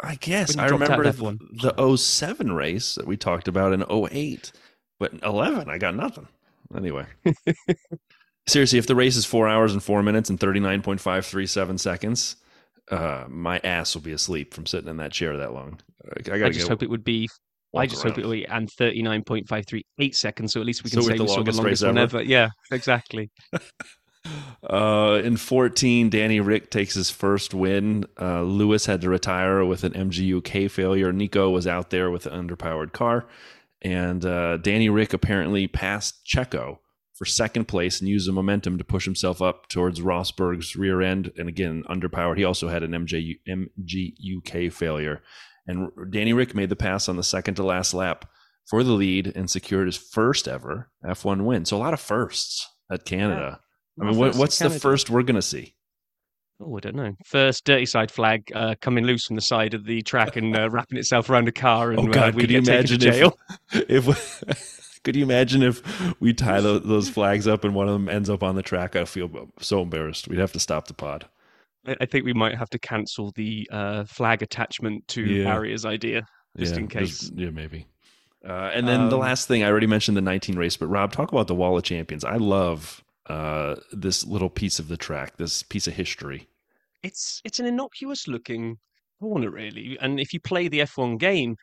I 0.00 0.16
guess 0.16 0.56
I 0.56 0.66
remember 0.66 1.04
the, 1.12 1.38
the 1.76 1.96
07 1.96 2.52
race 2.52 2.96
that 2.96 3.06
we 3.06 3.16
talked 3.16 3.46
about 3.48 3.72
in 3.72 3.84
08, 3.88 4.50
but 4.98 5.12
11 5.22 5.68
I 5.68 5.78
got 5.78 5.94
nothing. 5.94 6.26
Anyway. 6.76 7.06
Seriously, 8.46 8.78
if 8.78 8.86
the 8.86 8.96
race 8.96 9.16
is 9.16 9.24
four 9.24 9.48
hours 9.48 9.72
and 9.72 9.82
four 9.82 10.02
minutes 10.02 10.28
and 10.28 10.38
39.537 10.38 11.80
seconds, 11.80 12.36
uh, 12.90 13.24
my 13.28 13.58
ass 13.64 13.94
will 13.94 14.02
be 14.02 14.12
asleep 14.12 14.54
from 14.54 14.66
sitting 14.66 14.88
in 14.88 14.96
that 14.98 15.12
chair 15.12 15.36
that 15.36 15.52
long. 15.52 15.80
I, 16.30 16.44
I 16.44 16.50
just 16.50 16.68
hope 16.68 16.82
it 16.82 16.90
would 16.90 17.04
be. 17.04 17.28
I 17.76 17.86
just 17.86 18.04
around. 18.04 18.12
hope 18.12 18.18
it 18.18 18.24
will 18.24 18.32
be 18.32 18.46
and 18.46 18.70
thirty 18.70 19.02
nine 19.02 19.24
point 19.24 19.48
five 19.48 19.66
three 19.66 19.84
eight 19.98 20.14
seconds, 20.14 20.52
so 20.52 20.60
at 20.60 20.66
least 20.66 20.84
we 20.84 20.90
can 20.90 21.02
so 21.02 21.08
say 21.08 21.16
the 21.16 21.24
longest, 21.24 21.56
the 21.56 21.62
longest 21.62 21.84
one 21.84 21.98
ever. 21.98 22.22
Yeah, 22.22 22.50
exactly. 22.70 23.30
uh, 24.70 25.20
in 25.22 25.36
14, 25.36 26.10
Danny 26.10 26.40
Ric 26.40 26.70
takes 26.70 26.94
his 26.94 27.10
first 27.10 27.54
win. 27.54 28.06
Uh, 28.20 28.42
Lewis 28.42 28.86
had 28.86 29.00
to 29.02 29.10
retire 29.10 29.64
with 29.64 29.84
an 29.84 29.92
MGU-K 29.92 30.68
failure. 30.68 31.12
Nico 31.12 31.50
was 31.50 31.66
out 31.66 31.90
there 31.90 32.10
with 32.10 32.26
an 32.26 32.48
underpowered 32.48 32.92
car. 32.92 33.26
And 33.82 34.24
uh, 34.24 34.56
Danny 34.58 34.88
Ric 34.88 35.12
apparently 35.12 35.66
passed 35.66 36.24
Checo 36.24 36.78
for 37.14 37.24
second 37.24 37.66
place 37.66 38.00
and 38.00 38.08
use 38.08 38.26
the 38.26 38.32
momentum 38.32 38.76
to 38.78 38.84
push 38.84 39.04
himself 39.04 39.40
up 39.40 39.68
towards 39.68 40.00
Rosberg's 40.00 40.74
rear 40.76 41.00
end. 41.00 41.32
And 41.36 41.48
again, 41.48 41.84
underpowered. 41.88 42.36
He 42.36 42.44
also 42.44 42.68
had 42.68 42.82
an 42.82 42.90
MJ, 42.90 43.38
MGU-K 43.48 44.70
failure. 44.70 45.22
And 45.66 45.90
Danny 46.10 46.32
Ric 46.32 46.54
made 46.54 46.68
the 46.68 46.76
pass 46.76 47.08
on 47.08 47.16
the 47.16 47.22
second 47.22 47.54
to 47.54 47.62
last 47.62 47.94
lap 47.94 48.28
for 48.66 48.82
the 48.82 48.92
lead 48.92 49.32
and 49.34 49.48
secured 49.48 49.86
his 49.86 49.96
first 49.96 50.48
ever 50.48 50.90
F1 51.04 51.44
win. 51.44 51.64
So 51.64 51.76
a 51.76 51.78
lot 51.78 51.94
of 51.94 52.00
firsts 52.00 52.68
at 52.90 53.04
Canada. 53.04 53.60
Yeah. 53.98 54.04
I 54.04 54.10
mean, 54.10 54.18
what, 54.18 54.34
what's 54.34 54.58
the 54.58 54.70
first 54.70 55.08
we're 55.08 55.22
going 55.22 55.36
to 55.36 55.42
see? 55.42 55.74
Oh, 56.60 56.76
I 56.76 56.80
don't 56.80 56.96
know. 56.96 57.14
First 57.24 57.64
dirty 57.64 57.86
side 57.86 58.10
flag 58.10 58.50
uh, 58.54 58.74
coming 58.80 59.04
loose 59.04 59.24
from 59.26 59.36
the 59.36 59.42
side 59.42 59.74
of 59.74 59.84
the 59.84 60.02
track 60.02 60.36
and 60.36 60.56
uh, 60.56 60.70
wrapping 60.70 60.98
itself 60.98 61.28
around 61.28 61.48
a 61.48 61.52
car, 61.52 61.90
and 61.90 61.98
oh 61.98 62.06
God, 62.06 62.34
uh, 62.34 62.36
we 62.36 62.42
could 62.42 62.50
you 62.50 62.58
imagine 62.58 63.00
jail. 63.00 63.38
If, 63.72 64.06
if 64.48 64.93
Could 65.04 65.16
you 65.16 65.22
imagine 65.22 65.62
if 65.62 65.82
we 66.20 66.32
tie 66.32 66.60
the, 66.60 66.80
those 66.80 67.08
flags 67.08 67.46
up 67.46 67.62
and 67.62 67.74
one 67.74 67.88
of 67.88 67.92
them 67.92 68.08
ends 68.08 68.28
up 68.28 68.42
on 68.42 68.56
the 68.56 68.62
track? 68.62 68.96
I 68.96 69.04
feel 69.04 69.50
so 69.60 69.82
embarrassed. 69.82 70.28
We'd 70.28 70.38
have 70.38 70.52
to 70.52 70.60
stop 70.60 70.88
the 70.88 70.94
pod. 70.94 71.28
I 72.00 72.06
think 72.06 72.24
we 72.24 72.32
might 72.32 72.56
have 72.56 72.70
to 72.70 72.78
cancel 72.78 73.30
the 73.32 73.68
uh, 73.70 74.04
flag 74.04 74.42
attachment 74.42 75.06
to 75.08 75.22
yeah. 75.22 75.44
Barrier's 75.44 75.84
idea, 75.84 76.26
just 76.56 76.72
yeah, 76.72 76.80
in 76.80 76.88
case. 76.88 77.20
Just, 77.20 77.34
yeah, 77.36 77.50
maybe. 77.50 77.86
Uh, 78.46 78.70
and 78.74 78.88
then 78.88 79.02
um, 79.02 79.10
the 79.10 79.18
last 79.18 79.48
thing 79.48 79.62
I 79.62 79.68
already 79.68 79.86
mentioned 79.86 80.16
the 80.16 80.22
19 80.22 80.56
race, 80.56 80.76
but 80.76 80.86
Rob, 80.86 81.12
talk 81.12 81.32
about 81.32 81.46
the 81.46 81.54
Wall 81.54 81.76
of 81.76 81.84
Champions. 81.84 82.24
I 82.24 82.36
love 82.36 83.04
uh, 83.26 83.76
this 83.92 84.26
little 84.26 84.50
piece 84.50 84.78
of 84.78 84.88
the 84.88 84.96
track, 84.96 85.36
this 85.36 85.62
piece 85.62 85.86
of 85.86 85.94
history. 85.94 86.48
It's 87.02 87.42
it's 87.44 87.60
an 87.60 87.66
innocuous 87.66 88.28
looking 88.28 88.78
corner, 89.20 89.50
really. 89.50 89.98
And 90.00 90.18
if 90.18 90.32
you 90.32 90.40
play 90.40 90.68
the 90.68 90.80
F1 90.80 91.18
game, 91.18 91.56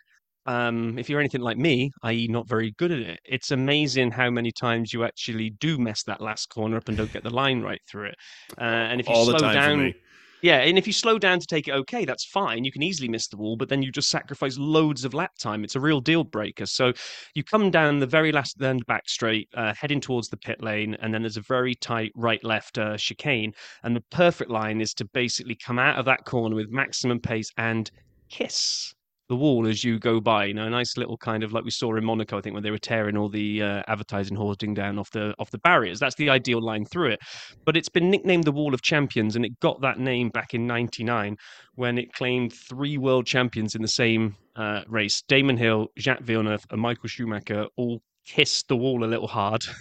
um, 0.46 0.98
if 0.98 1.10
you're 1.10 1.20
anything 1.20 1.42
like 1.42 1.58
me, 1.58 1.92
i.e., 2.04 2.28
not 2.28 2.48
very 2.48 2.72
good 2.78 2.92
at 2.92 3.00
it, 3.00 3.20
it's 3.26 3.52
amazing 3.52 4.12
how 4.12 4.30
many 4.30 4.52
times 4.52 4.94
you 4.94 5.04
actually 5.04 5.52
do 5.52 5.78
mess 5.78 6.04
that 6.04 6.22
last 6.22 6.48
corner 6.48 6.78
up 6.78 6.88
and 6.88 6.98
don't 6.98 7.14
get 7.14 7.24
the 7.24 7.30
line 7.30 7.62
right 7.62 7.82
through 7.90 8.06
it. 8.06 8.16
Uh, 8.60 8.64
and 8.64 9.00
if 9.00 9.08
you 9.08 9.14
All 9.14 9.26
slow 9.26 9.38
down, 9.38 9.94
yeah, 10.42 10.58
and 10.58 10.78
if 10.78 10.88
you 10.88 10.94
slow 10.94 11.20
down 11.20 11.40
to 11.40 11.46
take 11.46 11.68
it 11.68 11.72
okay, 11.72 12.04
that's 12.04 12.26
fine. 12.26 12.64
You 12.64 12.72
can 12.72 12.82
easily 12.82 13.08
miss 13.08 13.28
the 13.28 13.38
wall, 13.38 13.56
but 13.56 13.70
then 13.70 13.84
you 13.84 13.92
just 13.92 14.10
sacrifice 14.10 14.58
loads 14.58 15.06
of 15.06 15.14
lap 15.14 15.38
time. 15.38 15.64
It's 15.64 15.76
a 15.76 15.80
real 15.80 16.02
deal 16.02 16.24
breaker. 16.24 16.66
So 16.66 16.94
you 17.36 17.44
come 17.44 17.70
down 17.70 18.00
the 18.00 18.08
very 18.08 18.32
last 18.32 18.58
then 18.58 18.80
back 18.88 19.08
straight, 19.08 19.50
uh, 19.54 19.74
heading 19.80 20.02
towards 20.02 20.30
the 20.30 20.38
pit 20.38 20.62
lane, 20.64 20.98
and 21.02 21.14
then 21.14 21.22
there's 21.22 21.38
a 21.38 21.42
very 21.42 21.76
tight 21.76 22.12
right 22.16 22.44
left 22.44 22.80
uh, 22.80 22.98
chicane. 22.98 23.54
And 23.84 23.96
the 23.96 24.04
perfect 24.10 24.50
line 24.50 24.82
is 24.82 24.94
to 24.96 25.06
basically 25.06 25.56
come 25.56 25.78
out 25.78 26.00
of 26.00 26.06
that 26.06 26.26
corner 26.26 26.56
with 26.56 26.72
maximum 26.72 27.20
pace 27.20 27.52
and 27.58 27.92
kiss 28.30 28.96
the 29.32 29.36
wall 29.38 29.66
as 29.66 29.82
you 29.82 29.98
go 29.98 30.20
by. 30.20 30.44
You 30.44 30.54
know, 30.54 30.68
a 30.68 30.70
nice 30.70 30.98
little 30.98 31.16
kind 31.16 31.42
of 31.42 31.54
like 31.54 31.64
we 31.64 31.72
saw 31.72 31.96
in 31.96 32.04
Monaco, 32.04 32.38
I 32.38 32.42
think, 32.42 32.54
when 32.54 32.64
they 32.64 32.70
were 32.70 32.78
tearing 32.78 33.16
all 33.16 33.30
the 33.30 33.64
uh, 33.64 33.82
advertising 33.88 34.36
hoarding 34.36 34.74
down 34.74 35.00
off 35.00 35.10
the 35.12 35.34
off 35.40 35.50
the 35.52 35.58
barriers. 35.60 36.02
That's 36.02 36.16
the 36.16 36.30
ideal 36.30 36.62
line 36.62 36.84
through 36.84 37.12
it. 37.12 37.22
But 37.64 37.78
it's 37.78 37.88
been 37.88 38.12
nicknamed 38.12 38.44
the 38.44 38.52
Wall 38.52 38.74
of 38.74 38.82
Champions, 38.82 39.38
and 39.38 39.46
it 39.46 39.58
got 39.62 39.80
that 39.82 40.00
name 40.00 40.32
back 40.32 40.54
in 40.54 40.68
'99 40.68 41.38
when 41.76 41.98
it 41.98 42.12
claimed 42.12 42.52
three 42.52 42.98
world 42.98 43.26
champions 43.26 43.74
in 43.74 43.82
the 43.82 43.88
same 43.88 44.36
uh, 44.58 44.82
race: 44.90 45.24
Damon 45.30 45.56
Hill, 45.56 45.88
Jacques 45.98 46.24
Villeneuve, 46.24 46.66
and 46.70 46.82
Michael 46.82 47.08
Schumacher 47.08 47.68
all 47.78 48.02
kissed 48.26 48.68
the 48.68 48.76
wall 48.76 49.06
a 49.06 49.08
little 49.08 49.30
hard. 49.30 49.64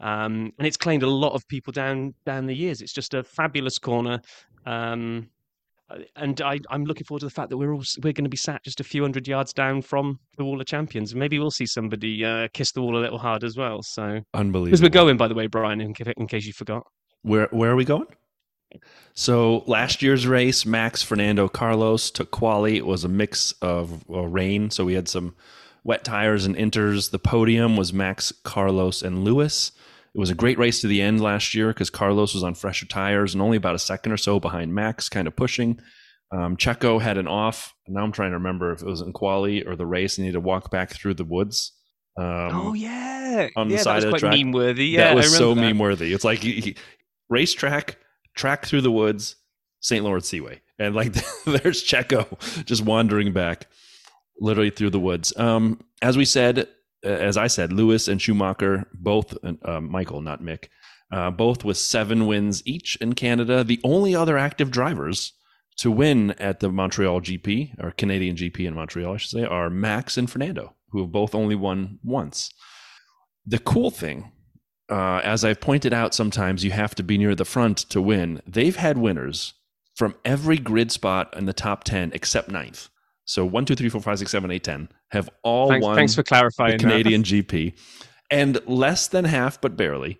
Um, 0.00 0.52
and 0.58 0.64
it's 0.64 0.76
claimed 0.76 1.02
a 1.02 1.10
lot 1.10 1.32
of 1.32 1.48
people 1.48 1.72
down 1.72 2.14
down 2.24 2.46
the 2.46 2.54
years. 2.54 2.82
It's 2.82 2.92
just 2.92 3.14
a 3.14 3.24
fabulous 3.24 3.80
corner. 3.80 4.20
Um, 4.64 5.28
and 6.16 6.40
I, 6.40 6.60
am 6.70 6.84
looking 6.84 7.04
forward 7.04 7.20
to 7.20 7.26
the 7.26 7.30
fact 7.30 7.50
that 7.50 7.56
we're 7.56 7.72
all 7.72 7.82
we're 8.02 8.12
going 8.12 8.24
to 8.24 8.30
be 8.30 8.36
sat 8.36 8.62
just 8.62 8.80
a 8.80 8.84
few 8.84 9.02
hundred 9.02 9.26
yards 9.26 9.52
down 9.52 9.82
from 9.82 10.18
the 10.36 10.44
Wall 10.44 10.60
of 10.60 10.66
Champions. 10.66 11.14
Maybe 11.14 11.38
we'll 11.38 11.50
see 11.50 11.66
somebody 11.66 12.24
uh, 12.24 12.48
kiss 12.52 12.72
the 12.72 12.82
wall 12.82 12.96
a 12.98 13.00
little 13.00 13.18
hard 13.18 13.44
as 13.44 13.56
well. 13.56 13.82
So 13.82 14.20
unbelievable. 14.34 14.66
Because 14.66 14.82
we're 14.82 14.88
going, 14.90 15.16
by 15.16 15.28
the 15.28 15.34
way, 15.34 15.46
Brian, 15.46 15.80
in, 15.80 15.94
in 16.16 16.26
case 16.26 16.46
you 16.46 16.52
forgot. 16.52 16.84
Where 17.22 17.48
where 17.50 17.70
are 17.70 17.76
we 17.76 17.84
going? 17.84 18.06
So 19.14 19.64
last 19.66 20.02
year's 20.02 20.26
race, 20.26 20.66
Max 20.66 21.02
Fernando 21.02 21.48
Carlos 21.48 22.10
took 22.10 22.30
quali. 22.30 22.76
It 22.76 22.86
was 22.86 23.02
a 23.02 23.08
mix 23.08 23.52
of 23.62 24.04
uh, 24.10 24.26
rain, 24.26 24.70
so 24.70 24.84
we 24.84 24.94
had 24.94 25.08
some 25.08 25.34
wet 25.84 26.04
tires 26.04 26.44
and 26.44 26.54
inters. 26.54 27.10
The 27.10 27.18
podium 27.18 27.76
was 27.76 27.92
Max, 27.92 28.32
Carlos, 28.44 29.00
and 29.02 29.24
Lewis. 29.24 29.72
It 30.14 30.18
was 30.18 30.30
a 30.30 30.34
great 30.34 30.58
race 30.58 30.80
to 30.80 30.86
the 30.86 31.02
end 31.02 31.20
last 31.20 31.54
year 31.54 31.68
because 31.68 31.90
Carlos 31.90 32.34
was 32.34 32.42
on 32.42 32.54
fresher 32.54 32.86
tires 32.86 33.34
and 33.34 33.42
only 33.42 33.56
about 33.56 33.74
a 33.74 33.78
second 33.78 34.12
or 34.12 34.16
so 34.16 34.40
behind 34.40 34.74
Max, 34.74 35.08
kind 35.08 35.28
of 35.28 35.36
pushing. 35.36 35.80
Um, 36.32 36.56
Checo 36.56 37.00
had 37.00 37.18
an 37.18 37.28
off. 37.28 37.74
Now 37.86 38.02
I'm 38.02 38.12
trying 38.12 38.30
to 38.30 38.36
remember 38.36 38.72
if 38.72 38.82
it 38.82 38.86
was 38.86 39.00
in 39.00 39.12
quali 39.12 39.64
or 39.64 39.76
the 39.76 39.86
race. 39.86 40.18
And 40.18 40.24
he 40.24 40.28
had 40.28 40.34
to 40.34 40.40
walk 40.40 40.70
back 40.70 40.90
through 40.90 41.14
the 41.14 41.24
woods. 41.24 41.72
Um, 42.18 42.50
oh 42.52 42.74
yeah, 42.74 43.48
on 43.54 43.70
yeah, 43.70 43.76
the 43.76 43.82
side 43.82 44.02
of 44.02 44.10
the 44.10 44.18
track. 44.18 44.36
Meme 44.36 44.50
worthy. 44.50 44.86
Yeah, 44.86 45.04
that 45.04 45.16
was 45.16 45.36
so 45.36 45.54
meme 45.54 45.78
worthy. 45.78 46.12
It's 46.12 46.24
like 46.24 46.40
he, 46.40 46.60
he, 46.60 46.76
racetrack, 47.30 47.96
track 48.34 48.66
through 48.66 48.80
the 48.80 48.90
woods, 48.90 49.36
St. 49.80 50.04
Lawrence 50.04 50.28
Seaway, 50.28 50.60
and 50.80 50.96
like 50.96 51.12
there's 51.46 51.84
Checo 51.84 52.64
just 52.64 52.84
wandering 52.84 53.32
back, 53.32 53.68
literally 54.40 54.70
through 54.70 54.90
the 54.90 54.98
woods. 54.98 55.32
Um, 55.36 55.80
as 56.02 56.16
we 56.16 56.24
said, 56.24 56.66
as 57.02 57.36
I 57.36 57.46
said, 57.46 57.72
Lewis 57.72 58.08
and 58.08 58.20
Schumacher, 58.20 58.88
both, 58.92 59.36
uh, 59.62 59.80
Michael, 59.80 60.20
not 60.20 60.42
Mick, 60.42 60.68
uh, 61.12 61.30
both 61.30 61.64
with 61.64 61.76
seven 61.76 62.26
wins 62.26 62.62
each 62.66 62.96
in 62.96 63.14
Canada. 63.14 63.64
The 63.64 63.80
only 63.84 64.14
other 64.14 64.36
active 64.36 64.70
drivers 64.70 65.32
to 65.78 65.90
win 65.90 66.32
at 66.32 66.60
the 66.60 66.70
Montreal 66.70 67.20
GP, 67.20 67.82
or 67.82 67.92
Canadian 67.92 68.36
GP 68.36 68.66
in 68.66 68.74
Montreal, 68.74 69.14
I 69.14 69.16
should 69.16 69.30
say, 69.30 69.44
are 69.44 69.70
Max 69.70 70.16
and 70.16 70.30
Fernando, 70.30 70.74
who 70.90 71.00
have 71.00 71.12
both 71.12 71.34
only 71.34 71.54
won 71.54 71.98
once. 72.02 72.52
The 73.46 73.60
cool 73.60 73.90
thing, 73.90 74.32
uh, 74.90 75.20
as 75.22 75.44
I've 75.44 75.60
pointed 75.60 75.94
out, 75.94 76.14
sometimes 76.14 76.64
you 76.64 76.72
have 76.72 76.94
to 76.96 77.02
be 77.02 77.16
near 77.16 77.34
the 77.34 77.44
front 77.44 77.78
to 77.90 78.02
win. 78.02 78.42
They've 78.46 78.76
had 78.76 78.98
winners 78.98 79.54
from 79.94 80.16
every 80.24 80.58
grid 80.58 80.90
spot 80.90 81.34
in 81.36 81.46
the 81.46 81.52
top 81.52 81.84
10 81.84 82.10
except 82.12 82.50
ninth. 82.50 82.88
So 83.24 83.44
one, 83.44 83.64
two, 83.64 83.74
three, 83.74 83.88
four, 83.88 84.00
five, 84.00 84.18
six, 84.18 84.30
seven, 84.30 84.50
eight, 84.50 84.64
ten 84.64 84.88
have 85.10 85.28
all 85.42 85.68
thanks, 85.68 85.84
won. 85.84 85.96
Thanks 85.96 86.14
for 86.14 86.22
clarifying. 86.22 86.78
The 86.78 86.84
Canadian 86.84 87.22
that. 87.22 87.28
GP, 87.28 87.74
and 88.30 88.60
less 88.66 89.06
than 89.08 89.24
half, 89.24 89.60
but 89.60 89.76
barely, 89.76 90.18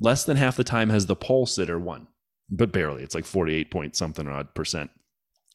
less 0.00 0.24
than 0.24 0.36
half 0.36 0.56
the 0.56 0.64
time 0.64 0.90
has 0.90 1.06
the 1.06 1.16
pole 1.16 1.46
sitter 1.46 1.78
won, 1.78 2.08
but 2.50 2.72
barely. 2.72 3.02
It's 3.02 3.14
like 3.14 3.24
forty-eight 3.24 3.70
point 3.70 3.96
something 3.96 4.26
odd 4.28 4.54
percent. 4.54 4.90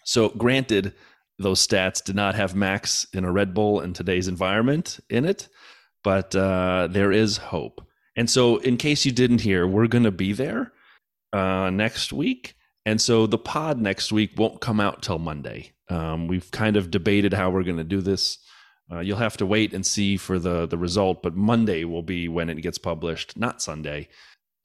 So, 0.05 0.30
granted, 0.30 0.93
those 1.38 1.65
stats 1.65 2.03
did 2.03 2.15
not 2.15 2.36
have 2.36 2.55
Max 2.55 3.05
in 3.13 3.25
a 3.25 3.32
Red 3.32 3.53
Bull 3.53 3.82
in 3.82 3.93
today's 3.93 4.27
environment 4.27 4.99
in 5.09 5.25
it, 5.25 5.49
but 6.03 6.36
uh, 6.36 6.88
there 6.89 7.11
is 7.11 7.38
hope. 7.38 7.86
And 8.15 8.30
so, 8.30 8.57
in 8.57 8.77
case 8.77 9.05
you 9.05 9.11
didn't 9.11 9.41
hear, 9.41 9.67
we're 9.67 9.88
going 9.88 10.03
to 10.03 10.11
be 10.11 10.34
there 10.34 10.71
uh, 11.34 11.69
next 11.69 12.11
week. 12.13 12.55
And 12.86 12.99
so 12.99 13.27
the 13.27 13.38
pod 13.38 13.80
next 13.80 14.11
week 14.11 14.32
won't 14.38 14.61
come 14.61 14.80
out 14.80 15.03
till 15.03 15.19
Monday. 15.19 15.73
Um, 15.89 16.27
we've 16.27 16.49
kind 16.51 16.75
of 16.75 16.89
debated 16.89 17.34
how 17.34 17.49
we're 17.49 17.63
going 17.63 17.77
to 17.77 17.84
do 17.84 18.01
this. 18.01 18.39
Uh, 18.91 18.99
you'll 18.99 19.17
have 19.17 19.37
to 19.37 19.45
wait 19.45 19.73
and 19.73 19.85
see 19.85 20.17
for 20.17 20.39
the 20.39 20.65
the 20.65 20.77
result, 20.77 21.21
but 21.21 21.35
Monday 21.35 21.83
will 21.83 22.03
be 22.03 22.27
when 22.27 22.49
it 22.49 22.61
gets 22.61 22.77
published, 22.77 23.37
not 23.37 23.61
Sunday, 23.61 24.07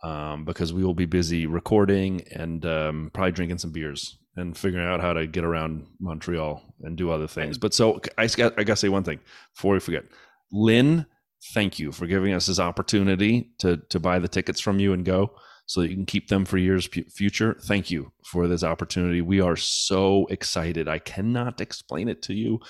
um, 0.02 0.44
because 0.44 0.72
we 0.72 0.84
will 0.84 0.94
be 0.94 1.06
busy 1.06 1.46
recording 1.46 2.22
and 2.32 2.64
um, 2.64 3.10
probably 3.12 3.32
drinking 3.32 3.58
some 3.58 3.70
beers 3.72 4.18
and 4.36 4.56
figuring 4.56 4.86
out 4.86 5.00
how 5.00 5.12
to 5.12 5.26
get 5.26 5.44
around 5.44 5.86
Montreal 6.00 6.62
and 6.82 6.96
do 6.96 7.10
other 7.10 7.28
things. 7.28 7.58
But 7.58 7.74
so 7.74 8.00
I 8.16 8.26
got 8.28 8.58
I 8.58 8.64
got 8.64 8.74
to 8.74 8.76
say 8.76 8.88
one 8.88 9.04
thing 9.04 9.20
before 9.54 9.74
we 9.74 9.80
forget, 9.80 10.04
Lynn. 10.52 11.06
Thank 11.52 11.78
you 11.78 11.92
for 11.92 12.06
giving 12.06 12.32
us 12.32 12.46
this 12.46 12.58
opportunity 12.58 13.52
to 13.58 13.76
to 13.90 14.00
buy 14.00 14.18
the 14.18 14.28
tickets 14.28 14.60
from 14.60 14.80
you 14.80 14.94
and 14.94 15.04
go 15.04 15.32
so 15.66 15.80
that 15.80 15.88
you 15.88 15.96
can 15.96 16.06
keep 16.06 16.28
them 16.28 16.44
for 16.44 16.58
years 16.58 16.86
future. 16.86 17.56
Thank 17.62 17.90
you 17.90 18.12
for 18.30 18.48
this 18.48 18.64
opportunity. 18.64 19.20
We 19.20 19.40
are 19.40 19.56
so 19.56 20.26
excited. 20.30 20.88
I 20.88 20.98
cannot 20.98 21.60
explain 21.60 22.08
it 22.08 22.22
to 22.22 22.34
you 22.34 22.60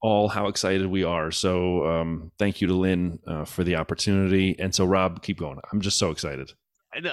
all 0.00 0.28
how 0.28 0.46
excited 0.48 0.86
we 0.86 1.04
are. 1.04 1.30
So 1.30 1.86
um, 1.86 2.30
thank 2.38 2.60
you 2.60 2.68
to 2.68 2.74
Lynn 2.74 3.18
uh, 3.26 3.44
for 3.44 3.64
the 3.64 3.76
opportunity. 3.76 4.56
And 4.58 4.74
so 4.74 4.84
Rob, 4.84 5.22
keep 5.22 5.38
going. 5.38 5.58
I'm 5.72 5.80
just 5.80 5.98
so 5.98 6.10
excited. 6.10 6.52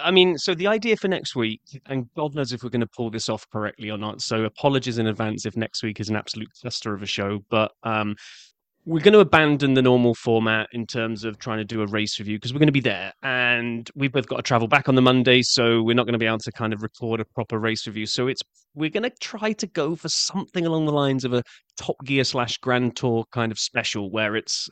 I 0.01 0.09
mean, 0.09 0.37
so 0.37 0.55
the 0.55 0.67
idea 0.67 0.95
for 0.95 1.09
next 1.09 1.35
week, 1.35 1.61
and 1.87 2.09
God 2.15 2.33
knows 2.33 2.53
if 2.53 2.63
we're 2.63 2.69
going 2.69 2.81
to 2.81 2.87
pull 2.87 3.11
this 3.11 3.27
off 3.27 3.45
correctly 3.49 3.89
or 3.91 3.97
not. 3.97 4.21
So 4.21 4.45
apologies 4.45 4.99
in 4.99 5.07
advance 5.07 5.45
if 5.45 5.57
next 5.57 5.83
week 5.83 5.99
is 5.99 6.09
an 6.09 6.15
absolute 6.15 6.49
cluster 6.61 6.93
of 6.93 7.03
a 7.03 7.05
show. 7.05 7.39
But 7.49 7.73
um, 7.83 8.15
we're 8.85 9.01
going 9.01 9.13
to 9.13 9.19
abandon 9.19 9.73
the 9.73 9.81
normal 9.81 10.13
format 10.13 10.67
in 10.71 10.85
terms 10.85 11.23
of 11.23 11.39
trying 11.39 11.57
to 11.57 11.63
do 11.63 11.81
a 11.81 11.87
race 11.87 12.19
review 12.19 12.37
because 12.37 12.53
we're 12.53 12.59
going 12.59 12.67
to 12.67 12.71
be 12.71 12.79
there. 12.79 13.11
And 13.23 13.89
we've 13.95 14.11
both 14.11 14.27
got 14.27 14.37
to 14.37 14.43
travel 14.43 14.67
back 14.67 14.87
on 14.87 14.95
the 14.95 15.01
monday 15.01 15.41
so 15.41 15.81
we're 15.81 15.95
not 15.95 16.05
going 16.05 16.13
to 16.13 16.19
be 16.19 16.27
able 16.27 16.37
to 16.39 16.51
kind 16.51 16.71
of 16.71 16.83
record 16.83 17.19
a 17.19 17.25
proper 17.25 17.57
race 17.57 17.87
review. 17.87 18.05
So 18.05 18.27
it's 18.27 18.41
we're 18.75 18.91
going 18.91 19.03
to 19.03 19.13
try 19.19 19.53
to 19.53 19.67
go 19.67 19.95
for 19.95 20.09
something 20.09 20.65
along 20.65 20.85
the 20.85 20.91
lines 20.91 21.25
of 21.25 21.33
a 21.33 21.41
top 21.77 21.95
gear 22.05 22.23
slash 22.23 22.57
grand 22.57 22.95
tour 22.95 23.25
kind 23.31 23.51
of 23.51 23.57
special 23.57 24.11
where 24.11 24.35
it's 24.35 24.69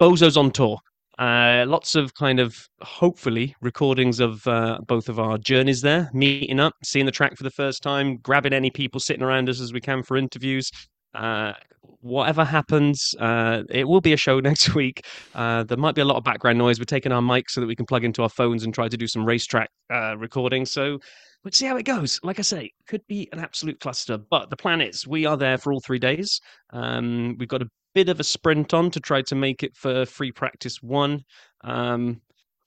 bozos 0.00 0.36
on 0.36 0.50
tour. 0.50 0.78
Uh, 1.18 1.64
lots 1.68 1.94
of 1.94 2.14
kind 2.14 2.40
of 2.40 2.56
hopefully 2.80 3.54
recordings 3.60 4.18
of 4.18 4.44
uh, 4.46 4.78
both 4.86 5.10
of 5.10 5.20
our 5.20 5.36
journeys 5.36 5.82
there, 5.82 6.10
meeting 6.14 6.58
up, 6.58 6.72
seeing 6.82 7.04
the 7.04 7.12
track 7.12 7.36
for 7.36 7.44
the 7.44 7.50
first 7.50 7.82
time, 7.82 8.16
grabbing 8.16 8.54
any 8.54 8.70
people 8.70 8.98
sitting 8.98 9.22
around 9.22 9.48
us 9.50 9.60
as 9.60 9.74
we 9.74 9.80
can 9.80 10.02
for 10.02 10.16
interviews, 10.16 10.70
uh, 11.14 11.52
whatever 12.00 12.44
happens, 12.44 13.14
uh, 13.18 13.62
it 13.70 13.84
will 13.86 14.00
be 14.00 14.12
a 14.12 14.16
show 14.16 14.40
next 14.40 14.74
week. 14.74 15.04
Uh, 15.34 15.64
there 15.64 15.78
might 15.78 15.94
be 15.94 16.00
a 16.00 16.04
lot 16.04 16.16
of 16.16 16.24
background 16.24 16.58
noise. 16.58 16.78
We're 16.78 16.84
taking 16.84 17.12
our 17.12 17.22
mics 17.22 17.50
so 17.50 17.60
that 17.60 17.66
we 17.66 17.76
can 17.76 17.86
plug 17.86 18.04
into 18.04 18.22
our 18.22 18.28
phones 18.28 18.64
and 18.64 18.74
try 18.74 18.88
to 18.88 18.96
do 18.96 19.06
some 19.06 19.24
racetrack 19.24 19.70
uh, 19.92 20.16
recording. 20.18 20.66
So 20.66 20.98
let's 21.44 21.58
see 21.58 21.66
how 21.66 21.76
it 21.76 21.84
goes. 21.84 22.20
Like 22.22 22.38
I 22.38 22.42
say, 22.42 22.72
could 22.86 23.06
be 23.06 23.28
an 23.32 23.38
absolute 23.38 23.80
cluster. 23.80 24.18
But 24.18 24.50
the 24.50 24.56
plan 24.56 24.80
is 24.80 25.06
we 25.06 25.26
are 25.26 25.36
there 25.36 25.58
for 25.58 25.72
all 25.72 25.80
three 25.80 25.98
days. 25.98 26.40
Um, 26.70 27.36
we've 27.38 27.48
got 27.48 27.62
a 27.62 27.68
bit 27.94 28.08
of 28.08 28.20
a 28.20 28.24
sprint 28.24 28.74
on 28.74 28.90
to 28.90 29.00
try 29.00 29.22
to 29.22 29.34
make 29.34 29.62
it 29.62 29.76
for 29.76 30.06
free 30.06 30.32
practice 30.32 30.82
one. 30.82 31.22
Um, 31.62 32.20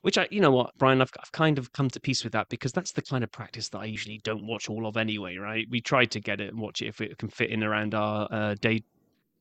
which 0.06 0.20
I, 0.20 0.28
you 0.30 0.39
know 0.39 0.51
what, 0.51 0.70
Brian, 0.78 1.01
I've, 1.01 1.10
I've 1.20 1.32
kind 1.32 1.58
of 1.58 1.74
come 1.74 1.89
to 1.89 1.99
peace 1.99 2.24
with 2.24 2.34
that 2.34 2.47
because 2.49 2.72
that's 2.72 2.91
the 2.91 3.01
kind 3.01 3.24
of 3.24 3.32
practice 3.32 3.70
that 3.70 3.80
I 3.80 3.86
usually 3.86 4.20
don't 4.24 4.45
watch 4.45 4.70
all 4.70 4.86
of 4.86 4.97
anyway, 4.97 5.38
right? 5.38 5.66
We 5.68 5.82
try 5.82 6.06
to 6.06 6.20
get 6.20 6.39
it 6.39 6.49
and 6.49 6.60
watch 6.60 6.84
it 6.84 6.89
if 6.89 7.01
it 7.01 7.18
can 7.18 7.28
fit 7.28 7.49
in 7.49 7.64
around 7.64 7.95
our 7.95 8.28
uh, 8.32 8.53
day 8.62 8.84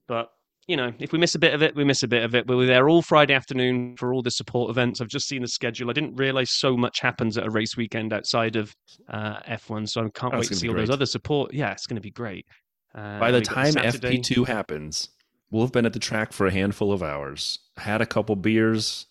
but 0.06 0.30
you 0.66 0.78
know, 0.78 0.90
if 0.98 1.12
we 1.12 1.18
miss 1.18 1.34
a 1.34 1.38
bit 1.38 1.52
of 1.52 1.62
it, 1.62 1.76
we 1.76 1.84
miss 1.84 2.02
a 2.02 2.08
bit 2.08 2.24
of 2.24 2.34
it. 2.34 2.46
We're 2.46 2.64
there 2.64 2.88
all 2.88 3.02
Friday 3.02 3.34
afternoon 3.34 3.98
for 3.98 4.14
all 4.14 4.22
the 4.22 4.30
support 4.30 4.70
events. 4.70 5.02
I've 5.02 5.08
just 5.08 5.28
seen 5.28 5.42
the 5.42 5.48
schedule. 5.48 5.90
I 5.90 5.92
didn't 5.92 6.16
realize 6.16 6.50
so 6.50 6.78
much 6.78 7.00
happens 7.00 7.36
at 7.36 7.46
a 7.46 7.50
race 7.50 7.76
weekend 7.76 8.14
outside 8.14 8.56
of 8.56 8.74
uh, 9.10 9.40
F1, 9.40 9.90
so 9.90 10.06
I 10.06 10.08
can't 10.08 10.32
oh, 10.32 10.38
wait 10.38 10.48
to 10.48 10.54
see 10.54 10.70
all 10.70 10.74
those 10.74 10.88
other 10.88 11.04
support. 11.04 11.52
Yeah, 11.52 11.72
it's 11.72 11.86
going 11.86 11.96
to 11.96 12.00
be 12.00 12.10
great. 12.10 12.46
Uh, 12.94 13.18
By 13.18 13.30
the 13.30 13.42
time 13.42 13.74
FP2 13.74 14.46
happens, 14.46 15.10
we'll 15.50 15.64
have 15.64 15.72
been 15.72 15.84
at 15.84 15.92
the 15.92 15.98
track 15.98 16.32
for 16.32 16.46
a 16.46 16.50
handful 16.50 16.92
of 16.92 17.02
hours, 17.02 17.58
had 17.76 18.00
a 18.00 18.06
couple 18.06 18.34
beers, 18.34 19.04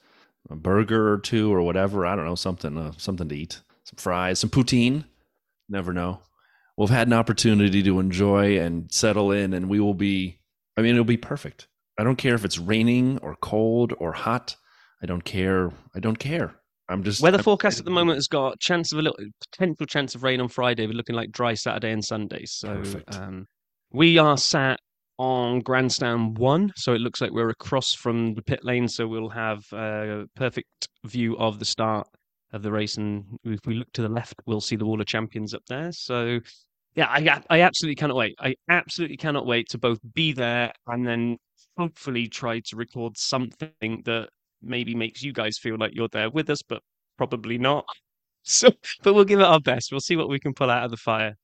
a 0.49 0.55
burger 0.55 1.13
or 1.13 1.19
two, 1.19 1.53
or 1.53 1.61
whatever. 1.61 2.05
I 2.05 2.15
don't 2.15 2.25
know, 2.25 2.35
something, 2.35 2.77
uh, 2.77 2.93
something 2.97 3.29
to 3.29 3.35
eat, 3.35 3.61
some 3.83 3.97
fries, 3.97 4.39
some 4.39 4.49
poutine. 4.49 5.05
Never 5.69 5.93
know. 5.93 6.21
We'll 6.77 6.87
have 6.87 6.97
had 6.97 7.07
an 7.07 7.13
opportunity 7.13 7.83
to 7.83 7.99
enjoy 7.99 8.59
and 8.59 8.91
settle 8.91 9.31
in, 9.31 9.53
and 9.53 9.69
we 9.69 9.79
will 9.79 9.93
be 9.93 10.39
I 10.77 10.81
mean, 10.81 10.93
it'll 10.93 11.05
be 11.05 11.17
perfect. 11.17 11.67
I 11.99 12.03
don't 12.03 12.15
care 12.15 12.35
if 12.35 12.45
it's 12.45 12.57
raining 12.57 13.19
or 13.19 13.35
cold 13.35 13.93
or 13.99 14.13
hot. 14.13 14.55
I 15.01 15.05
don't 15.05 15.23
care. 15.23 15.71
I 15.95 15.99
don't 15.99 16.17
care. 16.17 16.55
I'm 16.89 17.03
just 17.03 17.21
weather 17.21 17.41
forecast 17.41 17.79
at 17.79 17.85
the 17.85 17.91
moment 17.91 18.17
has 18.17 18.27
got 18.27 18.59
chance 18.59 18.91
of 18.91 18.99
a 18.99 19.01
little 19.01 19.17
potential 19.51 19.85
chance 19.85 20.15
of 20.15 20.23
rain 20.23 20.41
on 20.41 20.49
Friday. 20.49 20.85
We're 20.85 20.93
looking 20.93 21.15
like 21.15 21.31
dry 21.31 21.53
Saturday 21.53 21.91
and 21.91 22.03
Sunday. 22.03 22.45
So 22.45 22.83
um, 23.07 23.47
we 23.91 24.17
are 24.17 24.37
sat 24.37 24.79
on 25.18 25.59
grandstand 25.59 26.38
one, 26.38 26.72
so 26.76 26.93
it 26.93 27.01
looks 27.01 27.22
like 27.22 27.32
we're 27.32 27.49
across 27.49 27.93
from 27.93 28.34
the 28.34 28.41
pit 28.41 28.64
lane. 28.64 28.88
So 28.88 29.07
we'll 29.07 29.30
have 29.30 29.64
a 29.74 30.26
perfect 30.36 30.88
view 31.05 31.38
of 31.38 31.59
the 31.59 31.66
start 31.66 32.07
of 32.51 32.61
the 32.64 32.72
race, 32.72 32.97
and 32.97 33.26
if 33.43 33.59
we 33.66 33.76
look 33.76 33.91
to 33.93 34.01
the 34.01 34.09
left, 34.09 34.36
we'll 34.45 34.61
see 34.61 34.76
the 34.76 34.86
Wall 34.86 35.01
of 35.01 35.07
Champions 35.07 35.53
up 35.53 35.64
there. 35.68 35.91
So 35.91 36.39
yeah, 36.95 37.07
I 37.09 37.41
I 37.49 37.61
absolutely 37.61 37.95
cannot 37.95 38.18
wait. 38.18 38.36
I 38.39 38.55
absolutely 38.70 39.18
cannot 39.18 39.45
wait 39.45 39.70
to 39.70 39.78
both 39.78 39.99
be 40.14 40.32
there 40.34 40.72
and 40.88 41.07
then 41.07 41.38
hopefully 41.78 42.28
try 42.28 42.59
to 42.66 42.76
record 42.76 43.18
something 43.18 44.01
that 44.05 44.30
maybe 44.61 44.95
makes 44.95 45.24
you 45.24 45.34
guys 45.34 45.57
feel 45.57 45.78
like 45.78 45.93
you're 45.93 46.07
there 46.09 46.30
with 46.30 46.49
us, 46.49 46.61
but 46.61 46.82
probably 47.18 47.57
not. 47.57 47.86
So, 48.45 48.72
but 49.03 49.14
we'll 49.14 49.24
give 49.24 49.39
it 49.39 49.45
our 49.45 49.61
best. 49.61 49.89
We'll 49.89 50.01
see 50.01 50.18
what 50.18 50.28
we 50.28 50.38
can 50.38 50.53
pull 50.53 50.70
out 50.70 50.84
of 50.84 50.91
the 50.91 50.97
fire. 50.97 51.38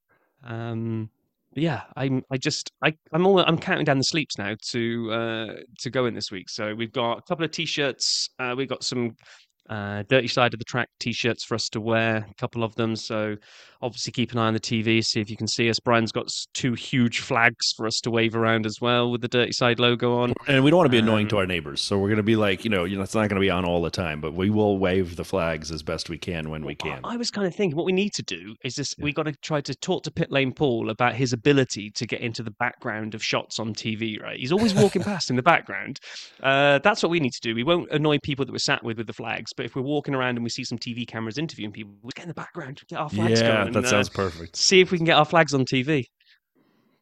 Um, 0.43 1.09
yeah, 1.55 1.81
I'm. 1.95 2.23
I 2.31 2.37
just. 2.37 2.71
I. 2.83 2.93
I'm 3.11 3.25
all. 3.25 3.39
I'm 3.39 3.57
counting 3.57 3.85
down 3.85 3.97
the 3.97 4.03
sleeps 4.03 4.37
now 4.37 4.55
to 4.71 5.11
uh 5.11 5.53
to 5.79 5.89
go 5.89 6.05
in 6.05 6.13
this 6.13 6.31
week. 6.31 6.49
So 6.49 6.75
we've 6.75 6.91
got 6.91 7.17
a 7.17 7.21
couple 7.23 7.43
of 7.43 7.51
t-shirts. 7.51 8.29
Uh, 8.39 8.53
we've 8.55 8.69
got 8.69 8.83
some 8.83 9.15
uh, 9.70 10.03
dirty 10.09 10.28
side 10.28 10.53
of 10.53 10.59
the 10.59 10.65
track 10.65 10.89
t-shirts 10.99 11.43
for 11.43 11.55
us 11.55 11.70
to 11.70 11.80
wear 11.80 12.28
a 12.30 12.34
couple 12.36 12.63
of 12.63 12.76
them. 12.76 12.95
So 12.95 13.36
obviously 13.82 14.11
keep 14.11 14.34
an 14.34 14.38
eye 14.38 14.47
on 14.47 14.53
the 14.53 14.59
tv 14.59 15.03
see 15.03 15.22
if 15.22 15.30
you 15.30 15.38
can 15.38 15.47
see 15.47 15.70
us. 15.70 15.80
Brian's 15.80 16.11
got 16.11 16.30
two 16.53 16.74
huge 16.74 17.20
flags 17.20 17.74
for 17.78 17.88
us 17.88 18.01
to 18.01 18.11
wave 18.11 18.36
around 18.36 18.65
as 18.65 18.82
well 18.82 19.09
with 19.09 19.22
the 19.22 19.28
dirty 19.28 19.53
side 19.53 19.80
logo 19.80 20.17
on. 20.17 20.34
And 20.47 20.63
we 20.63 20.70
don't 20.70 20.78
want 20.78 20.88
to 20.88 20.91
be 20.91 20.97
annoying 20.97 21.26
um, 21.26 21.30
to 21.30 21.38
our 21.38 21.45
neighbors 21.45 21.82
so 21.82 21.97
we're 21.97 22.09
going 22.09 22.17
to 22.17 22.24
be 22.24 22.36
like 22.36 22.63
you 22.63 22.70
know, 22.70 22.84
you 22.84 22.97
know 22.97 23.03
it's 23.03 23.15
not 23.15 23.30
going 23.30 23.36
to 23.36 23.39
be 23.39 23.49
on 23.49 23.65
all 23.65 23.82
the 23.82 23.89
time 23.89 24.20
but 24.20 24.34
we 24.34 24.49
will 24.49 24.78
wave 24.78 25.15
the 25.15 25.24
flags 25.24 25.72
as 25.72 25.82
best 25.82 26.09
we 26.09 26.17
can 26.17 26.49
when 26.49 26.65
we 26.65 26.76
can. 26.76 26.99
I 27.03 27.15
was 27.15 27.32
kind 27.32 27.47
of 27.47 27.55
thinking 27.55 27.78
what 27.78 27.86
we 27.86 27.93
need 27.93 28.13
to 28.13 28.24
do 28.24 28.55
is 28.63 28.76
this 28.76 28.93
yeah. 28.97 29.05
we 29.05 29.13
got 29.13 29.24
to 29.24 29.34
try 29.41 29.61
to 29.61 29.76
talk 29.76 30.03
to 30.03 30.11
pit 30.11 30.32
lane 30.32 30.51
paul 30.51 30.89
about 30.89 31.15
his 31.15 31.32
ability 31.32 31.91
to 31.91 32.05
get 32.05 32.22
into 32.22 32.43
the 32.43 32.51
background 32.51 33.15
of 33.15 33.24
shots 33.24 33.59
on 33.59 33.74
tv 33.74 34.22
right? 34.22 34.39
He's 34.39 34.51
always 34.51 34.74
walking 34.74 35.03
past 35.03 35.30
in 35.30 35.36
the 35.36 35.43
background. 35.43 35.99
Uh, 36.41 36.80
that's 36.80 37.03
what 37.03 37.09
we 37.09 37.20
need 37.20 37.34
to 37.34 37.41
do. 37.41 37.55
We 37.55 37.63
won't 37.63 37.91
annoy 37.91 38.17
people 38.20 38.45
that 38.45 38.51
we're 38.51 38.59
sat 38.59 38.84
with 38.84 38.97
with 38.97 39.07
the 39.07 39.13
flags 39.13 39.53
but 39.60 39.66
if 39.66 39.76
we're 39.76 39.82
walking 39.82 40.16
around 40.16 40.38
and 40.38 40.43
we 40.45 40.49
see 40.49 40.64
some 40.64 40.78
TV 40.78 41.05
cameras 41.05 41.38
interviewing 41.38 41.74
people, 41.74 41.93
we 42.01 42.12
get 42.16 42.24
in 42.24 42.30
the 42.30 42.34
background, 42.34 42.82
get 42.88 42.97
our 42.97 43.10
flags 43.10 43.41
yeah, 43.41 43.64
going. 43.64 43.74
that 43.74 43.80
and, 43.80 43.86
uh, 43.86 43.89
sounds 43.89 44.07
perfect. 44.07 44.55
See 44.55 44.80
if 44.80 44.89
we 44.89 44.97
can 44.97 45.03
get 45.03 45.18
our 45.18 45.26
flags 45.26 45.53
on 45.53 45.66
TV. 45.66 46.05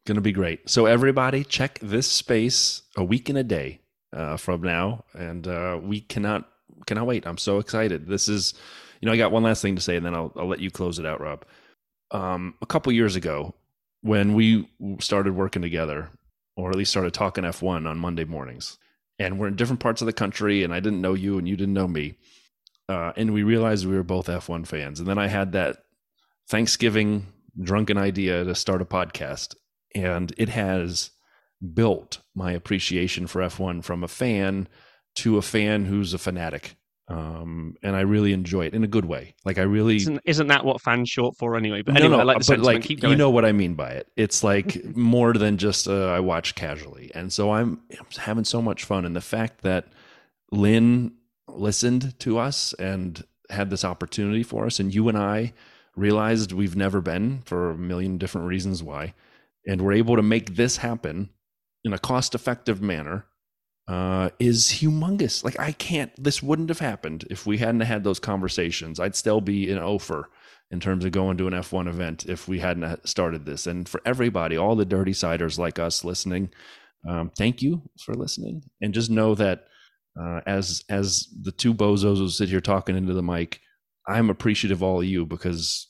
Going 0.06 0.16
to 0.16 0.20
be 0.20 0.32
great. 0.32 0.68
So 0.68 0.86
everybody, 0.86 1.44
check 1.44 1.78
this 1.80 2.08
space 2.08 2.82
a 2.96 3.04
week 3.04 3.28
and 3.28 3.38
a 3.38 3.44
day 3.44 3.78
uh, 4.12 4.38
from 4.38 4.62
now, 4.62 5.04
and 5.14 5.46
uh, 5.46 5.78
we 5.80 6.00
cannot 6.00 6.48
cannot 6.88 7.06
wait. 7.06 7.28
I'm 7.28 7.38
so 7.38 7.58
excited. 7.58 8.08
This 8.08 8.28
is, 8.28 8.54
you 9.00 9.06
know, 9.06 9.12
I 9.12 9.16
got 9.16 9.30
one 9.30 9.44
last 9.44 9.62
thing 9.62 9.76
to 9.76 9.80
say, 9.80 9.94
and 9.94 10.04
then 10.04 10.16
I'll 10.16 10.32
I'll 10.34 10.48
let 10.48 10.58
you 10.58 10.72
close 10.72 10.98
it 10.98 11.06
out, 11.06 11.20
Rob. 11.20 11.44
Um, 12.10 12.54
a 12.60 12.66
couple 12.66 12.90
years 12.90 13.14
ago, 13.14 13.54
when 14.00 14.34
we 14.34 14.68
started 14.98 15.36
working 15.36 15.62
together, 15.62 16.10
or 16.56 16.70
at 16.70 16.76
least 16.76 16.90
started 16.90 17.14
talking 17.14 17.44
F1 17.44 17.88
on 17.88 17.98
Monday 17.98 18.24
mornings 18.24 18.78
and 19.18 19.38
we're 19.38 19.48
in 19.48 19.56
different 19.56 19.80
parts 19.80 20.00
of 20.00 20.06
the 20.06 20.12
country 20.12 20.62
and 20.62 20.72
I 20.72 20.80
didn't 20.80 21.00
know 21.00 21.14
you 21.14 21.38
and 21.38 21.48
you 21.48 21.56
didn't 21.56 21.74
know 21.74 21.88
me. 21.88 22.14
Uh, 22.88 23.12
and 23.16 23.34
we 23.34 23.42
realized 23.42 23.86
we 23.86 23.96
were 23.96 24.02
both 24.02 24.26
F1 24.26 24.66
fans. 24.66 24.98
And 24.98 25.08
then 25.08 25.18
I 25.18 25.26
had 25.26 25.52
that 25.52 25.84
Thanksgiving 26.48 27.26
drunken 27.60 27.98
idea 27.98 28.44
to 28.44 28.54
start 28.54 28.80
a 28.80 28.86
podcast. 28.86 29.54
And 29.94 30.32
it 30.38 30.48
has 30.48 31.10
built 31.74 32.20
my 32.34 32.52
appreciation 32.52 33.26
for 33.26 33.42
F1 33.42 33.84
from 33.84 34.02
a 34.04 34.08
fan 34.08 34.68
to 35.16 35.36
a 35.36 35.42
fan 35.42 35.84
who's 35.84 36.14
a 36.14 36.18
fanatic 36.18 36.76
um, 37.10 37.74
and 37.82 37.96
I 37.96 38.00
really 38.00 38.34
enjoy 38.34 38.66
it 38.66 38.74
in 38.74 38.84
a 38.84 38.86
good 38.86 39.06
way. 39.06 39.34
Like 39.44 39.56
I 39.56 39.62
really 39.62 39.96
isn't, 39.96 40.20
isn't 40.26 40.46
that 40.48 40.64
what 40.64 40.80
fans 40.82 41.08
short 41.08 41.36
for 41.36 41.56
anyway? 41.56 41.80
But 41.80 41.96
anyway, 41.96 42.10
no, 42.10 42.16
no, 42.16 42.20
I 42.20 42.24
like 42.24 42.40
the 42.40 42.56
but 42.56 42.60
like 42.60 42.90
you 42.90 43.16
know 43.16 43.30
what 43.30 43.46
I 43.46 43.52
mean 43.52 43.74
by 43.74 43.92
it. 43.92 44.08
It's 44.16 44.44
like 44.44 44.84
more 44.96 45.32
than 45.32 45.56
just 45.56 45.88
uh, 45.88 46.08
I 46.08 46.20
watch 46.20 46.54
casually, 46.54 47.10
and 47.14 47.32
so 47.32 47.50
I'm, 47.50 47.80
I'm 47.98 48.06
having 48.18 48.44
so 48.44 48.60
much 48.60 48.84
fun. 48.84 49.06
And 49.06 49.16
the 49.16 49.22
fact 49.22 49.62
that 49.62 49.86
Lynn 50.52 51.12
listened 51.48 52.18
to 52.20 52.38
us 52.38 52.74
and 52.74 53.24
had 53.50 53.70
this 53.70 53.84
opportunity 53.84 54.42
for 54.42 54.66
us, 54.66 54.78
and 54.80 54.94
you 54.94 55.08
and 55.08 55.18
I 55.18 55.54
realized 55.96 56.52
we've 56.52 56.76
never 56.76 57.00
been 57.00 57.42
for 57.44 57.70
a 57.70 57.78
million 57.78 58.18
different 58.18 58.46
reasons 58.46 58.82
why, 58.82 59.14
and 59.66 59.82
we're 59.82 59.92
able 59.92 60.16
to 60.16 60.22
make 60.22 60.56
this 60.56 60.78
happen 60.78 61.30
in 61.84 61.92
a 61.92 61.98
cost-effective 61.98 62.80
manner 62.82 63.26
uh, 63.88 64.28
is 64.38 64.66
humongous. 64.66 65.42
Like 65.42 65.58
I 65.58 65.72
can't. 65.72 66.12
This 66.22 66.42
wouldn't 66.42 66.68
have 66.68 66.78
happened 66.78 67.24
if 67.30 67.46
we 67.46 67.58
hadn't 67.58 67.80
had 67.80 68.04
those 68.04 68.20
conversations. 68.20 69.00
I'd 69.00 69.16
still 69.16 69.40
be 69.40 69.70
an 69.70 69.78
offer 69.78 70.28
in 70.70 70.80
terms 70.80 71.04
of 71.04 71.12
going 71.12 71.38
to 71.38 71.46
an 71.46 71.54
F1 71.54 71.88
event 71.88 72.26
if 72.26 72.46
we 72.46 72.58
hadn't 72.58 73.08
started 73.08 73.46
this. 73.46 73.66
And 73.66 73.88
for 73.88 74.02
everybody, 74.04 74.58
all 74.58 74.76
the 74.76 74.84
dirty 74.84 75.14
siders 75.14 75.58
like 75.58 75.78
us 75.78 76.04
listening, 76.04 76.50
um, 77.08 77.30
thank 77.36 77.62
you 77.62 77.82
for 78.04 78.14
listening. 78.14 78.64
And 78.82 78.92
just 78.92 79.10
know 79.10 79.34
that 79.36 79.66
uh, 80.20 80.40
as 80.46 80.84
as 80.88 81.28
the 81.42 81.52
two 81.52 81.74
bozos 81.74 82.18
who 82.18 82.28
sit 82.28 82.48
here 82.48 82.60
talking 82.60 82.96
into 82.96 83.14
the 83.14 83.22
mic, 83.22 83.60
I'm 84.06 84.30
appreciative 84.30 84.78
of 84.78 84.82
all 84.82 85.00
of 85.00 85.06
you 85.06 85.26
because 85.26 85.88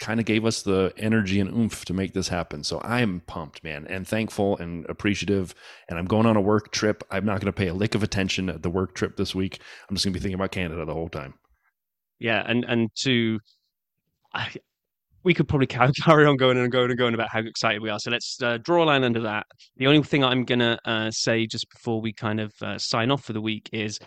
kind 0.00 0.18
of 0.18 0.26
gave 0.26 0.46
us 0.46 0.62
the 0.62 0.92
energy 0.96 1.40
and 1.40 1.50
oomph 1.50 1.84
to 1.84 1.92
make 1.92 2.14
this 2.14 2.28
happen. 2.28 2.64
So 2.64 2.80
I'm 2.82 3.20
pumped, 3.26 3.62
man, 3.62 3.86
and 3.86 4.08
thankful 4.08 4.56
and 4.56 4.86
appreciative. 4.88 5.54
And 5.88 5.98
I'm 5.98 6.06
going 6.06 6.26
on 6.26 6.36
a 6.36 6.40
work 6.40 6.72
trip. 6.72 7.04
I'm 7.10 7.26
not 7.26 7.40
going 7.40 7.52
to 7.52 7.56
pay 7.56 7.68
a 7.68 7.74
lick 7.74 7.94
of 7.94 8.02
attention 8.02 8.48
at 8.48 8.62
the 8.62 8.70
work 8.70 8.94
trip 8.94 9.16
this 9.16 9.34
week. 9.34 9.60
I'm 9.88 9.94
just 9.94 10.04
going 10.04 10.14
to 10.14 10.18
be 10.18 10.22
thinking 10.22 10.36
about 10.36 10.52
Canada 10.52 10.84
the 10.84 10.94
whole 10.94 11.10
time. 11.10 11.34
Yeah, 12.18 12.42
and 12.46 12.64
and 12.64 12.90
to, 13.02 13.40
I, 14.34 14.48
we 15.22 15.34
could 15.34 15.48
probably 15.48 15.66
carry 15.66 16.26
on 16.26 16.36
going 16.36 16.58
and 16.58 16.70
going 16.72 16.90
and 16.90 16.98
going 16.98 17.14
about 17.14 17.28
how 17.28 17.40
excited 17.40 17.82
we 17.82 17.90
are. 17.90 17.98
So 17.98 18.10
let's 18.10 18.38
uh, 18.42 18.58
draw 18.58 18.84
a 18.84 18.86
line 18.86 19.04
under 19.04 19.20
that. 19.20 19.46
The 19.76 19.86
only 19.86 20.02
thing 20.02 20.24
I'm 20.24 20.44
going 20.44 20.60
to 20.60 20.78
uh, 20.84 21.10
say 21.10 21.46
just 21.46 21.68
before 21.70 22.00
we 22.00 22.12
kind 22.12 22.40
of 22.40 22.52
uh, 22.62 22.78
sign 22.78 23.10
off 23.10 23.24
for 23.24 23.32
the 23.32 23.40
week 23.40 23.68
is 23.72 23.98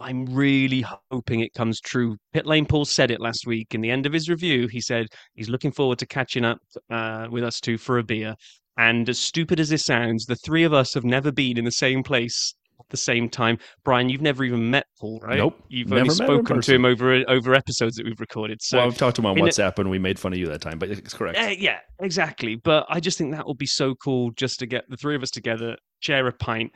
I'm 0.00 0.24
really 0.26 0.84
hoping 1.10 1.40
it 1.40 1.52
comes 1.52 1.78
true. 1.80 2.16
Pit 2.32 2.46
Lane 2.46 2.64
Paul 2.64 2.86
said 2.86 3.10
it 3.10 3.20
last 3.20 3.46
week 3.46 3.74
in 3.74 3.82
the 3.82 3.90
end 3.90 4.06
of 4.06 4.14
his 4.14 4.30
review. 4.30 4.66
He 4.66 4.80
said 4.80 5.06
he's 5.34 5.50
looking 5.50 5.72
forward 5.72 5.98
to 5.98 6.06
catching 6.06 6.44
up 6.44 6.58
uh, 6.90 7.28
with 7.30 7.44
us 7.44 7.60
two 7.60 7.76
for 7.76 7.98
a 7.98 8.02
beer. 8.02 8.34
And 8.78 9.08
as 9.10 9.18
stupid 9.18 9.60
as 9.60 9.68
this 9.68 9.84
sounds, 9.84 10.24
the 10.24 10.36
three 10.36 10.64
of 10.64 10.72
us 10.72 10.94
have 10.94 11.04
never 11.04 11.30
been 11.30 11.58
in 11.58 11.66
the 11.66 11.70
same 11.70 12.02
place 12.02 12.54
the 12.88 12.96
same 12.96 13.28
time. 13.28 13.58
Brian, 13.84 14.08
you've 14.08 14.20
never 14.20 14.44
even 14.44 14.70
met 14.70 14.86
Paul, 14.98 15.20
right? 15.22 15.38
Nope. 15.38 15.62
You've 15.68 15.92
only 15.92 16.10
spoken 16.10 16.60
to 16.60 16.74
him 16.74 16.84
over 16.84 17.22
over 17.28 17.54
episodes 17.54 17.96
that 17.96 18.06
we've 18.06 18.20
recorded. 18.20 18.62
So 18.62 18.78
well, 18.78 18.86
I've 18.86 18.96
talked 18.96 19.16
to 19.16 19.22
him 19.22 19.26
on 19.26 19.36
WhatsApp 19.36 19.78
and 19.78 19.90
we 19.90 19.98
made 19.98 20.18
fun 20.18 20.32
of 20.32 20.38
you 20.38 20.46
that 20.46 20.60
time, 20.60 20.78
but 20.78 20.90
it's 20.90 21.14
correct. 21.14 21.38
Uh, 21.38 21.54
yeah, 21.56 21.78
exactly. 22.00 22.56
But 22.56 22.86
I 22.88 23.00
just 23.00 23.18
think 23.18 23.32
that 23.32 23.46
will 23.46 23.54
be 23.54 23.66
so 23.66 23.94
cool 23.94 24.30
just 24.32 24.58
to 24.60 24.66
get 24.66 24.84
the 24.88 24.96
three 24.96 25.14
of 25.14 25.22
us 25.22 25.30
together, 25.30 25.76
share 26.00 26.26
a 26.26 26.32
pint, 26.32 26.72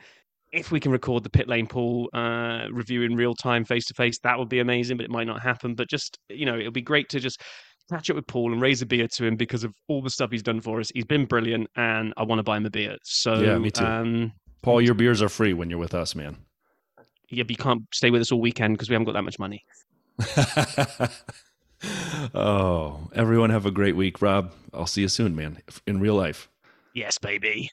if 0.55 0.71
we 0.71 0.79
can 0.79 0.91
record 0.91 1.23
the 1.23 1.29
pit 1.29 1.47
lane 1.47 1.67
Paul 1.67 2.09
uh, 2.13 2.65
review 2.71 3.03
in 3.03 3.15
real 3.15 3.35
time, 3.35 3.65
face 3.65 3.85
to 3.87 3.93
face, 3.93 4.17
that 4.19 4.39
would 4.39 4.49
be 4.49 4.59
amazing. 4.59 4.97
But 4.97 5.05
it 5.05 5.11
might 5.11 5.27
not 5.27 5.41
happen. 5.41 5.75
But 5.75 5.89
just 5.89 6.17
you 6.29 6.45
know, 6.45 6.57
it'll 6.57 6.71
be 6.71 6.81
great 6.81 7.09
to 7.09 7.19
just 7.19 7.41
catch 7.89 8.09
up 8.09 8.15
with 8.15 8.27
Paul 8.27 8.53
and 8.53 8.61
raise 8.61 8.81
a 8.81 8.85
beer 8.85 9.07
to 9.07 9.25
him 9.25 9.35
because 9.35 9.63
of 9.63 9.73
all 9.87 10.01
the 10.01 10.09
stuff 10.09 10.31
he's 10.31 10.41
done 10.41 10.61
for 10.61 10.79
us. 10.79 10.91
He's 10.93 11.05
been 11.05 11.25
brilliant, 11.25 11.67
and 11.75 12.13
I 12.17 12.23
want 12.23 12.39
to 12.39 12.43
buy 12.43 12.57
him 12.57 12.65
a 12.65 12.69
beer. 12.69 12.95
So 13.03 13.39
yeah, 13.39 13.57
me 13.57 13.69
too. 13.69 13.85
Um, 13.85 14.31
Paul, 14.65 14.81
mm. 14.81 14.85
your 14.85 14.95
beers 14.95 15.21
are 15.21 15.29
free 15.29 15.53
when 15.53 15.69
you're 15.69 15.79
with 15.79 15.93
us, 15.93 16.15
man. 16.15 16.37
Yeah, 17.29 17.43
but 17.43 17.51
you 17.51 17.57
can't 17.57 17.83
stay 17.93 18.09
with 18.09 18.21
us 18.21 18.31
all 18.31 18.41
weekend 18.41 18.73
because 18.73 18.89
we 18.89 18.93
haven't 18.93 19.05
got 19.05 19.13
that 19.13 19.21
much 19.21 19.37
money. 19.37 19.63
oh, 22.33 23.07
everyone 23.13 23.51
have 23.51 23.67
a 23.67 23.71
great 23.71 23.95
week, 23.95 24.23
Rob. 24.23 24.51
I'll 24.73 24.87
see 24.87 25.01
you 25.01 25.07
soon, 25.07 25.35
man, 25.35 25.61
in 25.85 25.99
real 25.99 26.15
life. 26.15 26.49
Yes, 26.95 27.19
baby. 27.19 27.69